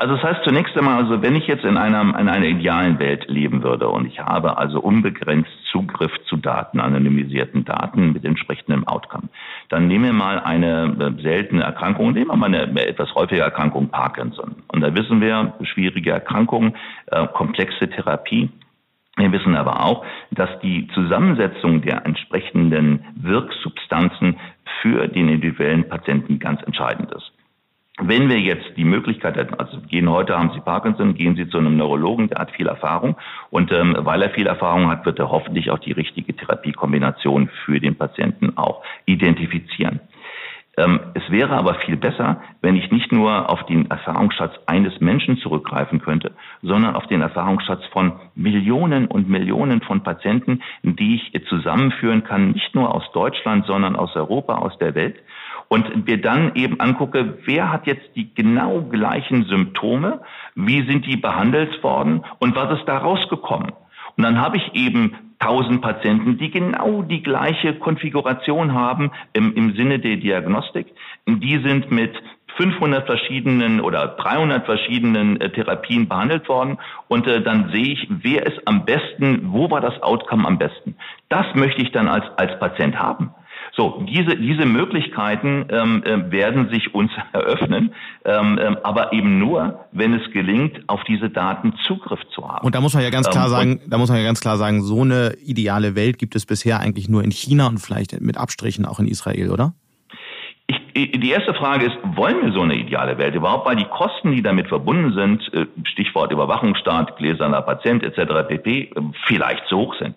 Also 0.00 0.14
das 0.14 0.22
heißt 0.22 0.44
zunächst 0.44 0.78
einmal, 0.78 1.02
also 1.02 1.22
wenn 1.22 1.34
ich 1.34 1.48
jetzt 1.48 1.64
in 1.64 1.76
einer, 1.76 2.00
in 2.00 2.28
einer 2.28 2.46
idealen 2.46 3.00
Welt 3.00 3.26
leben 3.26 3.64
würde 3.64 3.88
und 3.88 4.06
ich 4.06 4.20
habe 4.20 4.56
also 4.56 4.80
unbegrenzt 4.80 5.50
Zugriff 5.72 6.12
zu 6.28 6.36
Daten, 6.36 6.78
anonymisierten 6.78 7.64
Daten 7.64 8.12
mit 8.12 8.24
entsprechendem 8.24 8.86
Outcome, 8.86 9.28
dann 9.70 9.88
nehmen 9.88 10.04
wir 10.04 10.12
mal 10.12 10.38
eine 10.38 11.14
äh, 11.18 11.20
seltene 11.20 11.64
Erkrankung, 11.64 12.12
nehmen 12.12 12.28
wir 12.28 12.36
mal 12.36 12.46
eine 12.46 12.86
etwas 12.86 13.12
häufige 13.16 13.40
Erkrankung 13.40 13.88
Parkinson. 13.88 14.62
Und 14.68 14.82
da 14.82 14.94
wissen 14.94 15.20
wir, 15.20 15.54
schwierige 15.62 16.12
Erkrankung, 16.12 16.76
äh, 17.06 17.26
komplexe 17.26 17.90
Therapie. 17.90 18.50
Wir 19.16 19.32
wissen 19.32 19.56
aber 19.56 19.84
auch, 19.84 20.06
dass 20.30 20.60
die 20.60 20.86
Zusammensetzung 20.94 21.82
der 21.82 22.06
entsprechenden 22.06 23.04
Wirksubstanzen 23.16 24.38
für 24.80 25.08
den 25.08 25.28
individuellen 25.28 25.88
Patienten 25.88 26.38
ganz 26.38 26.62
entscheidend 26.62 27.10
ist. 27.10 27.32
Wenn 28.00 28.28
wir 28.28 28.38
jetzt 28.38 28.76
die 28.76 28.84
Möglichkeit 28.84 29.36
hätten, 29.36 29.54
also 29.54 29.80
gehen 29.80 30.08
heute, 30.08 30.38
haben 30.38 30.52
Sie 30.54 30.60
Parkinson, 30.60 31.14
gehen 31.14 31.34
Sie 31.34 31.48
zu 31.48 31.58
einem 31.58 31.76
Neurologen, 31.76 32.28
der 32.28 32.38
hat 32.38 32.52
viel 32.52 32.68
Erfahrung 32.68 33.16
und 33.50 33.72
ähm, 33.72 33.96
weil 33.98 34.22
er 34.22 34.30
viel 34.30 34.46
Erfahrung 34.46 34.88
hat, 34.88 35.04
wird 35.04 35.18
er 35.18 35.30
hoffentlich 35.30 35.70
auch 35.72 35.80
die 35.80 35.92
richtige 35.92 36.34
Therapiekombination 36.34 37.50
für 37.64 37.80
den 37.80 37.96
Patienten 37.96 38.56
auch 38.56 38.84
identifizieren. 39.06 40.00
Ähm, 40.76 41.00
es 41.14 41.28
wäre 41.28 41.56
aber 41.56 41.74
viel 41.74 41.96
besser, 41.96 42.40
wenn 42.62 42.76
ich 42.76 42.88
nicht 42.92 43.10
nur 43.10 43.50
auf 43.50 43.66
den 43.66 43.90
Erfahrungsschatz 43.90 44.52
eines 44.66 45.00
Menschen 45.00 45.36
zurückgreifen 45.38 46.00
könnte, 46.00 46.30
sondern 46.62 46.94
auf 46.94 47.08
den 47.08 47.20
Erfahrungsschatz 47.20 47.84
von 47.86 48.12
Millionen 48.36 49.08
und 49.08 49.28
Millionen 49.28 49.80
von 49.80 50.04
Patienten, 50.04 50.62
die 50.84 51.16
ich 51.16 51.46
zusammenführen 51.48 52.22
kann, 52.22 52.52
nicht 52.52 52.76
nur 52.76 52.94
aus 52.94 53.10
Deutschland, 53.12 53.66
sondern 53.66 53.96
aus 53.96 54.14
Europa, 54.14 54.54
aus 54.54 54.78
der 54.78 54.94
Welt 54.94 55.16
und 55.68 56.06
wir 56.06 56.20
dann 56.20 56.54
eben 56.54 56.80
angucke, 56.80 57.38
wer 57.44 57.70
hat 57.70 57.86
jetzt 57.86 58.16
die 58.16 58.34
genau 58.34 58.82
gleichen 58.82 59.44
Symptome, 59.44 60.20
wie 60.54 60.86
sind 60.86 61.06
die 61.06 61.16
behandelt 61.16 61.82
worden 61.82 62.24
und 62.38 62.56
was 62.56 62.78
ist 62.78 62.86
da 62.86 62.98
rausgekommen. 62.98 63.72
Und 64.16 64.24
dann 64.24 64.40
habe 64.40 64.56
ich 64.56 64.74
eben 64.74 65.14
1000 65.38 65.80
Patienten, 65.80 66.38
die 66.38 66.50
genau 66.50 67.02
die 67.02 67.22
gleiche 67.22 67.74
Konfiguration 67.74 68.74
haben 68.74 69.12
im, 69.32 69.54
im 69.54 69.76
Sinne 69.76 70.00
der 70.00 70.16
Diagnostik. 70.16 70.86
Die 71.28 71.62
sind 71.62 71.92
mit 71.92 72.12
500 72.56 73.06
verschiedenen 73.06 73.80
oder 73.80 74.08
300 74.08 74.66
verschiedenen 74.66 75.40
äh, 75.40 75.50
Therapien 75.50 76.08
behandelt 76.08 76.48
worden 76.48 76.78
und 77.06 77.26
äh, 77.28 77.40
dann 77.40 77.70
sehe 77.72 77.92
ich, 77.92 78.08
wer 78.10 78.46
ist 78.46 78.60
am 78.66 78.84
besten, 78.84 79.52
wo 79.52 79.70
war 79.70 79.80
das 79.80 80.02
Outcome 80.02 80.46
am 80.46 80.58
besten. 80.58 80.96
Das 81.28 81.46
möchte 81.54 81.82
ich 81.82 81.92
dann 81.92 82.08
als, 82.08 82.24
als 82.36 82.58
Patient 82.58 82.98
haben. 82.98 83.30
So, 83.78 84.04
diese, 84.12 84.36
diese 84.36 84.66
Möglichkeiten 84.66 85.66
ähm, 85.70 86.02
äh, 86.02 86.32
werden 86.32 86.68
sich 86.68 86.92
uns 86.96 87.12
eröffnen, 87.32 87.94
ähm, 88.24 88.58
ähm, 88.60 88.76
aber 88.82 89.12
eben 89.12 89.38
nur, 89.38 89.86
wenn 89.92 90.14
es 90.14 90.32
gelingt, 90.32 90.80
auf 90.88 91.04
diese 91.04 91.30
Daten 91.30 91.72
Zugriff 91.86 92.18
zu 92.34 92.48
haben. 92.48 92.66
Und 92.66 92.74
da 92.74 92.80
muss 92.80 92.94
man 92.94 93.04
ja 93.04 93.10
ganz 93.10 93.30
klar 93.30 93.44
ähm, 93.44 93.50
sagen, 93.50 93.80
da 93.86 93.96
muss 93.96 94.08
man 94.08 94.18
ja 94.18 94.24
ganz 94.24 94.40
klar 94.40 94.56
sagen, 94.56 94.82
so 94.82 95.02
eine 95.02 95.34
ideale 95.44 95.94
Welt 95.94 96.18
gibt 96.18 96.34
es 96.34 96.44
bisher 96.44 96.80
eigentlich 96.80 97.08
nur 97.08 97.22
in 97.22 97.30
China 97.30 97.68
und 97.68 97.78
vielleicht 97.78 98.20
mit 98.20 98.36
Abstrichen 98.36 98.84
auch 98.84 98.98
in 98.98 99.06
Israel, 99.06 99.52
oder? 99.52 99.74
Ich, 100.66 101.12
die 101.12 101.30
erste 101.30 101.54
Frage 101.54 101.86
ist, 101.86 101.96
wollen 102.16 102.42
wir 102.42 102.52
so 102.52 102.62
eine 102.62 102.74
ideale 102.74 103.16
Welt 103.16 103.36
überhaupt? 103.36 103.64
Weil 103.64 103.76
die 103.76 103.84
Kosten, 103.84 104.32
die 104.32 104.42
damit 104.42 104.66
verbunden 104.66 105.14
sind, 105.14 105.54
äh, 105.54 105.66
Stichwort 105.84 106.32
Überwachungsstaat, 106.32 107.16
gläserner 107.16 107.62
Patient 107.62 108.02
etc. 108.02 108.48
pp, 108.48 108.80
äh, 108.80 109.00
vielleicht 109.28 109.68
zu 109.68 109.76
hoch 109.76 109.94
sind 110.00 110.16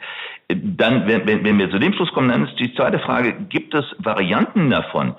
dann, 0.56 1.08
wenn, 1.08 1.44
wenn 1.44 1.60
wir 1.60 1.70
zu 1.70 1.80
dem 1.80 1.94
Schluss 1.94 2.12
kommen, 2.14 2.30
dann 2.30 2.46
ist 2.46 2.60
die 2.60 2.74
zweite 2.74 3.00
Frage, 3.00 3.34
gibt 3.50 3.74
es 3.74 3.86
Varianten 3.98 4.70
davon, 4.70 5.16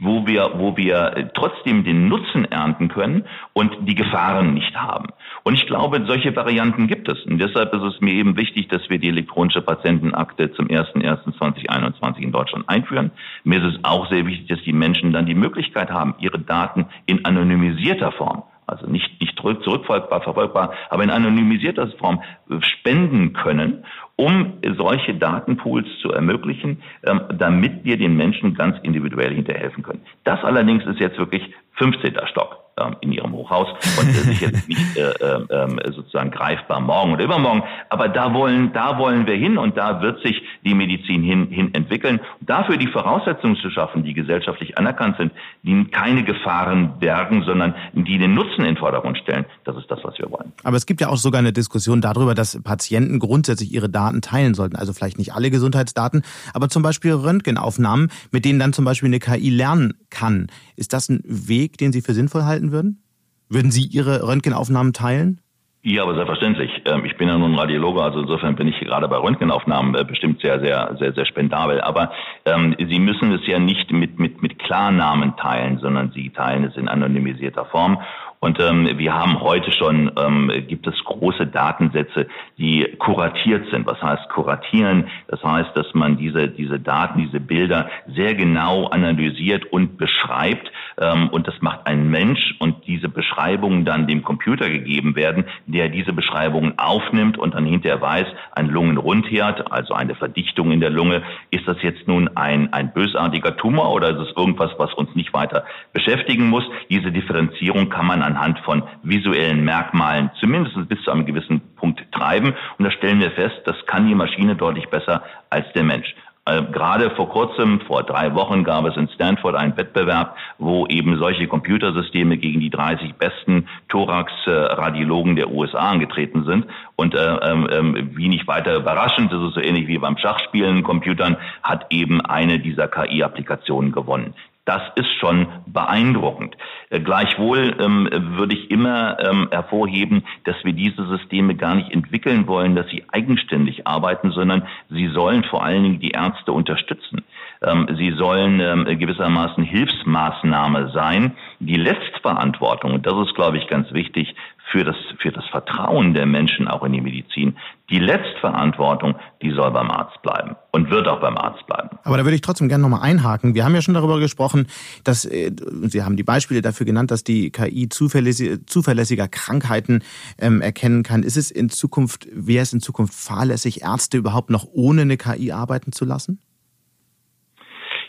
wo 0.00 0.26
wir, 0.26 0.52
wo 0.56 0.76
wir 0.76 1.30
trotzdem 1.34 1.84
den 1.84 2.08
Nutzen 2.08 2.44
ernten 2.46 2.88
können 2.88 3.24
und 3.52 3.76
die 3.82 3.94
Gefahren 3.94 4.54
nicht 4.54 4.74
haben? 4.74 5.08
Und 5.42 5.54
ich 5.54 5.66
glaube, 5.66 6.04
solche 6.06 6.34
Varianten 6.34 6.86
gibt 6.86 7.08
es. 7.08 7.20
Und 7.26 7.38
deshalb 7.38 7.72
ist 7.74 7.82
es 7.82 8.00
mir 8.00 8.14
eben 8.14 8.36
wichtig, 8.36 8.68
dass 8.68 8.88
wir 8.88 8.98
die 8.98 9.08
elektronische 9.08 9.60
Patientenakte 9.60 10.52
zum 10.52 10.68
01.01.2021 10.68 12.18
in 12.18 12.32
Deutschland 12.32 12.68
einführen. 12.68 13.10
Mir 13.44 13.62
ist 13.62 13.76
es 13.76 13.84
auch 13.84 14.10
sehr 14.10 14.26
wichtig, 14.26 14.48
dass 14.48 14.62
die 14.62 14.72
Menschen 14.72 15.12
dann 15.12 15.26
die 15.26 15.34
Möglichkeit 15.34 15.90
haben, 15.90 16.14
ihre 16.18 16.38
Daten 16.38 16.86
in 17.06 17.24
anonymisierter 17.24 18.12
Form 18.12 18.44
also 18.66 18.86
nicht, 18.86 19.20
nicht 19.20 19.38
zurückfolgbar, 19.38 20.22
verfolgbar, 20.22 20.72
aber 20.90 21.02
in 21.02 21.10
anonymisierter 21.10 21.88
Form 21.98 22.22
spenden 22.60 23.32
können 23.32 23.84
um 24.16 24.58
solche 24.76 25.14
Datenpools 25.14 25.86
zu 26.00 26.12
ermöglichen, 26.12 26.82
ähm, 27.04 27.22
damit 27.36 27.84
wir 27.84 27.96
den 27.96 28.16
Menschen 28.16 28.54
ganz 28.54 28.76
individuell 28.82 29.34
hinterhelfen 29.34 29.82
können. 29.82 30.02
Das 30.24 30.42
allerdings 30.44 30.84
ist 30.86 31.00
jetzt 31.00 31.18
wirklich 31.18 31.42
15. 31.78 32.14
Stock 32.30 32.63
in 33.00 33.12
ihrem 33.12 33.32
Hochhaus 33.32 33.68
und 34.00 34.08
äh, 34.08 34.12
sicherlich 34.12 34.66
nicht 34.68 34.96
äh, 34.96 35.02
äh, 35.02 35.92
sozusagen 35.92 36.30
greifbar 36.30 36.80
morgen 36.80 37.12
oder 37.12 37.24
übermorgen. 37.24 37.62
Aber 37.88 38.08
da 38.08 38.34
wollen, 38.34 38.72
da 38.72 38.98
wollen 38.98 39.26
wir 39.26 39.36
hin 39.36 39.58
und 39.58 39.76
da 39.76 40.02
wird 40.02 40.22
sich 40.22 40.42
die 40.64 40.74
Medizin 40.74 41.22
hin, 41.22 41.48
hin 41.50 41.72
entwickeln. 41.74 42.20
Dafür 42.40 42.76
die 42.76 42.88
Voraussetzungen 42.88 43.56
zu 43.56 43.70
schaffen, 43.70 44.02
die 44.02 44.12
gesellschaftlich 44.12 44.76
anerkannt 44.76 45.16
sind, 45.18 45.32
die 45.62 45.84
keine 45.84 46.24
Gefahren 46.24 46.98
bergen, 46.98 47.44
sondern 47.44 47.74
die 47.92 48.18
den 48.18 48.34
Nutzen 48.34 48.60
in 48.60 48.74
den 48.74 48.76
Vordergrund 48.76 49.18
stellen. 49.18 49.44
Das 49.64 49.76
ist 49.76 49.88
das, 49.90 50.00
was 50.02 50.18
wir 50.18 50.30
wollen. 50.30 50.52
Aber 50.64 50.76
es 50.76 50.86
gibt 50.86 51.00
ja 51.00 51.08
auch 51.08 51.16
sogar 51.16 51.38
eine 51.38 51.52
Diskussion 51.52 52.00
darüber, 52.00 52.34
dass 52.34 52.60
Patienten 52.62 53.20
grundsätzlich 53.20 53.72
ihre 53.72 53.88
Daten 53.88 54.20
teilen 54.20 54.54
sollten. 54.54 54.76
Also 54.76 54.92
vielleicht 54.92 55.18
nicht 55.18 55.32
alle 55.32 55.50
Gesundheitsdaten, 55.50 56.22
aber 56.52 56.68
zum 56.68 56.82
Beispiel 56.82 57.12
Röntgenaufnahmen, 57.12 58.10
mit 58.32 58.44
denen 58.44 58.58
dann 58.58 58.72
zum 58.72 58.84
Beispiel 58.84 59.08
eine 59.08 59.20
KI 59.20 59.50
lernen 59.50 59.94
kann. 60.10 60.48
Ist 60.76 60.92
das 60.92 61.08
ein 61.08 61.22
Weg, 61.24 61.78
den 61.78 61.92
Sie 61.92 62.02
für 62.02 62.14
sinnvoll 62.14 62.44
halten 62.44 62.63
würden? 62.72 63.02
Würden 63.48 63.70
Sie 63.70 63.84
Ihre 63.84 64.26
Röntgenaufnahmen 64.26 64.92
teilen? 64.92 65.40
Ja, 65.86 66.02
aber 66.02 66.14
selbstverständlich. 66.14 66.70
Ähm, 66.86 67.04
ich 67.04 67.14
bin 67.18 67.28
ja 67.28 67.36
nun 67.36 67.54
Radiologe, 67.56 68.02
also 68.02 68.20
insofern 68.20 68.56
bin 68.56 68.68
ich 68.68 68.80
gerade 68.80 69.06
bei 69.06 69.18
Röntgenaufnahmen 69.18 69.94
äh, 69.94 70.02
bestimmt 70.02 70.40
sehr, 70.40 70.58
sehr, 70.60 70.96
sehr, 70.98 71.12
sehr 71.12 71.26
spendabel. 71.26 71.82
Aber 71.82 72.10
ähm, 72.46 72.74
Sie 72.78 72.98
müssen 72.98 73.30
es 73.32 73.46
ja 73.46 73.58
nicht 73.58 73.92
mit, 73.92 74.18
mit, 74.18 74.40
mit 74.40 74.58
Klarnamen 74.58 75.36
teilen, 75.36 75.78
sondern 75.80 76.10
Sie 76.12 76.30
teilen 76.30 76.64
es 76.64 76.74
in 76.78 76.88
anonymisierter 76.88 77.66
Form. 77.66 77.98
Und 78.44 78.60
ähm, 78.60 78.98
wir 78.98 79.14
haben 79.14 79.40
heute 79.40 79.72
schon, 79.72 80.12
ähm, 80.18 80.52
gibt 80.68 80.86
es 80.86 81.02
große 81.02 81.46
Datensätze, 81.46 82.26
die 82.58 82.86
kuratiert 82.98 83.70
sind. 83.70 83.86
Was 83.86 84.02
heißt 84.02 84.28
kuratieren? 84.28 85.06
Das 85.28 85.42
heißt, 85.42 85.70
dass 85.74 85.86
man 85.94 86.18
diese, 86.18 86.48
diese 86.48 86.78
Daten, 86.78 87.20
diese 87.20 87.40
Bilder 87.40 87.88
sehr 88.14 88.34
genau 88.34 88.88
analysiert 88.88 89.64
und 89.72 89.96
beschreibt. 89.96 90.70
Ähm, 91.00 91.30
und 91.30 91.48
das 91.48 91.54
macht 91.62 91.86
ein 91.86 92.10
Mensch 92.10 92.54
und 92.58 92.86
diese 92.86 93.08
Beschreibungen 93.08 93.86
dann 93.86 94.06
dem 94.06 94.22
Computer 94.22 94.68
gegeben 94.68 95.16
werden, 95.16 95.46
der 95.66 95.88
diese 95.88 96.12
Beschreibungen 96.12 96.78
aufnimmt 96.78 97.38
und 97.38 97.54
dann 97.54 97.64
hinterher 97.64 98.02
weiß, 98.02 98.26
ein 98.52 98.68
Lungenrundherd, 98.68 99.72
also 99.72 99.94
eine 99.94 100.16
Verdichtung 100.16 100.70
in 100.70 100.80
der 100.80 100.90
Lunge, 100.90 101.22
ist 101.50 101.66
das 101.66 101.78
jetzt 101.80 102.06
nun 102.06 102.28
ein, 102.36 102.70
ein 102.74 102.92
bösartiger 102.92 103.56
Tumor 103.56 103.90
oder 103.94 104.10
ist 104.10 104.28
es 104.28 104.36
irgendwas, 104.36 104.72
was 104.76 104.92
uns 104.92 105.14
nicht 105.14 105.32
weiter 105.32 105.64
beschäftigen 105.94 106.50
muss? 106.50 106.64
Diese 106.90 107.10
Differenzierung 107.10 107.88
kann 107.88 108.04
man 108.04 108.22
anhand 108.34 108.58
von 108.60 108.82
visuellen 109.02 109.64
Merkmalen 109.64 110.30
zumindest 110.40 110.88
bis 110.88 111.00
zu 111.02 111.10
einem 111.10 111.26
gewissen 111.26 111.60
Punkt 111.76 112.00
treiben. 112.12 112.54
Und 112.78 112.84
da 112.84 112.90
stellen 112.90 113.20
wir 113.20 113.30
fest, 113.30 113.60
das 113.64 113.76
kann 113.86 114.06
die 114.06 114.14
Maschine 114.14 114.56
deutlich 114.56 114.88
besser 114.88 115.22
als 115.50 115.66
der 115.74 115.84
Mensch. 115.84 116.14
Äh, 116.46 116.62
gerade 116.72 117.10
vor 117.10 117.30
kurzem, 117.30 117.80
vor 117.86 118.02
drei 118.02 118.34
Wochen, 118.34 118.64
gab 118.64 118.84
es 118.84 118.96
in 118.98 119.08
Stanford 119.08 119.54
einen 119.54 119.76
Wettbewerb, 119.78 120.36
wo 120.58 120.86
eben 120.88 121.16
solche 121.16 121.46
Computersysteme 121.46 122.36
gegen 122.36 122.60
die 122.60 122.68
30 122.68 123.14
besten 123.14 123.66
Thorax-Radiologen 123.88 125.36
der 125.36 125.50
USA 125.50 125.90
angetreten 125.90 126.44
sind. 126.44 126.66
Und 126.96 127.14
äh, 127.14 127.18
äh, 127.18 128.06
wie 128.14 128.28
nicht 128.28 128.46
weiter 128.46 128.76
überraschend, 128.76 129.32
das 129.32 129.42
ist 129.42 129.54
so 129.54 129.60
ähnlich 129.60 129.86
wie 129.86 129.96
beim 129.96 130.18
Schachspielen 130.18 130.82
Computern, 130.82 131.38
hat 131.62 131.86
eben 131.88 132.20
eine 132.20 132.58
dieser 132.58 132.88
KI-Applikationen 132.88 133.92
gewonnen. 133.92 134.34
Das 134.64 134.80
ist 134.94 135.12
schon 135.20 135.46
beeindruckend. 135.66 136.56
Äh, 136.88 137.00
gleichwohl 137.00 137.76
ähm, 137.78 138.08
würde 138.36 138.56
ich 138.56 138.70
immer 138.70 139.18
ähm, 139.20 139.48
hervorheben, 139.50 140.24
dass 140.44 140.56
wir 140.64 140.72
diese 140.72 141.06
Systeme 141.06 141.54
gar 141.54 141.74
nicht 141.74 141.92
entwickeln 141.92 142.46
wollen, 142.46 142.74
dass 142.74 142.88
sie 142.88 143.04
eigenständig 143.12 143.86
arbeiten, 143.86 144.30
sondern 144.30 144.66
sie 144.88 145.08
sollen 145.08 145.44
vor 145.44 145.62
allen 145.62 145.82
Dingen 145.82 146.00
die 146.00 146.12
Ärzte 146.12 146.52
unterstützen. 146.52 147.24
Ähm, 147.62 147.88
sie 147.98 148.12
sollen 148.12 148.60
ähm, 148.60 148.98
gewissermaßen 148.98 149.64
Hilfsmaßnahme 149.64 150.90
sein. 150.92 151.32
Die 151.60 151.76
Letztverantwortung, 151.76 152.92
und 152.92 153.06
das 153.06 153.14
ist, 153.26 153.34
glaube 153.34 153.58
ich, 153.58 153.66
ganz 153.68 153.92
wichtig, 153.92 154.34
für 154.70 154.84
das, 154.84 154.96
für 155.20 155.30
das 155.30 155.44
Vertrauen 155.50 156.14
der 156.14 156.26
Menschen 156.26 156.68
auch 156.68 156.82
in 156.84 156.92
die 156.92 157.00
Medizin. 157.00 157.56
Die 157.90 157.98
Letztverantwortung, 157.98 159.14
die 159.42 159.50
soll 159.52 159.70
beim 159.70 159.90
Arzt 159.90 160.20
bleiben 160.22 160.56
und 160.72 160.90
wird 160.90 161.06
auch 161.06 161.20
beim 161.20 161.36
Arzt 161.36 161.66
bleiben. 161.66 161.90
Aber 162.02 162.16
da 162.16 162.24
würde 162.24 162.34
ich 162.34 162.40
trotzdem 162.40 162.68
gerne 162.68 162.82
nochmal 162.82 163.02
einhaken. 163.02 163.54
Wir 163.54 163.64
haben 163.64 163.74
ja 163.74 163.82
schon 163.82 163.94
darüber 163.94 164.18
gesprochen, 164.18 164.66
dass, 165.04 165.26
äh, 165.26 165.52
Sie 165.82 166.02
haben 166.02 166.16
die 166.16 166.22
Beispiele 166.22 166.62
dafür 166.62 166.86
genannt, 166.86 167.10
dass 167.10 167.24
die 167.24 167.50
KI 167.50 167.88
zuverlässig, 167.88 168.66
zuverlässiger 168.66 169.28
Krankheiten 169.28 170.02
ähm, 170.38 170.60
erkennen 170.60 171.02
kann. 171.02 171.22
Ist 171.22 171.36
es 171.36 171.50
in 171.50 171.68
Zukunft, 171.68 172.26
wäre 172.32 172.62
es 172.62 172.72
in 172.72 172.80
Zukunft 172.80 173.14
fahrlässig, 173.14 173.82
Ärzte 173.82 174.16
überhaupt 174.16 174.50
noch 174.50 174.66
ohne 174.72 175.02
eine 175.02 175.16
KI 175.16 175.52
arbeiten 175.52 175.92
zu 175.92 176.04
lassen? 176.04 176.40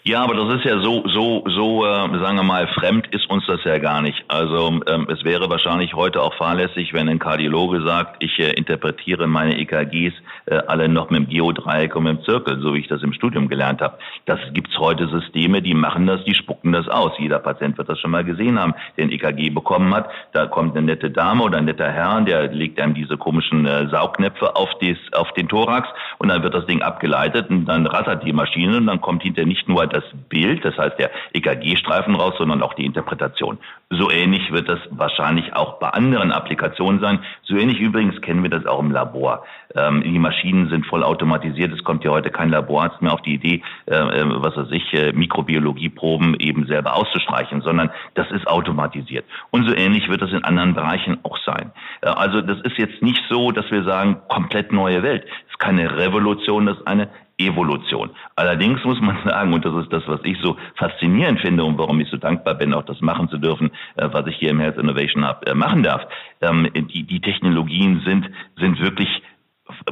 Ja, 0.07 0.23
aber 0.23 0.35
das 0.35 0.59
ist 0.59 0.65
ja 0.65 0.79
so, 0.83 1.03
so, 1.07 1.43
so, 1.47 1.83
äh, 1.83 2.19
sagen 2.19 2.37
wir 2.37 2.43
mal, 2.43 2.67
fremd 2.67 3.07
ist 3.07 3.27
uns 3.27 3.43
das 3.47 3.63
ja 3.63 3.79
gar 3.79 4.03
nicht. 4.03 4.23
Also 4.27 4.79
ähm, 4.85 5.07
es 5.09 5.23
wäre 5.23 5.49
wahrscheinlich 5.49 5.95
heute 5.95 6.21
auch 6.21 6.35
fahrlässig, 6.35 6.93
wenn 6.93 7.09
ein 7.09 7.17
Kardiologe 7.17 7.81
sagt, 7.81 8.23
ich 8.23 8.37
äh, 8.37 8.51
interpretiere 8.51 9.25
meine 9.25 9.57
EKGs 9.57 10.13
äh, 10.45 10.57
alle 10.67 10.87
noch 10.89 11.09
mit 11.09 11.21
dem 11.21 11.29
Geodreieck 11.29 11.95
und 11.95 12.03
mit 12.03 12.19
dem 12.19 12.23
Zirkel, 12.23 12.59
so 12.61 12.75
wie 12.75 12.81
ich 12.81 12.87
das 12.87 13.01
im 13.01 13.13
Studium 13.13 13.49
gelernt 13.49 13.81
habe. 13.81 13.97
Das 14.27 14.39
gibt's 14.53 14.77
heute 14.77 15.07
Systeme, 15.07 15.63
die 15.63 15.73
machen 15.73 16.05
das, 16.05 16.23
die 16.23 16.35
spucken 16.35 16.71
das 16.71 16.87
aus. 16.87 17.13
Jeder 17.17 17.39
Patient 17.39 17.75
wird 17.79 17.89
das 17.89 17.99
schon 17.99 18.11
mal 18.11 18.23
gesehen 18.23 18.59
haben, 18.59 18.75
der 18.97 19.05
ein 19.05 19.11
EKG 19.11 19.49
bekommen 19.49 19.91
hat. 19.91 20.07
Da 20.33 20.45
kommt 20.45 20.77
eine 20.77 20.85
nette 20.85 21.09
Dame 21.09 21.41
oder 21.41 21.57
ein 21.57 21.65
netter 21.65 21.91
Herr, 21.91 22.21
der 22.21 22.49
legt 22.53 22.79
einem 22.79 22.93
diese 22.93 23.17
komischen 23.17 23.65
äh, 23.65 23.87
Saugnäpfe 23.89 24.55
auf, 24.55 24.69
des, 24.77 24.99
auf 25.13 25.31
den 25.33 25.47
Thorax 25.47 25.89
und 26.19 26.29
dann 26.29 26.43
wird 26.43 26.53
das 26.53 26.67
Ding 26.67 26.83
abgeleitet 26.83 27.49
und 27.49 27.65
dann 27.65 27.87
rattert 27.87 28.23
die 28.23 28.33
Maschine 28.33 28.77
und 28.77 28.85
dann 28.85 29.01
kommt 29.01 29.23
hinter 29.23 29.45
nicht 29.45 29.67
nur 29.67 29.94
das 29.95 30.03
Bild, 30.29 30.65
das 30.65 30.77
heißt 30.77 30.99
der 30.99 31.11
EKG-Streifen 31.33 32.15
raus, 32.15 32.35
sondern 32.37 32.61
auch 32.61 32.73
die 32.73 32.85
Interpretation. 32.85 33.57
So 33.89 34.11
ähnlich 34.11 34.51
wird 34.51 34.67
das 34.67 34.79
wahrscheinlich 34.89 35.55
auch 35.55 35.79
bei 35.79 35.89
anderen 35.89 36.31
Applikationen 36.31 36.99
sein. 36.99 37.19
So 37.43 37.55
ähnlich 37.55 37.79
übrigens 37.79 38.19
kennen 38.21 38.43
wir 38.43 38.49
das 38.49 38.65
auch 38.65 38.79
im 38.79 38.91
Labor. 38.91 39.45
Ähm, 39.75 40.03
die 40.03 40.19
Maschinen 40.19 40.69
sind 40.69 40.85
voll 40.85 41.03
automatisiert. 41.03 41.71
Es 41.71 41.83
kommt 41.83 42.03
ja 42.03 42.11
heute 42.11 42.29
kein 42.29 42.49
Laborarzt 42.49 43.01
mehr 43.01 43.13
auf 43.13 43.21
die 43.21 43.35
Idee, 43.35 43.61
äh, 43.85 43.95
äh 43.95 44.25
was 44.25 44.57
weiß 44.57 44.67
ich, 44.71 44.93
äh, 44.93 45.13
Mikrobiologieproben 45.13 46.35
eben 46.39 46.65
selber 46.65 46.95
auszustreichen, 46.95 47.61
sondern 47.61 47.91
das 48.15 48.29
ist 48.31 48.47
automatisiert. 48.47 49.25
Und 49.51 49.67
so 49.67 49.75
ähnlich 49.75 50.09
wird 50.09 50.21
das 50.21 50.31
in 50.31 50.43
anderen 50.43 50.73
Bereichen 50.73 51.19
auch 51.23 51.37
sein. 51.45 51.71
Äh, 52.01 52.09
also 52.09 52.41
das 52.41 52.59
ist 52.61 52.77
jetzt 52.77 53.01
nicht 53.01 53.21
so, 53.29 53.51
dass 53.51 53.69
wir 53.71 53.83
sagen, 53.83 54.17
komplett 54.27 54.71
neue 54.71 55.03
Welt. 55.03 55.25
Es 55.25 55.51
ist 55.51 55.59
keine 55.59 55.95
Revolution, 55.97 56.65
das 56.65 56.77
ist 56.77 56.87
eine 56.87 57.09
Evolution. 57.37 58.09
Allerdings 58.35 58.83
muss 58.83 58.99
man 59.01 59.17
sagen, 59.25 59.53
und 59.53 59.65
das 59.65 59.75
ist 59.83 59.91
das, 59.91 60.03
was 60.07 60.19
ich 60.23 60.37
so 60.41 60.57
faszinierend 60.75 61.39
finde 61.39 61.63
und 61.63 61.77
warum 61.77 61.99
ich 61.99 62.09
so 62.09 62.17
dankbar 62.17 62.55
bin, 62.55 62.73
auch 62.73 62.85
das 62.85 63.01
machen 63.01 63.29
zu 63.29 63.37
dürfen, 63.37 63.71
äh, 63.95 64.09
was 64.11 64.27
ich 64.27 64.37
hier 64.37 64.49
im 64.51 64.59
Health 64.59 64.77
Innovation 64.77 65.27
Hub 65.27 65.47
äh, 65.47 65.53
machen 65.53 65.83
darf. 65.83 66.03
Ähm, 66.41 66.69
die, 66.73 67.03
die 67.03 67.21
Technologien 67.21 68.01
sind, 68.05 68.29
sind 68.57 68.79
wirklich 68.79 69.09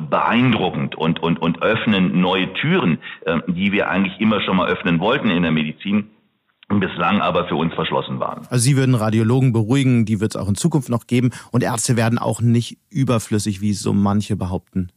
beeindruckend 0.10 0.96
und, 0.96 1.22
und, 1.22 1.42
und 1.42 1.62
öffnen 1.62 2.22
neue 2.22 2.54
Türen, 2.54 3.00
äh, 3.26 3.40
die 3.48 3.72
wir 3.72 3.90
eigentlich 3.90 4.20
immer 4.20 4.42
schon 4.42 4.58
mal 4.58 4.68
öffnen 4.68 5.00
wollten 5.00 5.30
in 5.30 5.44
der 5.44 5.52
Medizin 5.52 6.10
bislang 6.80 7.22
aber 7.22 7.48
für 7.48 7.56
uns 7.56 7.74
verschlossen 7.74 8.20
waren. 8.20 8.48
Also 8.50 8.64
Sie 8.64 8.76
würden 8.76 8.96
Radiologen 8.96 9.52
beruhigen, 9.52 10.06
die 10.06 10.20
wird 10.20 10.34
es 10.34 10.42
auch 10.42 10.48
in 10.48 10.56
Zukunft 10.56 10.90
noch 10.90 11.06
geben 11.06 11.32
und 11.52 11.62
Ärzte 11.62 11.98
werden 11.98 12.18
auch 12.18 12.42
nicht 12.42 12.78
überflüssig, 12.90 13.62
wie 13.62 13.74
so 13.74 13.94
manche 13.94 14.36
behaupten. 14.36 14.90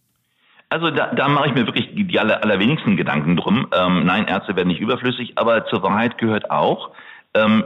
Also 0.68 0.90
da, 0.90 1.14
da 1.14 1.28
mache 1.28 1.48
ich 1.48 1.54
mir 1.54 1.66
wirklich 1.66 1.94
die 1.94 2.18
aller, 2.18 2.42
allerwenigsten 2.42 2.96
Gedanken 2.96 3.36
drum. 3.36 3.68
Ähm, 3.72 4.04
nein, 4.04 4.26
Ärzte 4.26 4.56
werden 4.56 4.68
nicht 4.68 4.80
überflüssig, 4.80 5.38
aber 5.38 5.66
zur 5.66 5.82
Wahrheit 5.82 6.18
gehört 6.18 6.50
auch, 6.50 6.90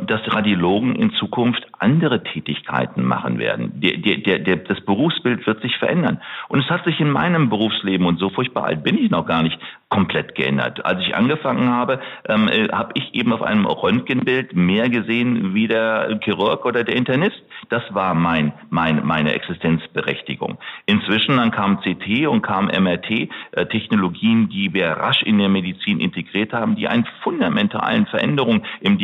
dass 0.07 0.21
Radiologen 0.27 0.97
in 0.97 1.13
Zukunft 1.13 1.67
andere 1.79 2.23
Tätigkeiten 2.23 3.05
machen 3.05 3.39
werden. 3.39 3.81
Der, 3.81 3.97
der, 3.97 4.39
der, 4.39 4.57
das 4.57 4.81
Berufsbild 4.83 5.47
wird 5.47 5.63
sich 5.63 5.77
verändern. 5.77 6.21
Und 6.49 6.61
es 6.61 6.71
hat 6.71 6.85
sich 6.85 7.01
in 7.01 7.11
meinem 7.11 7.49
Berufsleben, 7.49 8.07
und 8.07 8.19
so 8.19 8.31
furchtbar 8.31 8.65
alt 8.65 8.83
bin 8.83 8.99
ich 8.99 9.11
noch 9.11 9.27
gar 9.27 9.43
nicht, 9.43 9.59
komplett 9.91 10.37
geändert. 10.37 10.85
Als 10.85 11.01
ich 11.01 11.15
angefangen 11.17 11.69
habe, 11.69 12.01
ähm, 12.29 12.49
äh, 12.49 12.69
habe 12.69 12.93
ich 12.95 13.13
eben 13.13 13.33
auf 13.33 13.43
einem 13.43 13.67
Röntgenbild 13.67 14.55
mehr 14.55 14.89
gesehen 14.89 15.53
wie 15.53 15.67
der 15.67 16.21
Chirurg 16.23 16.65
oder 16.65 16.85
der 16.85 16.95
Internist. 16.95 17.43
Das 17.71 17.83
war 17.91 18.15
mein, 18.15 18.53
mein, 18.71 19.05
meine 19.05 19.35
Existenzberechtigung. 19.35 20.59
Inzwischen 20.87 21.37
dann 21.37 21.51
kam 21.51 21.81
CT 21.81 22.29
und 22.29 22.43
kam 22.43 22.67
MRT, 22.67 23.11
äh, 23.11 23.67
Technologien, 23.67 24.49
die 24.49 24.73
wir 24.73 24.87
rasch 24.91 25.23
in 25.23 25.39
der 25.39 25.49
Medizin 25.49 25.99
integriert 25.99 26.53
haben, 26.53 26.77
die 26.77 26.87
einen 26.87 27.07
fundamentalen 27.25 28.07
Veränderungen 28.07 28.63
im 28.81 28.97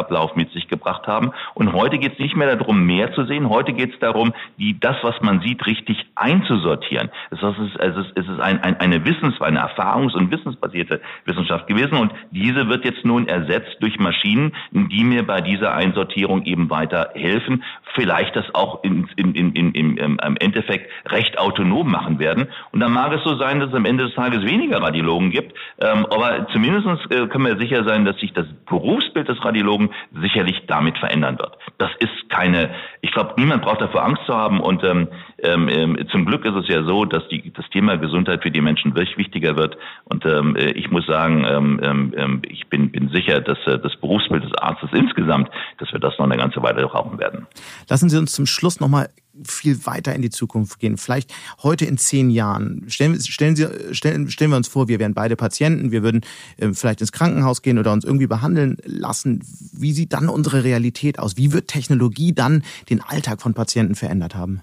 Diagnostikablauf 0.00 0.36
mit 0.36 0.52
sich 0.52 0.68
gebracht 0.68 1.06
haben. 1.06 1.32
Und 1.54 1.72
heute 1.72 1.98
geht 1.98 2.14
es 2.14 2.18
nicht 2.18 2.36
mehr 2.36 2.54
darum, 2.56 2.84
mehr 2.84 3.12
zu 3.12 3.24
sehen. 3.24 3.48
Heute 3.48 3.72
geht 3.72 3.94
es 3.94 3.98
darum, 4.00 4.32
die, 4.58 4.78
das, 4.78 4.96
was 5.02 5.20
man 5.20 5.40
sieht, 5.40 5.66
richtig 5.66 6.06
einzusortieren. 6.14 7.10
Es 7.30 7.38
ist, 7.42 7.76
es 7.78 7.96
ist, 7.96 8.12
es 8.14 8.28
ist 8.28 8.40
ein, 8.40 8.62
ein, 8.62 8.78
eine 8.80 9.04
Wissens-, 9.04 9.40
eine 9.40 9.60
Erfahrungs- 9.60 10.14
und 10.14 10.30
wissensbasierte 10.30 11.00
Wissenschaft 11.24 11.66
gewesen. 11.66 11.96
Und 11.96 12.12
diese 12.30 12.68
wird 12.68 12.84
jetzt 12.84 13.04
nun 13.04 13.28
ersetzt 13.28 13.76
durch 13.80 13.98
Maschinen, 13.98 14.52
die 14.72 15.04
mir 15.04 15.26
bei 15.26 15.40
dieser 15.40 15.74
Einsortierung 15.74 16.44
eben 16.44 16.70
weiter 16.70 17.10
helfen. 17.14 17.64
Vielleicht 17.94 18.36
das 18.36 18.46
auch 18.54 18.82
in, 18.84 19.08
in, 19.16 19.34
in, 19.34 19.72
im, 19.72 19.96
im 19.96 20.36
Endeffekt 20.36 20.90
recht 21.10 21.38
autonom 21.38 21.90
machen 21.90 22.18
werden. 22.18 22.48
Und 22.72 22.80
dann 22.80 22.92
mag 22.92 23.12
es 23.12 23.22
so 23.24 23.36
sein, 23.36 23.60
dass 23.60 23.70
es 23.70 23.74
am 23.74 23.84
Ende 23.84 24.04
des 24.04 24.14
Tages 24.14 24.42
weniger 24.44 24.82
Radiologen 24.82 25.30
gibt. 25.30 25.56
Ähm, 25.80 26.06
aber 26.10 26.46
zumindest 26.52 26.86
äh, 27.10 27.26
können 27.26 27.46
wir 27.46 27.56
sicher 27.58 27.84
sein, 27.84 28.04
dass 28.04 28.16
sich 28.18 28.32
das 28.32 28.46
Berufsbild 28.66 29.28
des 29.28 29.44
Radiologen 29.44 29.79
sicherlich 30.20 30.62
damit 30.66 30.98
verändern 30.98 31.38
wird. 31.38 31.56
Das 31.78 31.90
ist 31.98 32.28
keine, 32.28 32.70
ich 33.00 33.12
glaube, 33.12 33.34
niemand 33.36 33.62
braucht 33.62 33.80
dafür 33.80 34.04
Angst 34.04 34.22
zu 34.26 34.34
haben. 34.34 34.60
Und 34.60 34.84
ähm, 34.84 35.08
ähm, 35.38 35.68
ähm, 35.68 36.08
zum 36.10 36.26
Glück 36.26 36.44
ist 36.44 36.54
es 36.54 36.68
ja 36.68 36.84
so, 36.84 37.04
dass 37.04 37.26
die, 37.28 37.52
das 37.52 37.68
Thema 37.70 37.96
Gesundheit 37.96 38.42
für 38.42 38.50
die 38.50 38.60
Menschen 38.60 38.94
wirklich 38.94 39.16
wichtiger 39.16 39.56
wird. 39.56 39.76
Und 40.04 40.24
ähm, 40.26 40.56
äh, 40.56 40.72
ich 40.72 40.90
muss 40.90 41.06
sagen, 41.06 41.44
ähm, 41.46 41.80
ähm, 41.82 42.14
ähm, 42.16 42.42
ich 42.48 42.68
bin, 42.68 42.90
bin 42.90 43.08
sicher, 43.08 43.40
dass 43.40 43.58
äh, 43.66 43.78
das 43.78 43.96
Berufsbild 43.96 44.44
des 44.44 44.54
Arztes 44.54 44.90
insgesamt, 44.92 45.48
dass 45.78 45.92
wir 45.92 46.00
das 46.00 46.18
noch 46.18 46.26
eine 46.26 46.36
ganze 46.36 46.62
Weile 46.62 46.86
brauchen 46.86 47.18
werden. 47.18 47.46
Lassen 47.88 48.08
Sie 48.08 48.18
uns 48.18 48.32
zum 48.32 48.46
Schluss 48.46 48.80
noch 48.80 48.88
mal 48.88 49.08
viel 49.44 49.86
weiter 49.86 50.14
in 50.14 50.22
die 50.22 50.30
Zukunft 50.30 50.78
gehen. 50.78 50.96
Vielleicht 50.96 51.32
heute 51.62 51.84
in 51.86 51.98
zehn 51.98 52.30
Jahren. 52.30 52.84
Stellen, 52.88 53.20
stellen, 53.20 53.56
Sie, 53.56 53.66
stellen, 53.92 54.30
stellen 54.30 54.50
wir 54.50 54.56
uns 54.56 54.68
vor, 54.68 54.88
wir 54.88 54.98
wären 54.98 55.14
beide 55.14 55.36
Patienten, 55.36 55.90
wir 55.90 56.02
würden 56.02 56.22
äh, 56.56 56.72
vielleicht 56.72 57.00
ins 57.00 57.12
Krankenhaus 57.12 57.62
gehen 57.62 57.78
oder 57.78 57.92
uns 57.92 58.04
irgendwie 58.04 58.26
behandeln 58.26 58.76
lassen. 58.84 59.42
Wie 59.72 59.92
sieht 59.92 60.12
dann 60.12 60.28
unsere 60.28 60.64
Realität 60.64 61.18
aus? 61.18 61.36
Wie 61.36 61.52
wird 61.52 61.68
Technologie 61.68 62.32
dann 62.32 62.62
den 62.88 63.00
Alltag 63.00 63.40
von 63.40 63.54
Patienten 63.54 63.94
verändert 63.94 64.34
haben? 64.34 64.62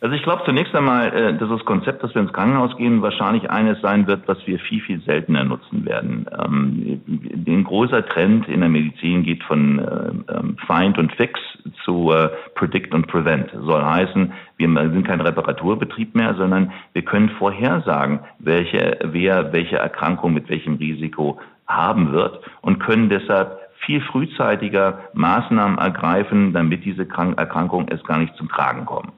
Also 0.00 0.14
ich 0.14 0.22
glaube 0.22 0.44
zunächst 0.44 0.74
einmal, 0.76 1.12
äh, 1.12 1.36
dass 1.36 1.48
das 1.48 1.64
Konzept, 1.64 2.04
dass 2.04 2.14
wir 2.14 2.22
ins 2.22 2.32
Krankenhaus 2.32 2.76
gehen, 2.76 3.02
wahrscheinlich 3.02 3.50
eines 3.50 3.80
sein 3.80 4.06
wird, 4.06 4.28
was 4.28 4.38
wir 4.46 4.60
viel, 4.60 4.80
viel 4.80 5.00
seltener 5.00 5.42
nutzen 5.42 5.84
werden. 5.84 6.26
Ähm, 6.40 7.02
ein 7.46 7.64
großer 7.64 8.06
Trend 8.06 8.46
in 8.48 8.60
der 8.60 8.68
Medizin 8.68 9.24
geht 9.24 9.42
von 9.42 9.78
äh, 9.80 10.32
ähm, 10.32 10.56
Find 10.66 10.98
und 10.98 11.12
Fix 11.12 11.40
zu 11.84 12.12
äh, 12.12 12.28
Predict 12.54 12.94
und 12.94 13.08
Prevent. 13.08 13.50
Soll 13.52 13.84
heißen, 13.84 14.32
wir 14.56 14.68
sind 14.68 15.06
kein 15.06 15.20
Reparaturbetrieb 15.20 16.14
mehr, 16.14 16.34
sondern 16.34 16.72
wir 16.92 17.02
können 17.02 17.30
vorhersagen, 17.30 18.20
welche, 18.38 18.98
wer 19.02 19.52
welche 19.52 19.78
Erkrankung 19.78 20.32
mit 20.32 20.48
welchem 20.48 20.74
Risiko 20.74 21.40
haben 21.66 22.12
wird 22.12 22.40
und 22.62 22.78
können 22.78 23.08
deshalb 23.08 23.58
viel 23.84 24.00
frühzeitiger 24.00 25.00
Maßnahmen 25.12 25.78
ergreifen, 25.78 26.52
damit 26.52 26.84
diese 26.84 27.02
Erkrankungen 27.02 27.88
erst 27.88 28.06
gar 28.06 28.18
nicht 28.18 28.34
zum 28.36 28.48
Tragen 28.48 28.84
kommen. 28.84 29.12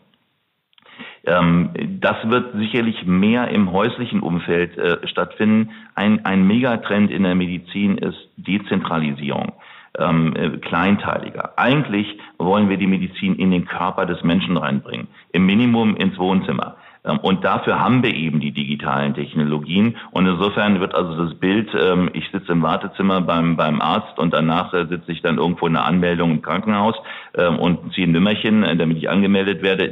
Ähm, 1.26 1.70
das 2.00 2.16
wird 2.24 2.54
sicherlich 2.56 3.04
mehr 3.06 3.48
im 3.48 3.72
häuslichen 3.72 4.20
Umfeld 4.20 4.76
äh, 4.78 5.06
stattfinden. 5.06 5.70
Ein, 5.94 6.24
ein 6.24 6.46
Megatrend 6.46 7.10
in 7.10 7.24
der 7.24 7.34
Medizin 7.34 7.98
ist 7.98 8.28
Dezentralisierung. 8.36 9.52
Ähm, 9.98 10.34
äh, 10.36 10.50
kleinteiliger. 10.58 11.58
Eigentlich 11.58 12.06
wollen 12.38 12.68
wir 12.68 12.76
die 12.76 12.86
Medizin 12.86 13.34
in 13.34 13.50
den 13.50 13.66
Körper 13.66 14.06
des 14.06 14.22
Menschen 14.22 14.56
reinbringen, 14.56 15.08
im 15.32 15.46
Minimum 15.46 15.96
ins 15.96 16.16
Wohnzimmer. 16.16 16.76
Ähm, 17.04 17.18
und 17.18 17.44
dafür 17.44 17.80
haben 17.80 18.02
wir 18.02 18.14
eben 18.14 18.40
die 18.40 18.52
digitalen 18.52 19.14
Technologien. 19.14 19.96
Und 20.10 20.26
insofern 20.26 20.80
wird 20.80 20.94
also 20.94 21.24
das 21.24 21.34
Bild, 21.38 21.70
ähm, 21.74 22.10
ich 22.12 22.28
sitze 22.30 22.52
im 22.52 22.62
Wartezimmer 22.62 23.20
beim, 23.20 23.56
beim 23.56 23.80
Arzt 23.80 24.18
und 24.18 24.34
danach 24.34 24.72
sitze 24.72 25.12
ich 25.12 25.22
dann 25.22 25.38
irgendwo 25.38 25.66
in 25.66 25.76
einer 25.76 25.86
Anmeldung 25.86 26.30
im 26.30 26.42
Krankenhaus 26.42 26.96
ähm, 27.34 27.58
und 27.58 27.92
ziehe 27.94 28.06
ein 28.06 28.12
Nümmerchen, 28.12 28.64
äh, 28.64 28.76
damit 28.76 28.98
ich 28.98 29.08
angemeldet 29.08 29.62
werde. 29.62 29.90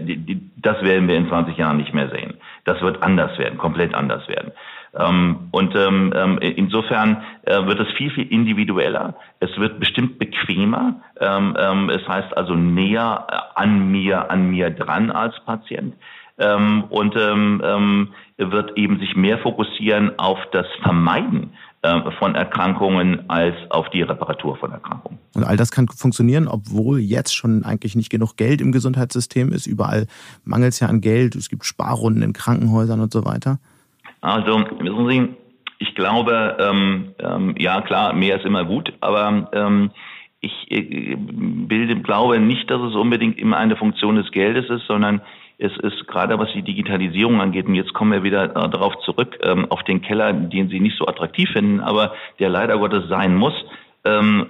Das 0.57 0.83
werden 0.83 1.09
wir 1.09 1.17
in 1.17 1.29
20 1.29 1.57
Jahren 1.57 1.79
nicht 1.79 1.95
mehr 1.95 2.11
sehen. 2.11 2.35
Das 2.65 2.81
wird 2.83 3.03
anders 3.03 3.39
werden, 3.39 3.59
komplett 3.59 3.95
anders 3.95 4.29
werden. 4.29 4.53
und 5.53 5.75
insofern 6.41 7.23
äh, 7.43 7.67
wird 7.67 7.79
es 7.81 7.89
viel, 7.97 8.11
viel 8.11 8.27
individueller. 8.27 9.15
Es 9.39 9.57
wird 9.59 9.79
bestimmt 9.79 10.19
bequemer. 10.19 10.97
es 11.17 12.09
heißt 12.09 12.37
also 12.37 12.55
näher 12.55 13.27
an 13.55 13.91
mir, 13.91 14.31
an 14.31 14.51
mir 14.51 14.71
dran 14.71 15.11
als 15.11 15.39
Patient 15.45 15.95
ähm, 16.39 16.85
und 16.91 17.15
ähm, 17.17 17.63
ähm, 17.65 18.09
wird 18.37 18.77
eben 18.77 18.99
sich 18.99 19.17
mehr 19.17 19.39
fokussieren 19.39 20.19
auf 20.19 20.39
das 20.53 20.67
Vermeiden 20.83 21.51
äh, 21.83 22.11
von 22.19 22.35
Erkrankungen 22.35 23.29
als 23.29 23.55
auf 23.71 23.89
die 23.91 24.03
Reparatur 24.03 24.57
von 24.57 24.73
Erkrankungen. 24.73 25.19
Und 25.35 25.45
all 25.45 25.57
das 25.57 25.71
kann 25.71 25.87
funktionieren, 25.89 26.49
obwohl 26.49 26.99
jetzt 27.01 27.35
schon 27.35 27.65
eigentlich 27.65 27.97
nicht 27.97 28.11
genug 28.11 28.37
Geld 28.37 28.61
im 28.61 28.73
Gesundheitssystem 28.73 29.53
ist. 29.53 29.67
Überall 29.67 30.07
mangelt 30.45 30.73
es 30.73 30.81
ja 30.81 30.89
an 30.89 31.01
Geld. 31.01 31.35
Es 31.35 31.49
gibt 31.49 31.65
Sparrunden 31.65 32.23
in 32.23 32.33
Krankenhäusern 32.33 33.01
und 33.01 33.13
so 33.13 33.25
weiter. 33.25 33.59
Also, 34.21 34.65
wissen 34.81 35.09
Sie, 35.09 35.29
ich 35.79 35.95
glaube, 35.95 36.57
ähm, 36.59 37.15
ähm, 37.21 37.55
ja 37.59 37.81
klar, 37.81 38.13
mehr 38.13 38.37
ist 38.39 38.45
immer 38.45 38.65
gut, 38.65 38.93
aber 39.01 39.49
ähm, 39.53 39.91
ich 40.41 40.53
äh, 40.71 41.17
bilde, 41.17 42.01
glaube 42.01 42.41
nicht, 42.41 42.69
dass 42.71 42.81
es 42.81 42.95
unbedingt 42.95 43.39
immer 43.39 43.57
eine 43.57 43.77
Funktion 43.77 44.17
des 44.17 44.31
Geldes 44.33 44.69
ist, 44.69 44.87
sondern 44.87 45.21
es 45.59 45.77
ist 45.79 46.07
gerade 46.07 46.39
was 46.39 46.53
die 46.53 46.63
Digitalisierung 46.63 47.41
angeht, 47.41 47.67
und 47.67 47.75
jetzt 47.75 47.93
kommen 47.93 48.13
wir 48.13 48.23
wieder 48.23 48.45
äh, 48.45 48.69
darauf 48.71 48.97
zurück, 49.01 49.39
ähm, 49.43 49.71
auf 49.71 49.83
den 49.83 50.01
Keller, 50.01 50.33
den 50.33 50.69
Sie 50.69 50.81
nicht 50.81 50.97
so 50.97 51.07
attraktiv 51.07 51.51
finden, 51.51 51.81
aber 51.81 52.15
der 52.39 52.49
leider 52.49 52.79
Gottes 52.79 53.09
sein 53.09 53.35
muss, 53.35 53.55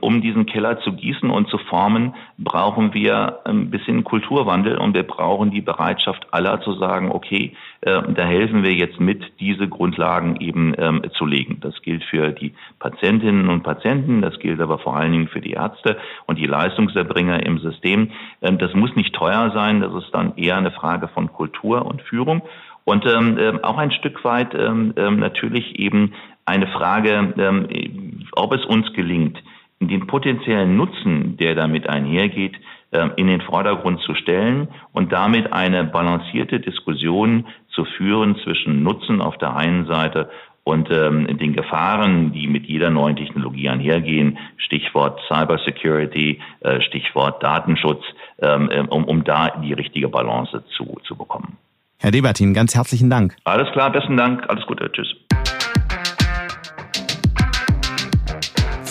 um 0.00 0.20
diesen 0.20 0.46
Keller 0.46 0.80
zu 0.80 0.92
gießen 0.92 1.30
und 1.30 1.48
zu 1.48 1.58
formen, 1.58 2.14
brauchen 2.38 2.94
wir 2.94 3.40
ein 3.44 3.70
bisschen 3.70 4.04
Kulturwandel 4.04 4.78
und 4.78 4.94
wir 4.94 5.02
brauchen 5.02 5.50
die 5.50 5.60
Bereitschaft 5.60 6.26
aller 6.32 6.60
zu 6.60 6.74
sagen, 6.74 7.10
okay, 7.10 7.54
äh, 7.80 8.02
da 8.14 8.24
helfen 8.24 8.62
wir 8.62 8.74
jetzt 8.74 9.00
mit, 9.00 9.24
diese 9.40 9.68
Grundlagen 9.68 10.36
eben 10.40 10.74
ähm, 10.78 11.02
zu 11.16 11.26
legen. 11.26 11.58
Das 11.60 11.80
gilt 11.82 12.04
für 12.04 12.30
die 12.32 12.54
Patientinnen 12.78 13.48
und 13.48 13.62
Patienten, 13.62 14.22
das 14.22 14.38
gilt 14.38 14.60
aber 14.60 14.78
vor 14.78 14.96
allen 14.96 15.12
Dingen 15.12 15.28
für 15.28 15.40
die 15.40 15.52
Ärzte 15.52 15.96
und 16.26 16.38
die 16.38 16.46
Leistungserbringer 16.46 17.44
im 17.46 17.58
System. 17.58 18.10
Ähm, 18.42 18.58
das 18.58 18.74
muss 18.74 18.94
nicht 18.96 19.14
teuer 19.14 19.50
sein, 19.54 19.80
das 19.80 19.94
ist 19.94 20.10
dann 20.12 20.36
eher 20.36 20.56
eine 20.56 20.70
Frage 20.70 21.08
von 21.08 21.32
Kultur 21.32 21.86
und 21.86 22.02
Führung. 22.02 22.42
Und 22.88 23.04
ähm, 23.04 23.36
äh, 23.36 23.52
auch 23.62 23.76
ein 23.76 23.90
Stück 23.90 24.24
weit 24.24 24.54
ähm, 24.54 24.94
ähm, 24.96 25.18
natürlich 25.18 25.78
eben 25.78 26.14
eine 26.48 26.66
Frage, 26.68 27.34
ähm, 27.36 28.26
ob 28.32 28.52
es 28.52 28.64
uns 28.64 28.92
gelingt, 28.94 29.38
den 29.80 30.06
potenziellen 30.06 30.76
Nutzen, 30.76 31.36
der 31.36 31.54
damit 31.54 31.88
einhergeht, 31.88 32.56
ähm, 32.90 33.12
in 33.16 33.26
den 33.26 33.42
Vordergrund 33.42 34.00
zu 34.00 34.14
stellen 34.14 34.68
und 34.92 35.12
damit 35.12 35.52
eine 35.52 35.84
balancierte 35.84 36.58
Diskussion 36.58 37.46
zu 37.74 37.84
führen 37.84 38.36
zwischen 38.42 38.82
Nutzen 38.82 39.20
auf 39.20 39.36
der 39.36 39.54
einen 39.56 39.86
Seite 39.86 40.30
und 40.64 40.90
ähm, 40.90 41.26
den 41.38 41.52
Gefahren, 41.54 42.32
die 42.32 42.46
mit 42.46 42.66
jeder 42.66 42.90
neuen 42.90 43.16
Technologie 43.16 43.68
einhergehen, 43.68 44.38
Stichwort 44.56 45.20
Cybersecurity, 45.28 46.40
äh, 46.60 46.80
Stichwort 46.82 47.42
Datenschutz, 47.42 48.02
ähm, 48.40 48.70
äh, 48.70 48.80
um, 48.80 49.04
um 49.04 49.24
da 49.24 49.50
die 49.62 49.72
richtige 49.72 50.08
Balance 50.08 50.62
zu, 50.76 50.98
zu 51.04 51.16
bekommen. 51.16 51.56
Herr 51.98 52.10
Debertin, 52.10 52.54
ganz 52.54 52.74
herzlichen 52.74 53.10
Dank. 53.10 53.36
Alles 53.44 53.70
klar, 53.72 53.90
besten 53.90 54.16
Dank, 54.16 54.44
alles 54.48 54.66
Gute, 54.66 54.90
tschüss. 54.92 55.14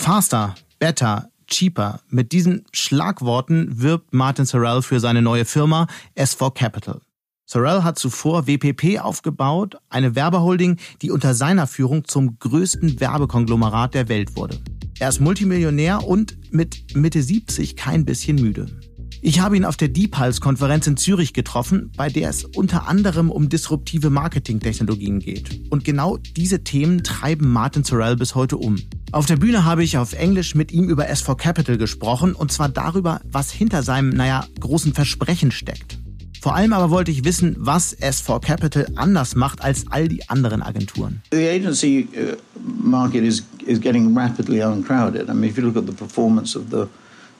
Faster, 0.08 0.54
better, 0.78 1.28
cheaper. 1.48 2.00
Mit 2.08 2.32
diesen 2.32 2.64
Schlagworten 2.72 3.82
wirbt 3.82 4.14
Martin 4.14 4.46
Sorrell 4.46 4.80
für 4.80 5.00
seine 5.00 5.20
neue 5.20 5.44
Firma 5.44 5.86
S4 6.16 6.50
Capital. 6.54 7.02
Sorrell 7.44 7.82
hat 7.82 7.98
zuvor 7.98 8.46
WPP 8.46 9.00
aufgebaut, 9.00 9.76
eine 9.90 10.14
Werbeholding, 10.14 10.78
die 11.02 11.10
unter 11.10 11.34
seiner 11.34 11.66
Führung 11.66 12.06
zum 12.06 12.38
größten 12.38 13.00
Werbekonglomerat 13.00 13.92
der 13.92 14.08
Welt 14.08 14.34
wurde. 14.34 14.58
Er 14.98 15.10
ist 15.10 15.20
Multimillionär 15.20 16.02
und 16.02 16.54
mit 16.54 16.96
Mitte 16.96 17.22
70 17.22 17.76
kein 17.76 18.06
bisschen 18.06 18.36
müde. 18.36 18.80
Ich 19.20 19.40
habe 19.40 19.56
ihn 19.56 19.64
auf 19.64 19.76
der 19.76 19.88
DeepPulse-Konferenz 19.88 20.86
in 20.86 20.96
Zürich 20.96 21.32
getroffen, 21.32 21.90
bei 21.96 22.08
der 22.08 22.30
es 22.30 22.44
unter 22.44 22.86
anderem 22.86 23.32
um 23.32 23.48
disruptive 23.48 24.10
Marketingtechnologien 24.10 25.18
geht. 25.18 25.60
Und 25.70 25.84
genau 25.84 26.18
diese 26.36 26.62
Themen 26.62 27.02
treiben 27.02 27.50
Martin 27.50 27.82
Sorrell 27.82 28.14
bis 28.14 28.36
heute 28.36 28.56
um. 28.56 28.76
Auf 29.10 29.26
der 29.26 29.36
Bühne 29.36 29.64
habe 29.64 29.82
ich 29.82 29.98
auf 29.98 30.12
Englisch 30.12 30.54
mit 30.54 30.70
ihm 30.70 30.88
über 30.88 31.10
S4 31.10 31.34
Capital 31.34 31.78
gesprochen 31.78 32.34
und 32.34 32.52
zwar 32.52 32.68
darüber, 32.68 33.20
was 33.24 33.50
hinter 33.50 33.82
seinem, 33.82 34.10
naja, 34.10 34.46
großen 34.60 34.94
Versprechen 34.94 35.50
steckt. 35.50 35.98
Vor 36.40 36.54
allem 36.54 36.72
aber 36.72 36.90
wollte 36.90 37.10
ich 37.10 37.24
wissen, 37.24 37.56
was 37.58 37.98
S4 37.98 38.40
Capital 38.40 38.86
anders 38.94 39.34
macht 39.34 39.62
als 39.62 39.86
all 39.90 40.06
die 40.06 40.28
anderen 40.28 40.62
Agenturen. 40.62 41.22
The 41.32 41.48
agency 41.48 42.06
uh, 42.14 42.36
market 42.80 43.24
is, 43.24 43.42
is 43.66 43.80
getting 43.80 44.16
rapidly 44.16 44.62
uncrowded. 44.62 45.28
I 45.28 45.32
mean, 45.32 45.50
if 45.50 45.58
you 45.58 45.64
look 45.64 45.76
at 45.76 45.86
the 45.86 45.92
performance 45.92 46.56
of 46.56 46.66
the 46.70 46.86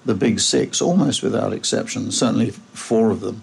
the 0.04 0.14
big 0.14 0.40
six, 0.40 0.80
almost 0.80 1.22
without 1.22 1.52
exception, 1.52 2.11
certainly 2.11 2.50
four 2.50 3.11
of 3.11 3.20
them, 3.20 3.42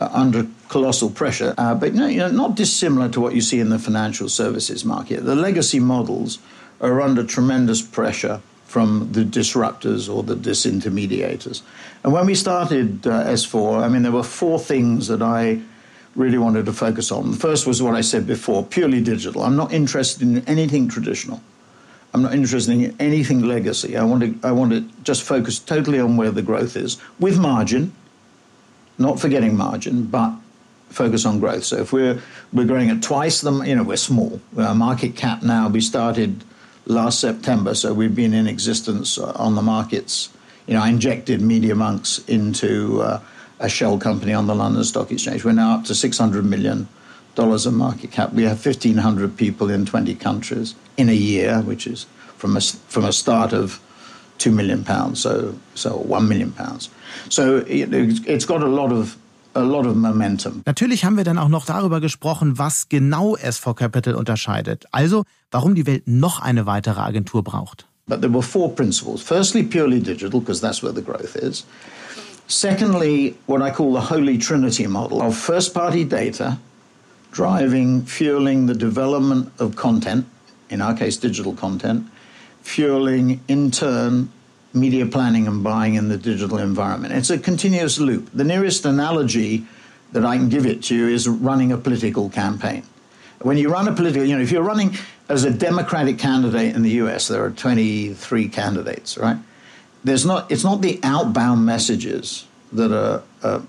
are 0.00 0.10
under 0.12 0.46
colossal 0.68 1.10
pressure. 1.10 1.54
Uh, 1.58 1.74
but 1.74 1.94
you 1.94 2.18
know, 2.18 2.30
not 2.30 2.54
dissimilar 2.54 3.08
to 3.08 3.20
what 3.20 3.34
you 3.34 3.40
see 3.40 3.60
in 3.60 3.70
the 3.70 3.78
financial 3.78 4.28
services 4.28 4.84
market. 4.84 5.24
The 5.24 5.34
legacy 5.34 5.80
models 5.80 6.38
are 6.80 7.00
under 7.00 7.24
tremendous 7.24 7.82
pressure 7.82 8.40
from 8.64 9.08
the 9.12 9.24
disruptors 9.24 10.14
or 10.14 10.22
the 10.22 10.36
disintermediators. 10.36 11.62
And 12.04 12.12
when 12.12 12.26
we 12.26 12.34
started 12.34 13.06
uh, 13.06 13.24
S4, 13.24 13.82
I 13.82 13.88
mean, 13.88 14.02
there 14.02 14.12
were 14.12 14.22
four 14.22 14.58
things 14.58 15.08
that 15.08 15.22
I 15.22 15.60
really 16.14 16.38
wanted 16.38 16.66
to 16.66 16.72
focus 16.72 17.10
on. 17.10 17.30
The 17.30 17.36
first 17.36 17.66
was 17.66 17.82
what 17.82 17.94
I 17.94 18.02
said 18.02 18.26
before 18.26 18.64
purely 18.64 19.00
digital. 19.00 19.42
I'm 19.42 19.56
not 19.56 19.72
interested 19.72 20.22
in 20.22 20.46
anything 20.46 20.88
traditional. 20.88 21.40
I'm 22.14 22.22
not 22.22 22.34
interested 22.34 22.72
in 22.72 22.96
anything 22.98 23.42
legacy. 23.42 23.96
I 23.96 24.04
want 24.04 24.22
to 24.22 24.48
I 24.48 24.52
want 24.52 24.72
to 24.72 24.80
just 25.02 25.22
focus 25.22 25.58
totally 25.58 26.00
on 26.00 26.16
where 26.16 26.30
the 26.30 26.42
growth 26.42 26.76
is 26.76 26.96
with 27.20 27.38
margin, 27.38 27.92
not 28.96 29.20
forgetting 29.20 29.56
margin, 29.56 30.04
but 30.04 30.32
focus 30.88 31.26
on 31.26 31.38
growth. 31.38 31.64
So 31.64 31.76
if 31.78 31.92
we're 31.92 32.20
we're 32.52 32.66
growing 32.66 32.90
at 32.90 33.02
twice 33.02 33.40
the 33.40 33.52
you 33.62 33.76
know 33.76 33.82
we're 33.82 33.96
small. 33.96 34.40
Our 34.56 34.74
market 34.74 35.16
cap 35.16 35.42
now 35.42 35.68
we 35.68 35.80
started 35.80 36.44
last 36.86 37.20
September, 37.20 37.74
so 37.74 37.92
we've 37.92 38.14
been 38.14 38.32
in 38.32 38.46
existence 38.46 39.18
on 39.18 39.54
the 39.54 39.62
markets. 39.62 40.30
You 40.66 40.74
know, 40.74 40.82
I 40.82 40.88
injected 40.88 41.40
Media 41.40 41.74
Monks 41.74 42.18
into 42.26 43.02
uh, 43.02 43.20
a 43.58 43.68
shell 43.68 43.98
company 43.98 44.32
on 44.32 44.46
the 44.46 44.54
London 44.54 44.84
Stock 44.84 45.10
Exchange. 45.10 45.44
We're 45.44 45.52
now 45.52 45.76
up 45.76 45.84
to 45.84 45.94
600 45.94 46.44
million 46.44 46.88
dollars 47.38 47.66
of 47.66 47.74
market 47.74 48.10
cap. 48.10 48.32
We 48.34 48.42
have 48.42 48.58
1,500 48.58 49.36
people 49.36 49.70
in 49.70 49.86
20 49.86 50.14
countries 50.16 50.74
in 50.96 51.08
a 51.08 51.14
year, 51.14 51.62
which 51.62 51.86
is 51.86 52.06
from 52.36 52.56
a, 52.56 52.60
from 52.60 53.04
a 53.04 53.12
start 53.12 53.52
of 53.52 53.80
two 54.38 54.50
million 54.50 54.84
pounds, 54.84 55.20
so 55.20 55.54
so 55.74 55.90
one 55.90 56.28
million 56.28 56.52
pounds. 56.52 56.90
So 57.28 57.58
it, 57.66 57.92
it's 58.26 58.46
got 58.46 58.62
a 58.62 58.66
lot 58.66 58.92
of 58.92 59.16
a 59.54 59.62
lot 59.62 59.86
of 59.86 59.96
momentum. 59.96 60.62
Natürlich 60.66 61.04
haben 61.04 61.16
wir 61.16 61.24
dann 61.24 61.38
auch 61.38 61.48
noch 61.48 61.64
darüber 61.64 62.00
gesprochen, 62.00 62.58
was 62.58 62.88
genau 62.88 63.36
S4 63.36 63.74
Capital 63.74 64.14
unterscheidet. 64.14 64.86
Also, 64.92 65.24
warum 65.50 65.74
die 65.74 65.86
Welt 65.86 66.06
noch 66.06 66.40
eine 66.40 66.66
weitere 66.66 67.00
Agentur 67.00 67.42
braucht. 67.42 67.86
But 68.06 68.20
there 68.20 68.32
were 68.32 68.42
four 68.42 68.74
principles. 68.74 69.22
Firstly, 69.22 69.62
purely 69.62 70.00
digital, 70.00 70.40
because 70.40 70.60
that's 70.60 70.82
where 70.82 70.94
the 70.94 71.02
growth 71.02 71.36
is. 71.36 71.64
Secondly, 72.48 73.34
what 73.46 73.60
I 73.60 73.70
call 73.70 73.92
the 73.92 74.00
holy 74.00 74.38
trinity 74.38 74.86
model 74.86 75.20
of 75.20 75.36
first 75.36 75.74
party 75.74 76.04
data 76.04 76.56
driving, 77.38 78.04
fueling 78.04 78.66
the 78.66 78.74
development 78.74 79.48
of 79.60 79.76
content, 79.76 80.26
in 80.70 80.82
our 80.82 80.92
case, 80.92 81.16
digital 81.16 81.54
content, 81.54 82.04
fueling, 82.62 83.40
in 83.46 83.70
turn, 83.70 84.28
media 84.74 85.06
planning 85.06 85.46
and 85.46 85.62
buying 85.62 85.94
in 85.94 86.08
the 86.08 86.16
digital 86.16 86.58
environment. 86.58 87.14
It's 87.14 87.30
a 87.30 87.38
continuous 87.38 88.00
loop. 88.00 88.28
The 88.34 88.42
nearest 88.42 88.84
analogy 88.84 89.64
that 90.10 90.24
I 90.24 90.36
can 90.36 90.48
give 90.48 90.66
it 90.66 90.82
to 90.86 90.96
you 90.96 91.06
is 91.06 91.28
running 91.28 91.70
a 91.70 91.78
political 91.78 92.28
campaign. 92.28 92.82
When 93.40 93.56
you 93.56 93.70
run 93.70 93.86
a 93.86 93.92
political, 93.92 94.26
you 94.26 94.34
know, 94.34 94.42
if 94.42 94.50
you're 94.50 94.64
running 94.64 94.96
as 95.28 95.44
a 95.44 95.52
Democratic 95.52 96.18
candidate 96.18 96.74
in 96.74 96.82
the 96.82 96.94
US, 97.02 97.28
there 97.28 97.44
are 97.44 97.50
23 97.52 98.48
candidates, 98.48 99.16
right? 99.16 99.38
There's 100.02 100.26
not, 100.26 100.50
it's 100.50 100.64
not 100.64 100.82
the 100.82 100.98
outbound 101.04 101.64
messages 101.64 102.48
that 102.72 102.90
are, 102.90 103.22
are 103.44 103.62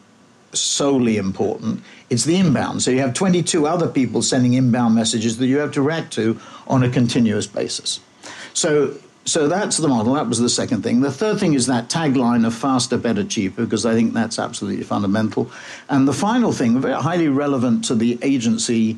solely 0.53 1.17
important. 1.17 1.83
It's 2.09 2.25
the 2.25 2.37
inbound. 2.37 2.81
So 2.81 2.91
you 2.91 2.99
have 2.99 3.13
22 3.13 3.67
other 3.67 3.87
people 3.87 4.21
sending 4.21 4.53
inbound 4.53 4.95
messages 4.95 5.37
that 5.37 5.47
you 5.47 5.59
have 5.59 5.71
to 5.73 5.81
react 5.81 6.13
to 6.13 6.39
on 6.67 6.83
a 6.83 6.89
continuous 6.89 7.47
basis. 7.47 7.99
So 8.53 8.97
so 9.25 9.47
that's 9.47 9.77
the 9.77 9.87
model. 9.87 10.13
That 10.13 10.27
was 10.27 10.39
the 10.39 10.49
second 10.49 10.81
thing. 10.81 11.01
The 11.01 11.11
third 11.11 11.39
thing 11.39 11.53
is 11.53 11.67
that 11.67 11.87
tagline 11.87 12.47
of 12.47 12.55
faster, 12.55 12.97
better, 12.97 13.23
cheaper, 13.23 13.63
because 13.63 13.85
I 13.85 13.93
think 13.93 14.13
that's 14.13 14.39
absolutely 14.39 14.83
fundamental. 14.83 15.51
And 15.87 16.07
the 16.07 16.13
final 16.13 16.51
thing, 16.51 16.81
very 16.81 16.95
highly 16.95 17.27
relevant 17.27 17.85
to 17.85 17.95
the 17.95 18.17
agency, 18.23 18.97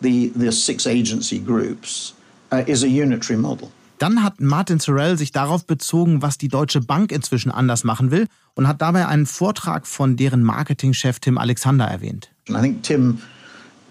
the, 0.00 0.28
the 0.28 0.52
six 0.52 0.86
agency 0.86 1.40
groups, 1.40 2.12
uh, 2.52 2.62
is 2.68 2.84
a 2.84 2.88
unitary 2.88 3.38
model. 3.38 3.72
Dann 3.98 4.22
hat 4.22 4.40
Martin 4.40 4.78
Sorrell 4.78 5.16
sich 5.16 5.32
darauf 5.32 5.64
bezogen, 5.64 6.20
was 6.20 6.36
die 6.36 6.48
Deutsche 6.48 6.80
Bank 6.80 7.12
inzwischen 7.12 7.50
anders 7.50 7.84
machen 7.84 8.10
will 8.10 8.26
und 8.54 8.68
hat 8.68 8.82
dabei 8.82 9.06
einen 9.08 9.26
Vortrag 9.26 9.86
von 9.86 10.16
deren 10.16 10.42
Marketingchef 10.42 11.18
Tim 11.20 11.38
Alexander 11.38 11.86
erwähnt. 11.86 12.30
I 12.48 12.60
think 12.60 12.82
Tim 12.82 13.18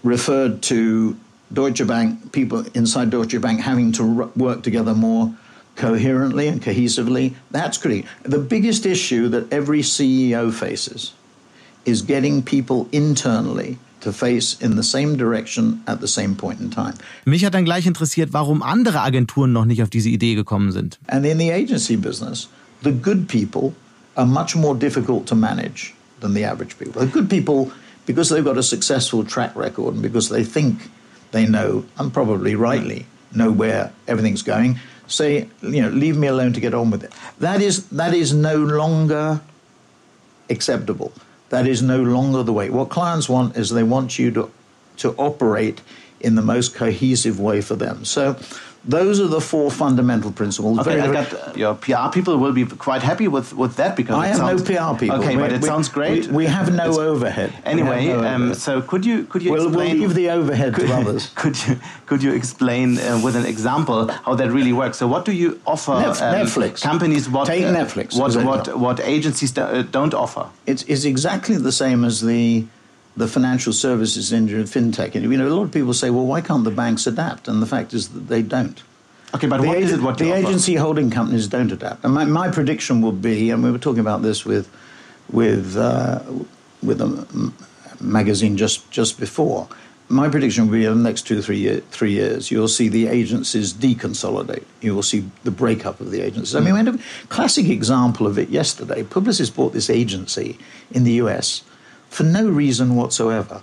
referred 0.03 0.61
to 0.61 1.15
Deutsche 1.51 1.85
Bank, 1.85 2.31
people 2.31 2.65
inside 2.73 3.09
Deutsche 3.09 3.39
Bank 3.39 3.65
having 3.65 3.91
to 3.93 4.29
work 4.35 4.63
together 4.63 4.93
more 4.93 5.31
coherently 5.75 6.47
and 6.47 6.61
cohesively. 6.61 7.33
That's 7.51 7.77
critical. 7.77 8.09
The 8.23 8.39
biggest 8.39 8.85
issue 8.85 9.29
that 9.29 9.51
every 9.51 9.81
CEO 9.81 10.51
faces 10.51 11.13
is 11.85 12.01
getting 12.01 12.41
people 12.41 12.87
internally 12.91 13.77
to 14.05 14.13
face 14.13 14.55
in 14.61 14.75
the 14.75 14.83
same 14.83 15.17
direction 15.17 15.81
at 15.87 15.99
the 15.99 16.07
same 16.07 16.35
point 16.35 16.61
in 16.61 16.69
time. 16.69 16.93
Mich 17.25 17.43
hat 17.43 17.55
dann 17.55 17.65
gleich 17.65 17.87
interessiert, 17.87 18.33
warum 18.33 18.61
andere 18.61 19.01
Agenturen 19.01 19.51
noch 19.51 19.65
nicht 19.65 19.81
auf 19.81 19.89
diese 19.89 20.09
Idee 20.09 20.35
gekommen 20.35 20.71
sind. 20.71 20.99
And 21.07 21.25
in 21.25 21.39
the 21.39 21.51
agency 21.51 21.97
business, 21.97 22.47
the 22.83 22.91
good 22.91 23.27
people 23.27 23.73
are 24.15 24.27
much 24.27 24.55
more 24.55 24.75
difficult 24.75 25.25
to 25.27 25.35
manage 25.35 25.93
than 26.19 26.33
the 26.35 26.45
average 26.45 26.77
people. 26.77 27.01
The 27.01 27.11
good 27.11 27.29
people, 27.29 27.71
because 28.05 28.29
they've 28.29 28.45
got 28.45 28.57
a 28.57 28.63
successful 28.63 29.25
track 29.25 29.55
record 29.55 29.95
and 29.95 30.03
because 30.03 30.29
they 30.29 30.43
think 30.43 30.89
they 31.31 31.47
know, 31.47 31.83
and 31.97 32.13
probably 32.13 32.55
rightly, 32.55 33.07
know 33.33 33.51
where 33.51 33.91
everything's 34.07 34.43
going, 34.43 34.79
say, 35.07 35.49
you 35.63 35.81
know, 35.81 35.89
leave 35.89 36.15
me 36.15 36.27
alone 36.27 36.53
to 36.53 36.59
get 36.61 36.75
on 36.75 36.91
with 36.91 37.03
it. 37.03 37.11
That 37.39 37.59
is 37.59 37.87
that 37.89 38.13
is 38.13 38.33
no 38.33 38.55
longer 38.55 39.41
acceptable. 40.49 41.11
That 41.49 41.67
is 41.67 41.81
no 41.81 42.01
longer 42.01 42.43
the 42.43 42.53
way. 42.53 42.69
What 42.69 42.89
clients 42.89 43.29
want 43.29 43.55
is 43.55 43.69
they 43.69 43.83
want 43.83 44.17
you 44.19 44.31
to 44.31 44.51
to 44.97 45.13
operate 45.17 45.81
in 46.19 46.35
the 46.35 46.41
most 46.41 46.73
cohesive 46.73 47.39
way 47.39 47.61
for 47.61 47.75
them. 47.75 48.05
So 48.05 48.37
those 48.87 49.19
are 49.19 49.27
the 49.27 49.41
four 49.41 49.71
fundamental 49.71 50.31
principles. 50.31 50.79
Okay, 50.79 50.99
I 50.99 51.11
got 51.11 51.57
your 51.57 51.73
PR 51.75 52.09
people 52.11 52.37
will 52.37 52.53
be 52.53 52.65
quite 52.65 53.01
happy 53.01 53.27
with, 53.27 53.53
with 53.53 53.75
that 53.77 53.95
because 53.95 54.15
I 54.15 54.27
have 54.27 54.37
sounds, 54.37 54.69
no 54.69 54.93
PR 54.93 54.99
people. 54.99 55.17
Okay, 55.17 55.35
we, 55.35 55.41
but 55.41 55.51
it 55.51 55.61
we, 55.61 55.67
sounds 55.67 55.89
great. 55.89 56.27
We, 56.27 56.33
we 56.33 56.45
have 56.45 56.73
no 56.73 56.89
it's, 56.89 56.97
overhead. 56.97 57.53
Anyway, 57.65 58.07
no 58.07 58.19
um, 58.19 58.25
overhead. 58.25 58.57
so 58.57 58.81
could 58.81 59.05
you 59.05 59.25
could 59.25 59.41
you 59.41 59.51
we'll, 59.51 59.67
explain? 59.67 59.99
We'll 59.99 60.07
leave 60.07 60.15
the 60.15 60.29
overhead 60.29 60.75
could, 60.75 60.87
to 60.87 60.93
others. 60.93 61.31
Could 61.35 61.67
you 61.67 61.77
could 62.05 62.23
you 62.23 62.33
explain 62.33 62.97
uh, 62.97 63.19
with 63.23 63.35
an 63.35 63.45
example 63.45 64.07
how 64.07 64.35
that 64.35 64.51
really 64.51 64.73
works? 64.73 64.97
So 64.97 65.07
what 65.07 65.25
do 65.25 65.31
you 65.31 65.59
offer 65.65 65.91
Netf 65.91 66.21
um, 66.21 66.35
Netflix 66.35 66.81
companies? 66.81 67.29
What 67.29 67.47
take 67.47 67.65
uh, 67.65 67.73
Netflix? 67.73 68.17
What 68.17 68.35
what 68.43 68.79
what 68.79 68.99
agencies 68.99 69.51
do, 69.51 69.61
uh, 69.61 69.81
don't 69.83 70.13
offer? 70.13 70.49
It's, 70.65 70.83
it's 70.83 71.05
exactly 71.05 71.57
the 71.57 71.71
same 71.71 72.05
as 72.05 72.21
the 72.21 72.65
the 73.17 73.27
financial 73.27 73.73
services 73.73 74.33
industry, 74.33 74.63
fintech. 74.63 75.15
And 75.15 75.23
you 75.23 75.37
know, 75.37 75.47
a 75.47 75.49
lot 75.49 75.63
of 75.63 75.71
people 75.71 75.93
say, 75.93 76.09
well, 76.09 76.25
why 76.25 76.41
can't 76.41 76.63
the 76.63 76.71
banks 76.71 77.07
adapt? 77.07 77.47
And 77.47 77.61
the 77.61 77.65
fact 77.65 77.93
is 77.93 78.09
that 78.09 78.27
they 78.27 78.41
don't. 78.41 78.81
Okay, 79.33 79.47
but 79.47 79.61
the 79.61 79.67
what 79.67 79.77
agent, 79.77 79.91
is 79.91 79.99
it? 79.99 80.01
What 80.01 80.17
the 80.17 80.31
agency 80.31 80.75
holding 80.75 81.09
companies 81.09 81.47
don't 81.47 81.71
adapt. 81.71 82.03
And 82.03 82.13
my, 82.13 82.25
my 82.25 82.49
prediction 82.49 83.01
would 83.01 83.21
be, 83.21 83.49
and 83.49 83.63
we 83.63 83.71
were 83.71 83.77
talking 83.77 83.99
about 83.99 84.21
this 84.21 84.45
with 84.45 84.69
with 85.31 85.75
uh, 85.75 86.21
with 86.83 87.01
a 87.01 87.51
magazine 87.99 88.57
just 88.57 88.89
just 88.91 89.19
before. 89.19 89.67
My 90.07 90.29
prediction 90.29 90.67
would 90.67 90.73
be 90.73 90.85
in 90.85 90.95
the 90.95 91.09
next 91.09 91.23
two 91.23 91.41
three 91.41 91.57
year, 91.57 91.79
three 91.89 92.11
years, 92.11 92.51
you'll 92.51 92.67
see 92.67 92.89
the 92.89 93.07
agencies 93.07 93.73
deconsolidate. 93.73 94.63
You 94.79 94.93
will 94.93 95.03
see 95.03 95.25
the 95.43 95.49
breakup 95.49 95.99
of 95.99 96.11
the 96.11 96.21
agencies. 96.21 96.55
I 96.55 96.59
mean, 96.59 96.73
we 96.73 96.79
had 96.79 96.87
a 96.89 96.99
classic 97.29 97.67
example 97.69 98.27
of 98.27 98.37
it 98.37 98.49
yesterday. 98.49 99.01
Publicis 99.01 99.53
bought 99.53 99.73
this 99.73 99.89
agency 99.89 100.59
in 100.91 101.05
the 101.05 101.13
US 101.13 101.63
for 102.15 102.23
no 102.23 102.47
reason 102.47 102.95
whatsoever, 102.95 103.61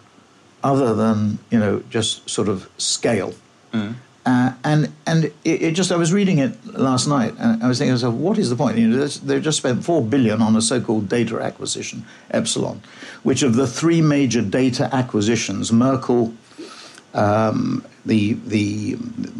other 0.63 0.95
than 0.95 1.39
you 1.51 1.59
know 1.59 1.83
just 1.89 2.29
sort 2.29 2.49
of 2.49 2.69
scale. 2.77 3.33
Mm. 3.73 3.95
Uh, 4.27 4.53
and 4.63 4.93
and 5.07 5.25
it, 5.25 5.63
it, 5.63 5.73
just 5.73 5.91
I 5.91 5.97
was 5.97 6.13
reading 6.13 6.39
it 6.39 6.53
last 6.67 7.09
night 7.09 7.35
and 7.39 7.63
I 7.63 7.67
was 7.67 7.79
thinking 7.79 7.97
to 7.97 8.05
myself, 8.07 8.15
what 8.15 8.39
is 8.39 8.51
the 8.51 8.57
point? 8.57 8.77
You 8.77 8.89
know, 8.89 9.07
they've 9.07 9.43
just 9.43 9.59
spent 9.59 9.85
four 9.85 10.03
billion 10.03 10.43
on 10.43 10.55
a 10.55 10.61
so-called 10.61 11.09
data 11.09 11.41
acquisition, 11.41 12.05
Epsilon, 12.31 12.83
which 13.23 13.43
of 13.43 13.57
the 13.57 13.67
three 13.67 14.03
major 14.03 14.43
data 14.43 14.89
acquisitions, 14.95 15.73
Merkel, 15.73 16.35
um, 17.15 17.85
the 18.05 18.35
the 18.35 18.97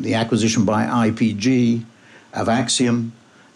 the 0.07 0.15
acquisition 0.15 0.65
by 0.65 0.87
IPG, 0.87 1.85
of 2.33 2.49
Axiom, 2.49 3.13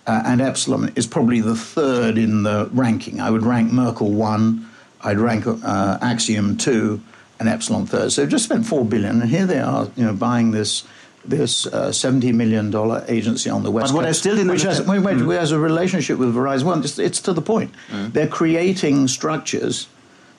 uh, 0.06 0.22
and 0.26 0.40
Epsilon 0.42 0.92
is 0.96 1.06
probably 1.06 1.40
the 1.40 1.56
third 1.56 2.18
in 2.18 2.42
the 2.42 2.68
ranking. 2.72 3.20
I 3.20 3.30
would 3.30 3.42
rank 3.42 3.72
Merkle 3.72 4.12
one, 4.12 4.68
I'd 5.02 5.18
rank 5.18 5.46
uh, 5.46 5.98
Axiom 6.00 6.56
two, 6.56 7.00
and 7.38 7.48
Epsilon 7.48 7.86
third. 7.86 8.12
So 8.12 8.22
they've 8.22 8.30
just 8.30 8.44
spent 8.44 8.66
four 8.66 8.84
billion, 8.84 9.20
and 9.20 9.30
here 9.30 9.46
they 9.46 9.60
are, 9.60 9.88
you 9.96 10.04
know, 10.04 10.14
buying 10.14 10.52
this 10.52 10.84
this 11.24 11.66
uh, 11.66 11.92
seventy 11.92 12.32
million 12.32 12.70
dollar 12.70 13.04
agency 13.08 13.50
on 13.50 13.62
the 13.62 13.70
west. 13.70 13.92
But 13.92 13.96
what 13.96 14.04
Coast, 14.06 14.18
I 14.18 14.20
still 14.20 14.36
didn't 14.36 14.52
which 14.52 14.62
has, 14.62 14.80
wait, 14.86 15.00
wait, 15.00 15.18
has 15.18 15.52
a 15.52 15.58
relationship 15.58 16.18
with 16.18 16.34
Verizon. 16.34 16.62
Well, 16.64 16.78
it's, 16.78 16.98
it's 16.98 17.20
to 17.22 17.32
the 17.32 17.42
point. 17.42 17.74
They're 17.90 18.28
creating 18.28 19.08
structures 19.08 19.88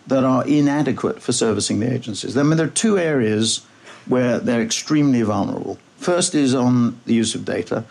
that 0.07 0.23
are 0.23 0.47
inadequate 0.47 1.21
for 1.21 1.33
servicing 1.33 1.81
the 1.81 1.93
agencies. 1.93 2.37
I 2.37 2.43
mean, 2.43 2.57
there 2.57 2.67
are 2.67 2.69
two 2.69 2.97
areas 2.97 3.65
where 4.05 4.39
they're 4.39 4.61
extremely 4.61 5.21
vulnerable. 5.21 5.77
First 5.97 6.33
is 6.33 6.55
on 6.55 6.97
the 7.05 7.13
use 7.13 7.35
of 7.35 7.43
data, 7.43 7.83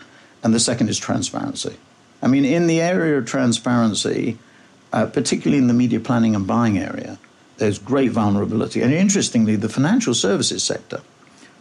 and 0.43 0.53
the 0.53 0.59
second 0.59 0.89
is 0.89 0.97
transparency. 0.97 1.77
I 2.23 2.27
mean, 2.27 2.45
in 2.45 2.65
the 2.65 2.81
area 2.81 3.19
of 3.19 3.27
transparency, 3.27 4.39
uh, 4.93 5.05
particularly 5.05 5.57
in 5.57 5.67
the 5.67 5.73
media 5.73 5.99
planning 5.99 6.35
and 6.35 6.47
buying 6.47 6.77
area, 6.77 7.17
there's 7.57 7.79
great 7.79 8.11
vulnerability. 8.11 8.81
And 8.81 8.93
interestingly, 8.93 9.55
the 9.55 9.69
financial 9.69 10.13
services 10.13 10.63
sector, 10.63 11.01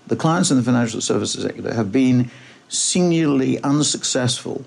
the 0.07 0.17
clients 0.17 0.51
in 0.51 0.57
the 0.57 0.63
financial 0.63 1.01
services 1.01 1.43
sector 1.43 1.75
have 1.75 1.91
been 1.91 2.31
singularly 2.69 3.61
unsuccessful 3.63 4.65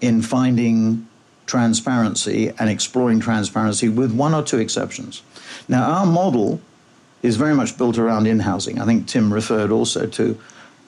in 0.00 0.22
finding 0.22 1.06
transparency 1.46 2.52
and 2.58 2.68
exploring 2.68 3.20
transparency 3.20 3.88
with 3.88 4.12
one 4.12 4.34
or 4.34 4.42
two 4.42 4.58
exceptions. 4.58 5.22
Now, 5.66 5.90
our 5.90 6.06
model 6.06 6.60
is 7.22 7.36
very 7.36 7.54
much 7.54 7.76
built 7.76 7.98
around 7.98 8.26
in 8.26 8.40
housing. 8.40 8.80
I 8.80 8.84
think 8.84 9.08
Tim 9.08 9.32
referred 9.32 9.72
also 9.72 10.06
to 10.06 10.38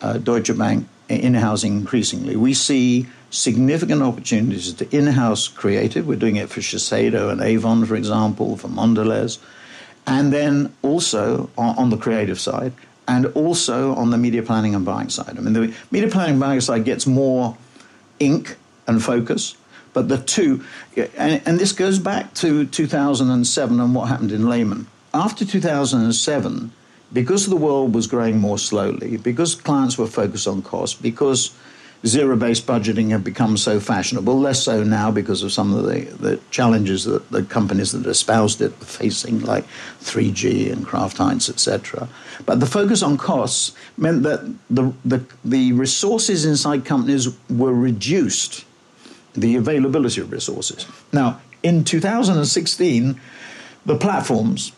uh, 0.01 0.19
Deutsche 0.19 0.57
Bank 0.57 0.87
in 1.09 1.35
housing 1.35 1.77
increasingly. 1.77 2.37
We 2.37 2.55
see 2.55 3.07
significant 3.31 4.03
opportunities 4.03 4.73
to 4.75 4.97
in 4.97 5.07
house 5.07 5.49
creative. 5.49 6.07
We're 6.07 6.19
doing 6.19 6.37
it 6.37 6.51
for 6.51 6.61
Shiseido 6.61 7.31
and 7.31 7.41
Avon, 7.41 7.87
for 7.87 7.95
example, 7.95 8.57
for 8.57 8.69
Mondelez. 8.69 9.39
And 10.07 10.33
then 10.33 10.75
also 10.83 11.51
on, 11.57 11.91
the 11.91 11.97
creative 11.97 12.41
side, 12.41 12.73
and 13.07 13.27
also 13.27 13.95
on 13.95 14.11
the 14.11 14.19
media 14.19 14.43
planning 14.43 14.75
and 14.75 14.85
buying 14.85 15.09
side. 15.09 15.37
I 15.39 15.41
mean, 15.41 15.53
the 15.53 15.75
media 15.91 16.09
planning 16.09 16.33
and 16.33 16.41
buying 16.41 16.61
side 16.61 16.85
gets 16.85 17.07
more 17.07 17.57
ink 18.19 18.57
and 18.87 19.03
focus, 19.03 19.57
but 19.93 20.09
the 20.09 20.19
two, 20.19 20.65
and, 21.17 21.43
and 21.45 21.59
this 21.59 21.73
goes 21.73 21.99
back 21.99 22.35
to 22.35 22.67
2007 22.67 23.81
and 23.81 23.95
what 23.95 24.09
happened 24.09 24.33
in 24.33 24.49
Lehman. 24.49 24.87
After 25.13 25.45
2007, 25.45 26.73
because 27.13 27.47
the 27.47 27.57
world 27.57 27.95
was 27.95 28.07
growing 28.07 28.39
more 28.39 28.59
slowly, 28.59 29.17
because 29.17 29.55
clients 29.55 29.99
were 29.99 30.07
focused 30.07 30.47
on 30.47 30.63
cost, 30.63 31.03
because 31.03 31.53
zero 32.07 32.37
based 32.37 32.67
budgeting 32.67 33.11
had 33.11 33.23
become 33.23 33.57
so 33.57 33.79
fashionable, 33.79 34.39
less 34.39 34.63
so 34.63 34.83
now 34.83 35.11
because 35.11 35.43
of 35.43 35.53
some 35.53 35.75
of 35.75 35.85
the, 35.85 36.01
the 36.19 36.41
challenges 36.51 37.05
that 37.05 37.31
the 37.31 37.43
companies 37.43 37.93
that 37.93 38.07
espoused 38.07 38.61
it 38.61 38.79
were 38.79 38.87
facing, 38.87 39.41
like 39.41 39.65
3G 40.01 40.73
and 40.73 40.87
Kraft 40.87 41.19
Heinz, 41.19 41.49
etc. 41.49 42.09
But 42.47 42.61
the 42.61 42.67
focus 42.67 43.03
on 43.03 43.19
costs 43.19 43.73
meant 43.97 44.23
that 44.23 44.41
the, 44.71 44.93
the, 45.05 45.25
the 45.45 45.73
resources 45.73 46.45
inside 46.45 46.85
companies 46.85 47.29
were 47.51 47.75
reduced, 47.75 48.65
the 49.35 49.57
availability 49.57 50.21
of 50.21 50.33
resources. 50.33 50.87
Now, 51.13 51.41
in 51.63 51.85
2016, 51.85 53.21
the 53.85 53.97
platforms, 53.97 54.73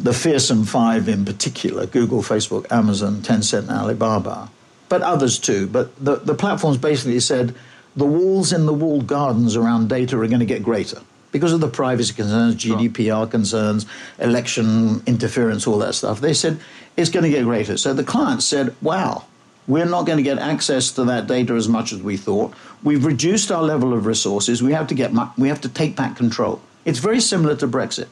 the 0.00 0.12
fearsome 0.12 0.64
five 0.64 1.08
in 1.08 1.24
particular 1.24 1.86
Google, 1.86 2.22
Facebook, 2.22 2.70
Amazon, 2.70 3.16
Tencent, 3.16 3.68
and 3.68 3.70
Alibaba, 3.70 4.50
but 4.88 5.02
others 5.02 5.38
too. 5.38 5.66
But 5.66 5.94
the, 6.02 6.16
the 6.16 6.34
platforms 6.34 6.78
basically 6.78 7.20
said 7.20 7.54
the 7.96 8.06
walls 8.06 8.52
in 8.52 8.66
the 8.66 8.72
walled 8.72 9.06
gardens 9.06 9.56
around 9.56 9.88
data 9.88 10.18
are 10.18 10.26
going 10.26 10.40
to 10.40 10.46
get 10.46 10.62
greater 10.62 11.00
because 11.32 11.52
of 11.52 11.60
the 11.60 11.68
privacy 11.68 12.14
concerns, 12.14 12.56
GDPR 12.56 13.30
concerns, 13.30 13.86
election 14.18 15.02
interference, 15.06 15.66
all 15.66 15.78
that 15.78 15.94
stuff. 15.94 16.20
They 16.20 16.34
said 16.34 16.60
it's 16.96 17.10
going 17.10 17.24
to 17.24 17.30
get 17.30 17.44
greater. 17.44 17.76
So 17.76 17.92
the 17.92 18.04
clients 18.04 18.46
said, 18.46 18.74
wow, 18.80 19.24
we're 19.66 19.84
not 19.84 20.06
going 20.06 20.16
to 20.16 20.22
get 20.22 20.38
access 20.38 20.90
to 20.92 21.04
that 21.04 21.26
data 21.26 21.54
as 21.54 21.68
much 21.68 21.92
as 21.92 22.02
we 22.02 22.16
thought. 22.16 22.54
We've 22.82 23.04
reduced 23.04 23.52
our 23.52 23.62
level 23.62 23.92
of 23.92 24.06
resources. 24.06 24.62
We 24.62 24.72
have 24.72 24.86
to 24.88 24.94
get 24.94 25.12
we 25.36 25.48
have 25.48 25.60
to 25.62 25.68
take 25.68 25.94
back 25.94 26.16
control. 26.16 26.60
It's 26.84 26.98
very 26.98 27.20
similar 27.20 27.54
to 27.56 27.68
Brexit. 27.68 28.08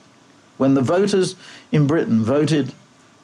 When 0.58 0.74
the 0.74 0.82
voters 0.82 1.34
in 1.72 1.86
Britain 1.86 2.22
voted 2.22 2.72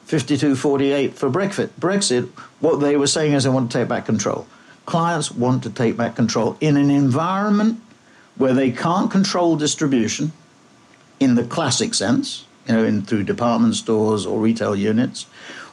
52-48 0.07 1.13
for 1.13 1.29
Brexit, 1.29 1.69
Brexit, 1.79 2.29
what 2.59 2.77
they 2.77 2.97
were 2.97 3.07
saying 3.07 3.33
is 3.33 3.43
they 3.43 3.49
want 3.49 3.71
to 3.71 3.77
take 3.77 3.87
back 3.87 4.05
control. 4.05 4.45
Clients 4.85 5.31
want 5.31 5.63
to 5.63 5.69
take 5.69 5.95
back 5.95 6.15
control 6.15 6.57
in 6.59 6.75
an 6.75 6.89
environment 6.89 7.79
where 8.35 8.53
they 8.53 8.71
can't 8.71 9.09
control 9.11 9.55
distribution 9.55 10.31
in 11.19 11.35
the 11.35 11.43
classic 11.43 11.93
sense, 11.93 12.45
you 12.67 12.73
know, 12.73 12.83
in 12.83 13.01
through 13.01 13.23
department 13.23 13.75
stores 13.75 14.25
or 14.25 14.39
retail 14.39 14.75
units, 14.75 15.25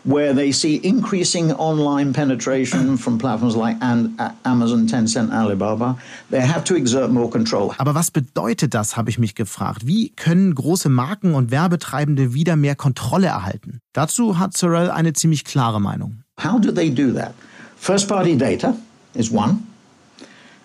where 0.05 0.35
they 0.35 0.51
see 0.53 0.81
increasing 0.83 1.53
online 1.53 2.13
penetration 2.13 2.97
from 2.97 3.19
platforms 3.19 3.55
like 3.55 3.77
Amazon, 3.83 4.87
Tencent, 4.87 5.31
Alibaba. 5.33 5.97
They 6.31 6.41
have 6.41 6.65
to 6.65 6.75
exert 6.75 7.11
more 7.11 7.29
control. 7.29 7.75
Aber 7.79 7.95
was 7.95 8.11
bedeutet 8.11 8.73
das, 8.73 8.97
habe 8.97 9.11
ich 9.11 9.19
mich 9.19 9.35
gefragt. 9.35 9.87
Wie 9.87 10.11
können 10.11 10.55
große 10.55 10.89
Marken 10.89 11.35
und 11.35 11.51
Werbetreibende 11.51 12.33
wieder 12.33 12.57
mehr 12.57 12.77
Kontrolle 12.77 13.27
erhalten? 13.27 13.81
Dazu 13.93 14.39
hat 14.39 14.57
Sorrell 14.57 14.91
eine 14.91 15.13
ziemlich 15.13 15.45
klare 15.45 15.81
Meinung. 15.81 16.23
How 16.43 16.59
do 16.59 16.73
they 16.73 16.91
do 16.91 17.13
that? 17.13 17.35
First 17.77 18.09
party 18.09 18.37
data 18.37 18.75
is 19.15 19.31
one. 19.31 19.59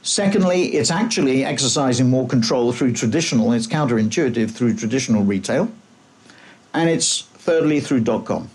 Secondly, 0.02 0.76
it's 0.76 0.92
actually 0.92 1.44
exercising 1.44 2.10
more 2.10 2.28
control 2.28 2.72
through 2.72 2.94
traditional, 2.94 3.52
it's 3.54 3.68
counterintuitive 3.68 4.52
through 4.52 4.76
traditional 4.76 5.24
retail. 5.24 5.68
And 6.74 6.90
it's 6.90 7.24
thirdly 7.40 7.80
through 7.80 8.04
.com, 8.04 8.50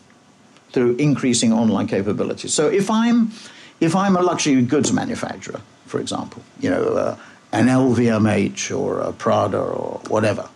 through 0.73 0.97
increasing 0.97 1.53
online 1.53 1.87
capabilities. 1.87 2.55
So 2.55 2.69
if 2.69 2.91
I'm 2.91 3.33
if 3.81 3.97
I'm 3.97 4.17
a 4.17 4.21
luxury 4.21 4.61
goods 4.63 4.93
manufacturer, 4.93 5.61
for 5.87 6.01
example, 6.01 6.43
you 6.61 6.71
know, 6.71 6.85
uh, 6.95 7.17
an 7.53 7.67
LVMH 7.67 8.77
or 8.79 9.01
a 9.01 9.13
Prada 9.13 9.59
or 9.59 10.01
whatever, 10.09 10.49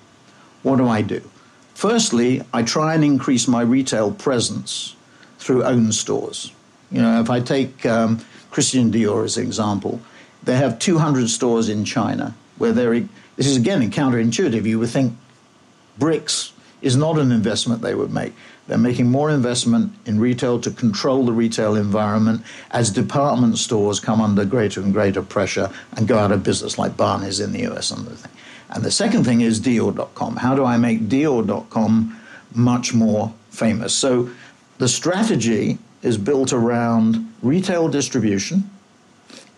what 0.63 0.77
do 0.77 0.87
I 0.89 1.03
do? 1.03 1.23
Firstly, 1.75 2.43
I 2.53 2.63
try 2.63 2.95
and 2.95 3.05
increase 3.05 3.49
my 3.49 3.63
retail 3.63 4.13
presence 4.13 4.95
through 5.39 5.65
own 5.65 5.93
stores. 5.93 6.53
You 6.91 7.03
know, 7.03 7.21
if 7.21 7.31
I 7.31 7.41
take 7.41 7.85
um, 7.85 8.25
Christian 8.51 8.93
Dior 8.93 9.25
as 9.25 9.37
an 9.37 9.45
example, 9.45 10.01
they 10.45 10.57
have 10.57 10.79
200 10.79 11.29
stores 11.29 11.69
in 11.69 11.85
China 11.85 12.35
where 12.59 12.73
they're, 12.73 13.01
this 13.37 13.47
is 13.47 13.57
again 13.57 13.91
counterintuitive. 13.91 14.65
You 14.65 14.79
would 14.79 14.91
think 14.91 15.17
bricks 15.99 16.53
is 16.83 16.97
not 16.97 17.19
an 17.19 17.33
investment 17.33 17.83
they 17.83 17.95
would 17.95 18.13
make. 18.13 18.35
They're 18.67 18.79
making 18.79 19.11
more 19.11 19.31
investment 19.31 19.93
in 20.07 20.19
retail 20.19 20.61
to 20.61 20.71
control 20.71 21.27
the 21.27 21.33
retail 21.33 21.77
environment 21.77 22.43
as 22.71 22.91
department 22.91 23.59
stores 23.59 24.01
come 24.01 24.21
under 24.21 24.45
greater 24.45 24.81
and 24.81 24.93
greater 24.93 25.23
pressure 25.23 25.71
and 25.97 26.09
go 26.09 26.19
out 26.19 26.33
of 26.33 26.43
business, 26.43 26.79
like 26.79 26.97
Barney's 26.97 27.41
in 27.41 27.53
the 27.53 27.71
US 27.71 27.91
and 27.91 28.07
the 28.07 28.17
thing. 28.17 28.33
And 28.71 28.83
the 28.83 28.91
second 28.91 29.25
thing 29.25 29.43
is 29.43 29.61
Dior.com. 29.61 30.37
How 30.37 30.55
do 30.55 30.65
I 30.65 30.79
make 30.79 31.09
Dior.com 31.09 32.19
much 32.55 32.95
more 32.95 33.35
famous? 33.51 33.95
So 33.95 34.31
the 34.79 34.89
strategy 34.89 35.79
is 36.03 36.17
built 36.17 36.53
around 36.53 37.33
retail 37.43 37.89
distribution, 37.89 38.71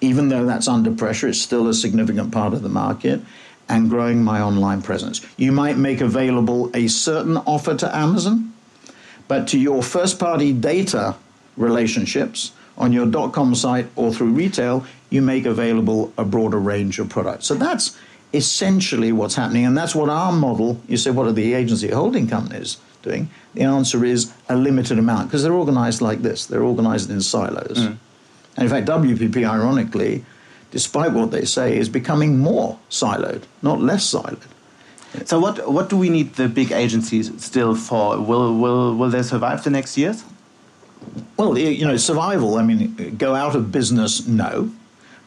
even 0.01 0.29
though 0.29 0.45
that's 0.45 0.69
under 0.69 0.93
pressure, 0.93 1.29
it's 1.29 1.41
still 1.41 1.69
a 1.69 1.75
significant 1.75 2.33
part 2.33 2.53
of 2.53 2.63
the 2.63 2.69
market, 2.69 3.21
and 3.69 3.89
growing 3.89 4.23
my 4.23 4.41
online 4.41 4.83
presence. 4.83 5.21
You 5.37 5.53
might 5.53 5.77
make 5.77 6.01
available 6.01 6.71
a 6.75 6.89
certain 6.89 7.37
offer 7.39 7.75
to 7.75 7.97
Amazon, 7.97 8.53
but 9.29 9.49
to 9.49 9.59
your 9.59 9.83
first 9.83 10.19
party 10.19 10.53
data 10.53 11.17
relationships 11.57 12.53
on 12.79 12.93
your 12.93 13.07
dot 13.07 13.33
.com 13.33 13.55
site 13.55 13.89
or 13.97 14.13
through 14.13 14.33
retail, 14.33 14.85
you 15.11 15.23
make 15.23 15.47
available 15.47 16.13
a 16.19 16.25
broader 16.25 16.59
range 16.59 16.99
of 16.99 17.09
products. 17.09 17.47
So 17.47 17.55
that's 17.55 17.97
essentially 18.33 19.13
what's 19.13 19.35
happening, 19.35 19.65
and 19.65 19.77
that's 19.77 19.95
what 19.95 20.11
our 20.11 20.33
model. 20.33 20.81
You 20.89 20.97
say, 20.97 21.11
what 21.11 21.27
are 21.27 21.33
the 21.33 21.55
agency 21.55 21.89
holding 21.89 22.29
companies 22.29 22.77
doing? 23.03 23.31
The 23.55 23.63
answer 23.63 24.05
is 24.05 24.33
a 24.49 24.57
limited 24.57 24.99
amount 24.99 25.29
because 25.29 25.43
they're 25.43 25.55
organized 25.55 26.03
like 26.03 26.23
this. 26.23 26.47
They're 26.47 26.63
organized 26.63 27.11
in 27.11 27.21
silos. 27.23 27.79
Mm. 27.79 27.97
And 28.57 28.65
in 28.65 28.69
fact, 28.69 28.89
WPP, 28.89 29.49
ironically, 29.49 30.25
despite 30.71 31.13
what 31.13 31.31
they 31.31 31.45
say, 31.45 31.79
is 31.79 31.89
becoming 31.89 32.39
more 32.39 32.79
siloed, 32.91 33.45
not 33.63 33.81
less 33.81 34.13
siloed. 34.13 34.43
So 35.25 35.39
what 35.39 35.71
what 35.71 35.89
do 35.89 35.97
we 35.97 36.09
need 36.11 36.35
the 36.35 36.49
big 36.49 36.73
agencies 36.73 37.31
still 37.43 37.75
for? 37.75 38.19
Will 38.21 38.57
will 38.59 38.95
will 38.95 39.11
they 39.11 39.23
survive 39.23 39.65
the 39.65 39.71
next 39.71 39.97
years? 39.97 40.25
Well, 41.37 41.57
you 41.59 41.87
know, 41.87 41.97
survival, 41.97 42.57
I 42.57 42.63
mean, 42.63 43.17
go 43.17 43.35
out 43.35 43.55
of 43.55 43.71
business, 43.71 44.27
no. 44.27 44.71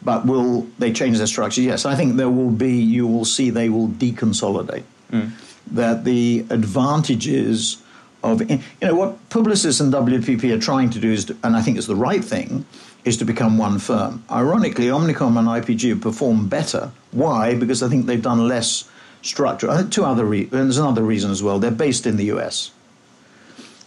But 0.01 0.25
will 0.25 0.67
they 0.79 0.91
change 0.93 1.17
their 1.17 1.27
structure? 1.27 1.61
Yes. 1.61 1.85
I 1.85 1.95
think 1.95 2.15
there 2.15 2.29
will 2.29 2.51
be, 2.51 2.71
you 2.71 3.05
will 3.05 3.25
see 3.25 3.49
they 3.49 3.69
will 3.69 3.89
deconsolidate. 3.89 4.83
Hmm. 5.11 5.27
That 5.71 6.05
the 6.05 6.45
advantages 6.49 7.81
of, 8.23 8.49
you 8.49 8.59
know, 8.81 8.95
what 8.95 9.29
Publicis 9.29 9.81
and 9.81 9.93
WPP 9.93 10.51
are 10.51 10.59
trying 10.59 10.89
to 10.91 10.99
do 10.99 11.11
is, 11.11 11.25
to, 11.25 11.37
and 11.43 11.55
I 11.55 11.61
think 11.61 11.77
it's 11.77 11.87
the 11.87 11.95
right 11.95 12.23
thing, 12.23 12.65
is 13.05 13.17
to 13.17 13.25
become 13.25 13.57
one 13.57 13.77
firm. 13.79 14.23
Ironically, 14.31 14.87
Omnicom 14.87 15.37
and 15.37 15.47
IPG 15.47 15.89
have 15.89 16.01
performed 16.01 16.49
better. 16.49 16.91
Why? 17.11 17.55
Because 17.55 17.83
I 17.83 17.89
think 17.89 18.05
they've 18.05 18.21
done 18.21 18.47
less 18.47 18.89
structure. 19.22 19.76
Think 19.76 19.91
two 19.91 20.05
other 20.05 20.26
reasons, 20.26 20.51
there's 20.51 20.78
another 20.78 21.03
reason 21.03 21.32
as 21.32 21.43
well. 21.43 21.59
They're 21.59 21.72
based 21.72 22.05
in 22.05 22.17
the 22.17 22.26
US. 22.26 22.72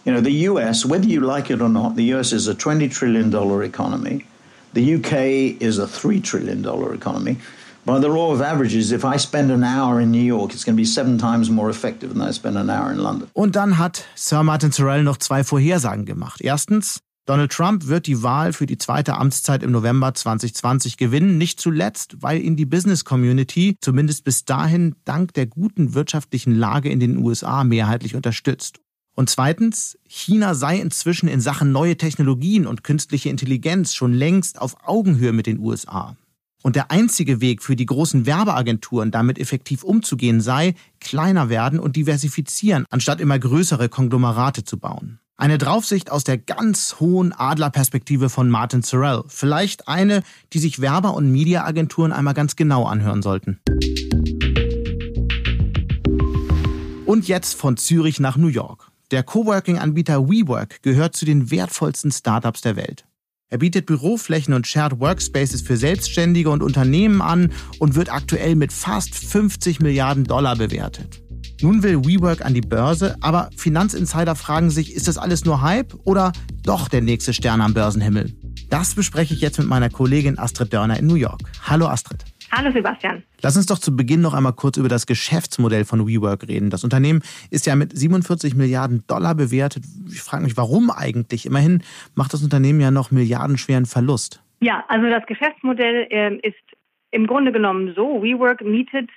You 0.05 0.13
know, 0.13 0.21
the 0.21 0.31
US, 0.49 0.85
whether 0.85 1.07
you 1.07 1.21
like 1.21 1.49
it 1.49 1.61
or 1.61 1.69
not, 1.69 1.95
the 1.95 2.13
US 2.15 2.33
is 2.33 2.47
a 2.47 2.55
$20 2.55 2.91
trillion 2.91 3.33
economy. 3.63 4.25
The 4.73 4.95
UK 4.95 5.61
is 5.61 5.79
a 5.79 5.85
$3 5.85 6.23
trillion 6.23 6.65
economy. 6.93 7.37
By 7.85 7.99
the 7.99 8.07
law 8.07 8.31
of 8.31 8.41
averages, 8.41 8.93
if 8.93 9.03
I 9.03 9.17
spend 9.17 9.51
an 9.51 9.63
hour 9.63 9.99
in 9.99 10.09
New 10.09 10.23
York, 10.23 10.53
it's 10.53 10.63
going 10.63 10.75
to 10.75 10.81
be 10.81 10.85
seven 10.85 11.17
times 11.17 11.49
more 11.49 11.69
effective 11.69 12.13
than 12.13 12.21
I 12.21 12.31
spend 12.31 12.57
an 12.57 12.69
hour 12.69 12.91
in 12.91 12.99
London. 12.99 13.29
Und 13.33 13.55
dann 13.55 13.77
hat 13.77 14.05
Sir 14.15 14.41
Martin 14.41 14.71
Sorrell 14.71 15.03
noch 15.03 15.17
zwei 15.17 15.43
Vorhersagen 15.43 16.05
gemacht. 16.05 16.41
Erstens, 16.41 17.01
Donald 17.25 17.53
Trump 17.53 17.87
wird 17.87 18.07
die 18.07 18.21
Wahl 18.21 18.51
für 18.51 18.65
die 18.65 18.77
zweite 18.77 19.15
Amtszeit 19.15 19.63
im 19.63 19.71
November 19.71 20.13
2020 20.13 20.97
gewinnen, 20.97 21.37
nicht 21.37 21.61
zuletzt, 21.61 22.17
weil 22.19 22.41
ihn 22.41 22.57
die 22.57 22.65
Business 22.65 23.05
Community 23.05 23.77
zumindest 23.79 24.25
bis 24.25 24.43
dahin 24.43 24.95
dank 25.05 25.33
der 25.33 25.45
guten 25.45 25.93
wirtschaftlichen 25.93 26.53
Lage 26.53 26.89
in 26.89 26.99
den 26.99 27.17
USA 27.17 27.63
mehrheitlich 27.63 28.15
unterstützt. 28.15 28.81
Und 29.15 29.29
zweitens, 29.29 29.97
China 30.05 30.53
sei 30.53 30.79
inzwischen 30.79 31.29
in 31.29 31.39
Sachen 31.39 31.71
neue 31.71 31.95
Technologien 31.95 32.67
und 32.67 32.83
künstliche 32.83 33.29
Intelligenz 33.29 33.93
schon 33.93 34.11
längst 34.11 34.59
auf 34.59 34.75
Augenhöhe 34.85 35.31
mit 35.31 35.47
den 35.47 35.59
USA. 35.59 36.17
Und 36.61 36.75
der 36.75 36.91
einzige 36.91 37.39
Weg 37.39 37.61
für 37.61 37.77
die 37.77 37.85
großen 37.85 38.25
Werbeagenturen, 38.25 39.11
damit 39.11 39.39
effektiv 39.39 39.83
umzugehen, 39.83 40.41
sei, 40.41 40.75
kleiner 40.99 41.47
werden 41.47 41.79
und 41.79 41.95
diversifizieren, 41.95 42.85
anstatt 42.89 43.21
immer 43.21 43.39
größere 43.39 43.87
Konglomerate 43.87 44.65
zu 44.65 44.77
bauen. 44.77 45.19
Eine 45.43 45.57
Draufsicht 45.57 46.09
aus 46.09 46.23
der 46.23 46.37
ganz 46.37 47.01
hohen 47.01 47.33
Adlerperspektive 47.33 48.29
von 48.29 48.49
Martin 48.49 48.81
Sorrell. 48.81 49.23
Vielleicht 49.27 49.89
eine, 49.89 50.23
die 50.53 50.59
sich 50.59 50.79
Werber- 50.79 51.15
und 51.15 51.33
Mediaagenturen 51.33 52.13
einmal 52.13 52.33
ganz 52.33 52.55
genau 52.55 52.85
anhören 52.85 53.21
sollten. 53.21 53.59
Und 57.05 57.27
jetzt 57.27 57.55
von 57.55 57.75
Zürich 57.75 58.21
nach 58.21 58.37
New 58.37 58.47
York. 58.47 58.87
Der 59.11 59.23
Coworking-Anbieter 59.23 60.29
WeWork 60.29 60.81
gehört 60.81 61.13
zu 61.17 61.25
den 61.25 61.51
wertvollsten 61.51 62.13
Startups 62.13 62.61
der 62.61 62.77
Welt. 62.77 63.03
Er 63.49 63.57
bietet 63.57 63.85
Büroflächen 63.85 64.53
und 64.53 64.65
Shared 64.65 65.01
Workspaces 65.01 65.61
für 65.61 65.75
Selbstständige 65.75 66.51
und 66.51 66.63
Unternehmen 66.63 67.21
an 67.21 67.51
und 67.79 67.95
wird 67.95 68.13
aktuell 68.13 68.55
mit 68.55 68.71
fast 68.71 69.13
50 69.13 69.81
Milliarden 69.81 70.23
Dollar 70.23 70.55
bewertet. 70.55 71.22
Nun 71.63 71.81
will 71.81 72.03
WeWork 72.03 72.45
an 72.45 72.53
die 72.53 72.59
Börse, 72.59 73.15
aber 73.21 73.49
Finanzinsider 73.55 74.35
fragen 74.35 74.69
sich, 74.69 74.93
ist 74.93 75.07
das 75.07 75.17
alles 75.17 75.45
nur 75.45 75.61
Hype 75.61 75.93
oder 76.03 76.33
doch 76.65 76.89
der 76.89 76.99
nächste 76.99 77.31
Stern 77.31 77.61
am 77.61 77.73
Börsenhimmel? 77.73 78.33
Das 78.69 78.95
bespreche 78.95 79.33
ich 79.33 79.39
jetzt 79.39 79.59
mit 79.59 79.69
meiner 79.69 79.89
Kollegin 79.89 80.37
Astrid 80.37 80.73
Dörner 80.73 80.99
in 80.99 81.07
New 81.07 81.15
York. 81.15 81.39
Hallo 81.65 81.87
Astrid. 81.87 82.25
Hallo 82.51 82.69
Sebastian. 82.73 83.23
Lass 83.41 83.55
uns 83.55 83.67
doch 83.67 83.79
zu 83.79 83.95
Beginn 83.95 84.19
noch 84.19 84.33
einmal 84.33 84.51
kurz 84.51 84.75
über 84.75 84.89
das 84.89 85.05
Geschäftsmodell 85.05 85.85
von 85.85 86.05
WeWork 86.05 86.49
reden. 86.49 86.69
Das 86.69 86.83
Unternehmen 86.83 87.21
ist 87.49 87.65
ja 87.65 87.77
mit 87.77 87.97
47 87.97 88.55
Milliarden 88.55 89.07
Dollar 89.07 89.33
bewertet. 89.33 89.85
Ich 90.11 90.19
frage 90.19 90.43
mich, 90.43 90.57
warum 90.57 90.91
eigentlich? 90.91 91.45
Immerhin 91.45 91.81
macht 92.13 92.33
das 92.33 92.43
Unternehmen 92.43 92.81
ja 92.81 92.91
noch 92.91 93.09
milliardenschweren 93.09 93.85
Verlust. 93.85 94.43
Ja, 94.59 94.83
also 94.89 95.09
das 95.09 95.25
Geschäftsmodell 95.27 96.07
äh, 96.09 96.35
ist 96.45 96.57
im 97.11 97.25
Grunde 97.25 97.53
genommen 97.53 97.93
so, 97.95 98.21
WeWork 98.21 98.65
mietet 98.65 99.09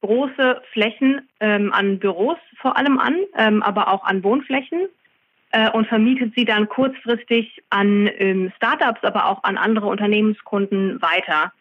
große 0.00 0.62
Flächen 0.72 1.28
ähm, 1.40 1.72
an 1.72 1.98
Büros 1.98 2.38
vor 2.60 2.76
allem 2.76 2.98
an, 2.98 3.16
ähm, 3.36 3.62
aber 3.62 3.92
auch 3.92 4.04
an 4.04 4.22
Wohnflächen 4.22 4.88
äh, 5.52 5.70
und 5.70 5.86
vermietet 5.88 6.32
sie 6.34 6.44
dann 6.44 6.68
kurzfristig 6.68 7.62
an 7.70 8.08
ähm, 8.18 8.52
Startups, 8.56 9.02
aber 9.02 9.26
auch 9.26 9.42
an 9.44 9.58
andere 9.58 9.86
Unternehmenskunden 9.86 11.00
weiter. 11.02 11.52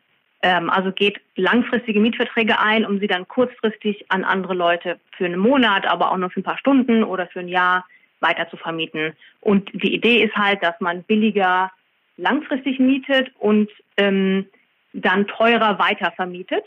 Ähm, 0.41 0.69
also 0.69 0.91
geht 0.91 1.19
langfristige 1.35 1.99
Mietverträge 1.99 2.59
ein, 2.59 2.85
um 2.85 2.99
sie 2.99 3.07
dann 3.07 3.27
kurzfristig 3.27 4.05
an 4.09 4.23
andere 4.23 4.53
Leute 4.53 4.99
für 5.17 5.25
einen 5.25 5.39
Monat, 5.39 5.85
aber 5.85 6.11
auch 6.11 6.17
nur 6.17 6.29
für 6.29 6.39
ein 6.39 6.43
paar 6.43 6.57
Stunden 6.57 7.03
oder 7.03 7.27
für 7.27 7.41
ein 7.41 7.49
Jahr 7.49 7.85
weiter 8.21 8.49
zu 8.49 8.57
vermieten. 8.57 9.13
Und 9.41 9.69
die 9.73 9.93
Idee 9.93 10.23
ist 10.23 10.35
halt, 10.35 10.63
dass 10.63 10.79
man 10.79 11.03
billiger 11.03 11.71
langfristig 12.17 12.79
mietet 12.79 13.31
und 13.39 13.69
ähm, 13.97 14.45
dann 14.93 15.27
teurer 15.27 15.79
weiter 15.79 16.11
vermietet. 16.11 16.65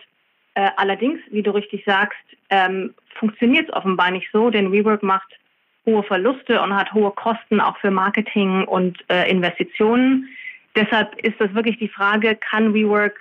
Äh, 0.54 0.70
allerdings, 0.76 1.20
wie 1.30 1.42
du 1.42 1.50
richtig 1.52 1.84
sagst, 1.84 2.18
ähm, 2.50 2.94
funktioniert 3.18 3.68
es 3.68 3.74
offenbar 3.74 4.10
nicht 4.10 4.28
so, 4.32 4.50
denn 4.50 4.72
WeWork 4.72 5.02
macht 5.02 5.38
hohe 5.86 6.02
Verluste 6.02 6.60
und 6.60 6.74
hat 6.74 6.92
hohe 6.92 7.10
Kosten 7.10 7.60
auch 7.60 7.76
für 7.78 7.90
Marketing 7.90 8.64
und 8.64 8.98
äh, 9.08 9.30
Investitionen. 9.30 10.28
Deshalb 10.76 11.18
ist 11.20 11.40
das 11.40 11.52
wirklich 11.54 11.78
die 11.78 11.88
Frage, 11.88 12.36
kann 12.36 12.74
WeWork 12.74 13.18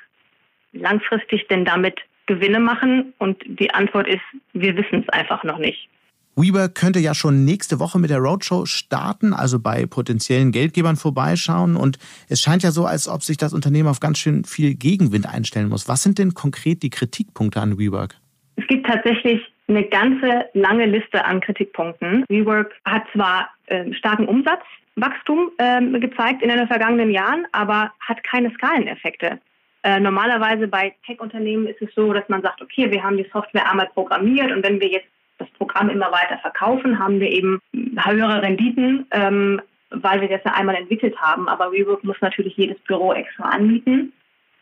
langfristig 0.73 1.47
denn 1.47 1.65
damit 1.65 1.99
Gewinne 2.27 2.59
machen? 2.59 3.13
Und 3.17 3.41
die 3.45 3.73
Antwort 3.73 4.07
ist, 4.07 4.21
wir 4.53 4.75
wissen 4.77 5.01
es 5.01 5.09
einfach 5.09 5.43
noch 5.43 5.57
nicht. 5.57 5.89
WeWork 6.35 6.75
könnte 6.75 6.99
ja 6.99 7.13
schon 7.13 7.43
nächste 7.43 7.79
Woche 7.79 7.99
mit 7.99 8.09
der 8.09 8.19
Roadshow 8.19 8.65
starten, 8.65 9.33
also 9.33 9.59
bei 9.59 9.85
potenziellen 9.85 10.51
Geldgebern 10.51 10.95
vorbeischauen. 10.95 11.75
Und 11.75 11.99
es 12.29 12.41
scheint 12.41 12.63
ja 12.63 12.71
so, 12.71 12.85
als 12.85 13.07
ob 13.07 13.21
sich 13.23 13.37
das 13.37 13.53
Unternehmen 13.53 13.89
auf 13.89 13.99
ganz 13.99 14.19
schön 14.19 14.45
viel 14.45 14.75
Gegenwind 14.75 15.27
einstellen 15.27 15.69
muss. 15.69 15.87
Was 15.87 16.03
sind 16.03 16.19
denn 16.19 16.33
konkret 16.33 16.83
die 16.83 16.89
Kritikpunkte 16.89 17.59
an 17.59 17.77
WeWork? 17.77 18.15
Es 18.55 18.65
gibt 18.67 18.87
tatsächlich 18.87 19.41
eine 19.67 19.83
ganze 19.83 20.45
lange 20.53 20.85
Liste 20.85 21.23
an 21.23 21.41
Kritikpunkten. 21.41 22.25
WeWork 22.29 22.71
hat 22.85 23.03
zwar 23.13 23.49
äh, 23.67 23.93
starken 23.93 24.27
Umsatzwachstum 24.27 25.51
äh, 25.57 25.99
gezeigt 25.99 26.41
in 26.41 26.49
den 26.49 26.67
vergangenen 26.67 27.11
Jahren, 27.11 27.45
aber 27.51 27.91
hat 27.99 28.23
keine 28.23 28.51
Skaleneffekte. 28.51 29.39
Äh, 29.83 29.99
normalerweise 29.99 30.67
bei 30.67 30.93
Tech-Unternehmen 31.05 31.67
ist 31.67 31.81
es 31.81 31.89
so, 31.95 32.13
dass 32.13 32.27
man 32.29 32.41
sagt, 32.41 32.61
okay, 32.61 32.91
wir 32.91 33.03
haben 33.03 33.17
die 33.17 33.27
Software 33.33 33.69
einmal 33.69 33.89
programmiert 33.93 34.51
und 34.51 34.63
wenn 34.63 34.79
wir 34.79 34.89
jetzt 34.89 35.07
das 35.41 35.49
Programm 35.57 35.89
immer 35.89 36.11
weiter 36.11 36.37
verkaufen, 36.39 36.99
haben 36.99 37.19
wir 37.19 37.29
eben 37.29 37.59
höhere 37.73 38.41
Renditen, 38.41 39.07
ähm, 39.11 39.61
weil 39.89 40.21
wir 40.21 40.29
das 40.29 40.43
ja 40.45 40.53
einmal 40.53 40.75
entwickelt 40.75 41.19
haben. 41.19 41.49
Aber 41.49 41.71
WeWork 41.71 42.03
muss 42.03 42.19
natürlich 42.21 42.55
jedes 42.55 42.79
Büro 42.79 43.13
extra 43.13 43.49
anmieten 43.49 44.13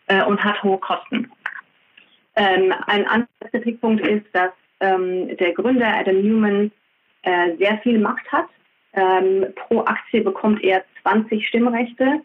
äh, 0.08 0.24
und 0.24 0.44
hat 0.44 0.62
hohe 0.64 0.80
Kosten. 0.80 1.32
Ähm, 2.36 2.74
ein 2.88 3.06
anderer 3.08 3.50
Kritikpunkt 3.52 4.06
ist, 4.06 4.26
dass 4.34 4.52
ähm, 4.80 5.36
der 5.38 5.54
Gründer 5.54 5.88
Adam 5.88 6.22
Newman 6.22 6.72
äh, 7.24 7.56
sehr 7.58 7.78
viel 7.80 8.00
Macht 8.00 8.32
hat. 8.32 8.48
Ähm, 8.94 9.46
pro 9.56 9.82
Aktie 9.82 10.22
bekommt 10.22 10.64
er 10.64 10.84
20 11.04 11.48
Stimmrechte. 11.48 12.22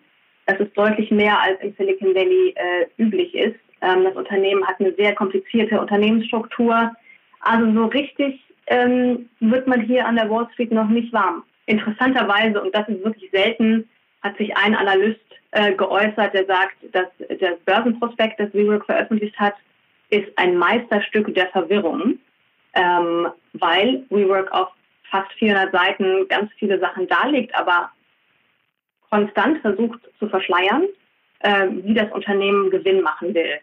Das 0.46 0.60
ist 0.60 0.76
deutlich 0.76 1.10
mehr, 1.10 1.40
als 1.40 1.60
im 1.60 1.74
Silicon 1.76 2.14
Valley 2.14 2.54
äh, 2.56 2.86
üblich 3.02 3.34
ist. 3.34 3.58
Ähm, 3.80 4.04
das 4.04 4.14
Unternehmen 4.14 4.66
hat 4.66 4.80
eine 4.80 4.94
sehr 4.94 5.14
komplizierte 5.14 5.80
Unternehmensstruktur. 5.80 6.92
Also 7.44 7.72
so 7.72 7.86
richtig 7.86 8.40
ähm, 8.66 9.28
wird 9.40 9.66
man 9.66 9.82
hier 9.82 10.06
an 10.06 10.16
der 10.16 10.30
Wall 10.30 10.48
Street 10.54 10.72
noch 10.72 10.88
nicht 10.88 11.12
warm. 11.12 11.44
Interessanterweise, 11.66 12.60
und 12.60 12.74
das 12.74 12.88
ist 12.88 13.04
wirklich 13.04 13.30
selten, 13.30 13.88
hat 14.22 14.36
sich 14.38 14.56
ein 14.56 14.74
Analyst 14.74 15.20
äh, 15.50 15.74
geäußert, 15.74 16.32
der 16.32 16.46
sagt, 16.46 16.76
dass 16.92 17.06
das 17.40 17.58
Börsenprospekt, 17.66 18.40
das 18.40 18.52
WeWork 18.54 18.86
veröffentlicht 18.86 19.38
hat, 19.38 19.54
ist 20.08 20.26
ein 20.36 20.56
Meisterstück 20.56 21.34
der 21.34 21.48
Verwirrung, 21.48 22.18
ähm, 22.72 23.28
weil 23.52 24.04
WeWork 24.08 24.50
auf 24.52 24.68
fast 25.10 25.30
400 25.34 25.72
Seiten 25.72 26.26
ganz 26.28 26.50
viele 26.58 26.78
Sachen 26.80 27.06
darlegt, 27.06 27.54
aber 27.54 27.90
konstant 29.10 29.60
versucht 29.60 30.00
zu 30.18 30.28
verschleiern, 30.28 30.84
äh, 31.40 31.68
wie 31.70 31.94
das 31.94 32.10
Unternehmen 32.12 32.70
Gewinn 32.70 33.02
machen 33.02 33.34
will. 33.34 33.60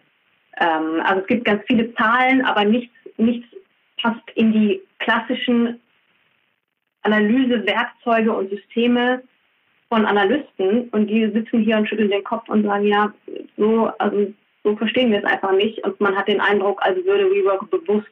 Ähm, 0.59 1.01
also 1.03 1.21
es 1.21 1.27
gibt 1.27 1.45
ganz 1.45 1.63
viele 1.65 1.93
Zahlen, 1.95 2.45
aber 2.45 2.63
nichts, 2.63 2.93
nichts 3.17 3.47
passt 4.02 4.22
in 4.36 4.52
die 4.52 4.82
klassischen 4.99 5.80
Analysewerkzeuge 7.04 8.32
und 8.32 8.49
Systeme 8.49 9.24
von 9.89 10.06
Analysten 10.06 10.89
und 10.89 11.08
die 11.08 11.30
sitzen 11.32 11.62
hier 11.62 11.78
und 11.78 11.88
schütteln 11.88 12.12
den 12.12 12.24
Kopf 12.24 12.47
und 12.47 12.64
sagen, 12.64 12.86
ja, 12.86 13.14
so, 13.58 13.91
also 13.99 14.34
so 14.64 14.76
verstehen 14.78 15.12
wir 15.12 15.20
es 15.20 15.26
einfach 15.26 15.52
nicht. 15.54 15.84
Und 15.84 15.99
man 15.99 16.16
hat 16.16 16.28
den 16.28 16.39
Eindruck, 16.39 16.82
als 16.82 17.04
würde 17.06 17.26
WeWork 17.26 17.70
bewusst 17.70 18.08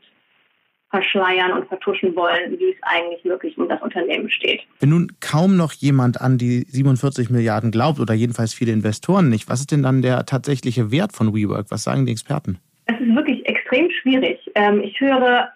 verschleiern 0.89 1.53
und 1.53 1.67
vertuschen 1.67 2.15
wollen, 2.15 2.57
wie 2.57 2.71
es 2.71 2.77
eigentlich 2.81 3.23
wirklich 3.23 3.57
um 3.57 3.69
das 3.69 3.81
Unternehmen 3.81 4.29
steht. 4.29 4.61
Wenn 4.79 4.89
nun 4.89 5.11
kaum 5.19 5.55
noch 5.55 5.71
jemand 5.73 6.19
an 6.19 6.39
die 6.39 6.61
47 6.67 7.29
Milliarden 7.29 7.69
glaubt 7.69 7.99
oder 7.99 8.15
jedenfalls 8.15 8.53
viele 8.53 8.71
Investoren 8.71 9.29
nicht, 9.29 9.47
was 9.47 9.59
ist 9.59 9.71
denn 9.71 9.83
dann 9.83 10.01
der 10.01 10.25
tatsächliche 10.25 10.91
Wert 10.91 11.13
von 11.13 11.35
WeWork? 11.35 11.67
Was 11.69 11.83
sagen 11.83 12.07
die 12.07 12.11
Experten? 12.11 12.57
Es 12.87 12.99
ist 12.99 13.15
wirklich 13.15 13.45
extrem 13.45 13.89
schwierig. 14.01 14.39
Ähm, 14.55 14.81
ich 14.81 14.99
höre 14.99 15.49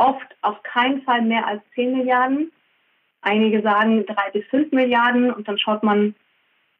oft 0.00 0.26
auf 0.42 0.62
keinen 0.62 1.02
Fall 1.02 1.22
mehr 1.22 1.46
als 1.46 1.62
10 1.74 1.96
Milliarden. 1.96 2.50
Einige 3.22 3.60
sagen 3.62 4.06
3 4.06 4.30
bis 4.32 4.46
5 4.46 4.72
Milliarden 4.72 5.32
und 5.32 5.46
dann 5.46 5.58
schaut 5.58 5.82
man 5.82 6.14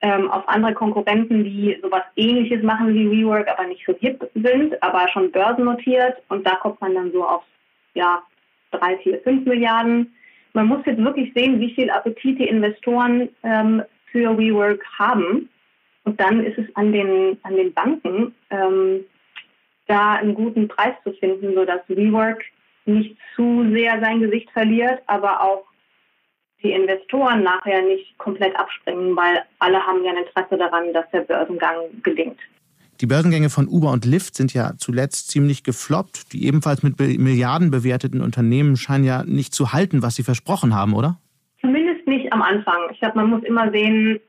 ähm, 0.00 0.30
auf 0.30 0.48
andere 0.48 0.72
Konkurrenten, 0.72 1.44
die 1.44 1.78
sowas 1.82 2.04
ähnliches 2.16 2.62
machen 2.62 2.94
wie 2.94 3.10
WeWork, 3.10 3.48
aber 3.48 3.66
nicht 3.66 3.84
so 3.86 3.94
hip 4.00 4.28
sind, 4.34 4.82
aber 4.82 5.06
schon 5.08 5.30
börsennotiert 5.30 6.16
und 6.28 6.46
da 6.46 6.54
kommt 6.56 6.80
man 6.80 6.94
dann 6.94 7.12
so 7.12 7.24
auf 7.24 7.44
ja, 7.92 8.22
drei, 8.70 8.96
vier, 8.98 9.20
fünf 9.20 9.44
Milliarden. 9.44 10.14
man 10.54 10.66
muss 10.66 10.86
jetzt 10.86 11.04
wirklich 11.04 11.32
sehen, 11.34 11.60
wie 11.60 11.74
viel 11.74 11.90
Appetit 11.90 12.38
die 12.38 12.48
Investoren 12.48 13.28
ähm, 13.42 13.82
für 14.10 14.36
WeWork 14.38 14.82
haben. 14.98 15.48
Und 16.04 16.18
dann 16.18 16.44
ist 16.44 16.58
es 16.58 16.64
an 16.76 16.92
den, 16.92 17.38
an 17.42 17.56
den 17.56 17.74
Banken, 17.74 18.34
ähm, 18.50 19.04
da 19.86 20.14
einen 20.14 20.34
guten 20.34 20.66
Preis 20.68 20.94
zu 21.04 21.12
finden, 21.12 21.54
sodass 21.54 21.80
WeWork 21.88 22.42
nicht 22.84 23.16
zu 23.36 23.70
sehr 23.72 24.00
sein 24.00 24.20
Gesicht 24.20 24.50
verliert, 24.50 25.00
aber 25.06 25.42
auch 25.42 25.64
die 26.62 26.72
Investoren 26.72 27.42
nachher 27.42 27.82
nicht 27.82 28.16
komplett 28.18 28.54
abspringen, 28.56 29.16
weil 29.16 29.42
alle 29.58 29.84
haben 29.86 30.04
ja 30.04 30.10
ein 30.12 30.18
Interesse 30.18 30.58
daran, 30.58 30.92
dass 30.92 31.10
der 31.10 31.20
Börsengang 31.20 31.76
gelingt. 32.02 32.38
Die 33.00 33.06
Börsengänge 33.06 33.48
von 33.48 33.66
Uber 33.66 33.92
und 33.92 34.04
Lyft 34.04 34.34
sind 34.34 34.52
ja 34.52 34.72
zuletzt 34.76 35.30
ziemlich 35.30 35.64
gefloppt. 35.64 36.34
Die 36.34 36.46
ebenfalls 36.46 36.82
mit 36.82 36.98
Milliarden 36.98 37.70
bewerteten 37.70 38.20
Unternehmen 38.20 38.76
scheinen 38.76 39.04
ja 39.04 39.22
nicht 39.24 39.54
zu 39.54 39.72
halten, 39.72 40.02
was 40.02 40.16
sie 40.16 40.22
versprochen 40.22 40.74
haben, 40.74 40.92
oder? 40.92 41.18
Zumindest 41.62 42.06
nicht 42.06 42.30
am 42.30 42.42
Anfang. 42.42 42.90
Ich 42.92 43.00
glaube, 43.00 43.16
man 43.16 43.30
muss 43.30 43.42
immer 43.44 43.70
sehen, 43.70 44.20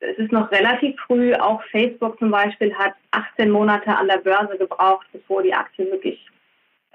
es 0.00 0.18
ist 0.18 0.32
noch 0.32 0.50
relativ 0.50 0.98
früh. 1.06 1.34
Auch 1.34 1.62
Facebook 1.70 2.18
zum 2.18 2.32
Beispiel 2.32 2.74
hat 2.74 2.94
18 3.12 3.48
Monate 3.48 3.96
an 3.96 4.08
der 4.08 4.18
Börse 4.18 4.58
gebraucht, 4.58 5.06
bevor 5.12 5.44
die 5.44 5.54
Aktie 5.54 5.88
wirklich 5.88 6.18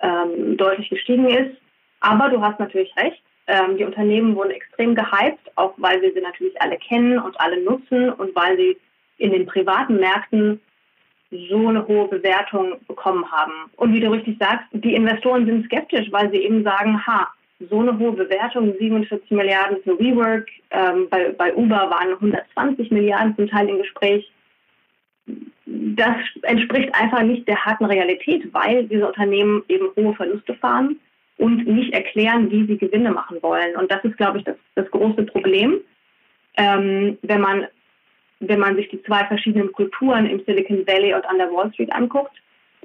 ähm, 0.02 0.58
deutlich 0.58 0.90
gestiegen 0.90 1.30
ist. 1.30 1.56
Aber 2.00 2.30
du 2.30 2.42
hast 2.42 2.60
natürlich 2.60 2.96
recht. 2.98 3.22
Ähm, 3.48 3.78
die 3.78 3.84
Unternehmen 3.84 4.36
wurden 4.36 4.52
extrem 4.52 4.96
gehypt, 4.96 5.52
auch 5.56 5.74
weil 5.78 6.02
wir 6.02 6.14
sie 6.14 6.22
natürlich 6.22 6.60
alle 6.62 6.78
kennen 6.78 7.20
und 7.20 7.40
alle 7.40 7.62
nutzen 7.64 8.10
und 8.10 8.36
weil 8.36 8.58
sie 8.58 8.78
in 9.18 9.32
den 9.32 9.46
privaten 9.46 9.98
Märkten 9.98 10.60
so 11.50 11.68
eine 11.68 11.88
hohe 11.88 12.08
Bewertung 12.08 12.76
bekommen 12.88 13.30
haben. 13.32 13.54
Und 13.78 13.94
wie 13.94 14.00
du 14.00 14.12
richtig 14.12 14.38
sagst, 14.40 14.66
die 14.72 14.96
Investoren 14.96 15.46
sind 15.46 15.66
skeptisch, 15.66 16.12
weil 16.12 16.32
sie 16.32 16.38
eben 16.38 16.64
sagen, 16.64 17.06
ha, 17.06 17.28
so 17.70 17.80
eine 17.80 17.98
hohe 17.98 18.14
Bewertung, 18.14 18.74
47 18.80 19.32
Milliarden 19.32 19.78
für 19.84 19.98
WeWork, 19.98 20.48
ähm, 20.72 21.08
bei, 21.10 21.30
bei 21.32 21.54
Uber 21.56 21.90
waren 21.90 22.14
120 22.14 22.92
Milliarden 22.92 23.36
zum 23.36 23.48
Teil 23.48 23.70
im 23.70 23.78
Gespräch. 23.78 24.30
Das 25.96 26.16
entspricht 26.42 26.94
einfach 26.94 27.22
nicht 27.22 27.48
der 27.48 27.64
harten 27.64 27.86
Realität, 27.86 28.54
weil 28.54 28.86
diese 28.86 29.08
Unternehmen 29.08 29.64
eben 29.68 29.88
hohe 29.96 30.14
Verluste 30.16 30.54
fahren 30.56 31.00
und 31.38 31.68
nicht 31.68 31.94
erklären, 31.94 32.50
wie 32.52 32.66
sie 32.66 32.78
Gewinne 32.78 33.12
machen 33.12 33.42
wollen. 33.42 33.76
Und 33.76 33.92
das 33.92 34.04
ist, 34.04 34.18
glaube 34.18 34.40
ich, 34.40 34.44
das, 34.44 34.56
das 34.76 34.90
große 34.92 35.24
Problem, 35.24 35.80
ähm, 36.58 37.18
wenn 37.22 37.42
man 37.42 37.68
wenn 38.42 38.60
man 38.60 38.76
sich 38.76 38.90
die 38.90 39.02
zwei 39.04 39.26
verschiedenen 39.26 39.72
Kulturen 39.72 40.26
im 40.26 40.44
Silicon 40.46 40.86
Valley 40.86 41.14
und 41.14 41.26
an 41.26 41.38
der 41.38 41.52
Wall 41.52 41.72
Street 41.74 41.94
anguckt. 41.94 42.34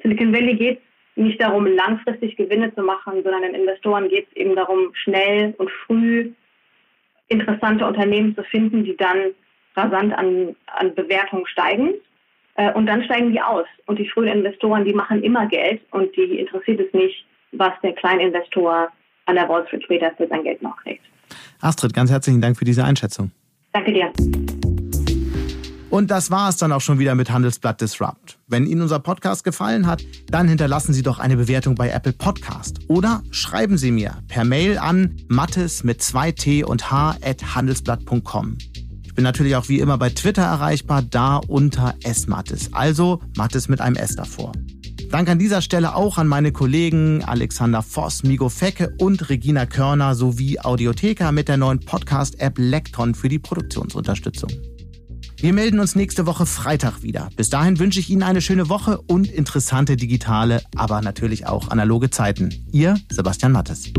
Silicon 0.03 0.33
Valley 0.33 0.55
geht 0.55 0.81
nicht 1.17 1.43
darum, 1.43 1.67
langfristig 1.67 2.37
Gewinne 2.37 2.75
zu 2.75 2.83
machen, 2.83 3.23
sondern 3.23 3.43
den 3.43 3.55
Investoren 3.55 4.09
geht 4.09 4.29
es 4.29 4.37
eben 4.37 4.55
darum, 4.55 4.95
schnell 4.95 5.55
und 5.59 5.71
früh 5.87 6.31
interessante 7.29 7.85
Unternehmen 7.85 8.35
zu 8.35 8.43
finden, 8.45 8.85
die 8.85 8.97
dann 8.97 9.35
rasant 9.77 10.13
an, 10.15 10.57
an 10.67 10.95
Bewertungen 10.95 11.47
steigen. 11.47 11.95
Äh, 12.61 12.73
und 12.75 12.85
dann 12.87 13.03
steigen 13.05 13.33
die 13.33 13.41
aus. 13.41 13.65
Und 13.87 13.99
die 13.99 14.09
frühen 14.09 14.29
Investoren, 14.29 14.85
die 14.85 14.93
machen 14.93 15.23
immer 15.23 15.47
Geld 15.47 15.81
und 15.93 16.15
die 16.15 16.39
interessiert 16.39 16.81
es 16.81 16.93
nicht, 16.93 17.25
was 17.53 17.73
der 17.83 17.95
Kleininvestor 17.95 18.89
an 19.25 19.35
der 19.35 19.49
Wall 19.49 19.67
Street 19.67 19.85
später 19.85 20.13
für 20.17 20.29
sein 20.29 20.45
Geld 20.45 20.61
noch 20.61 20.77
kriegt. 20.83 21.03
Astrid, 21.61 21.95
ganz 21.95 22.11
herzlichen 22.11 22.41
Dank 22.41 22.59
für 22.59 22.67
diese 22.67 22.85
Einschätzung. 22.85 23.31
Danke 23.73 23.93
dir. 23.93 24.13
Und 25.89 26.11
das 26.11 26.31
war 26.31 26.51
es 26.51 26.59
dann 26.59 26.71
auch 26.73 26.81
schon 26.81 26.99
wieder 26.99 27.15
mit 27.15 27.31
Handelsblatt 27.31 27.81
Disrupt. 27.81 28.39
Wenn 28.47 28.67
Ihnen 28.67 28.83
unser 28.83 29.01
Podcast 29.01 29.43
gefallen 29.43 29.87
hat, 29.87 30.05
dann 30.31 30.47
hinterlassen 30.47 30.93
Sie 30.93 31.03
doch 31.03 31.19
eine 31.19 31.37
Bewertung 31.37 31.75
bei 31.75 31.89
Apple 31.89 32.13
Podcast 32.13 32.79
oder 32.89 33.23
schreiben 33.31 33.79
Sie 33.79 33.91
mir 33.91 34.19
per 34.29 34.45
Mail 34.45 34.79
an 34.79 35.17
mattes 35.29 35.83
mit 35.83 36.01
2t 36.01 36.65
und 36.65 36.91
h 36.91 37.17
at 37.25 37.57
handelsblatt.com. 37.57 38.59
Ich 39.11 39.15
bin 39.17 39.25
natürlich 39.25 39.57
auch 39.57 39.69
wie 39.69 39.81
immer 39.81 39.99
bei 39.99 40.11
Twitter 40.11 40.43
erreichbar, 40.43 41.03
da 41.03 41.39
unter 41.39 41.97
smattes, 42.15 42.73
also 42.73 43.21
Mattes 43.37 43.69
mit 43.69 43.81
einem 43.81 43.97
S 43.97 44.15
davor. 44.15 44.53
Dank 45.11 45.29
an 45.29 45.41
dieser 45.41 45.63
Stelle 45.63 45.97
auch 45.97 46.17
an 46.17 46.29
meine 46.29 46.53
Kollegen 46.53 47.25
Alexander 47.25 47.83
Voss, 47.83 48.23
Migo 48.23 48.49
Fecke 48.49 48.95
und 49.01 49.29
Regina 49.29 49.67
Körner 49.67 50.15
sowie 50.15 50.61
Audiotheka 50.61 51.33
mit 51.33 51.49
der 51.49 51.57
neuen 51.57 51.81
Podcast-App 51.81 52.57
Lekton 52.57 53.17
für 53.17 53.29
die 53.29 53.41
Produktionsunterstützung. 53.41 54.53
Wir 55.39 55.55
melden 55.55 55.81
uns 55.81 55.97
nächste 55.97 56.27
Woche 56.27 56.47
Freitag 56.47 57.03
wieder. 57.03 57.31
Bis 57.35 57.51
dahin 57.51 57.81
wünsche 57.81 57.99
ich 57.99 58.11
Ihnen 58.11 58.23
eine 58.23 58.41
schöne 58.41 58.69
Woche 58.69 59.01
und 59.09 59.29
interessante 59.29 59.97
digitale, 59.97 60.63
aber 60.77 61.03
natürlich 61.03 61.47
auch 61.47 61.69
analoge 61.69 62.11
Zeiten. 62.11 62.55
Ihr 62.71 62.97
Sebastian 63.11 63.51
Mattes. 63.51 63.93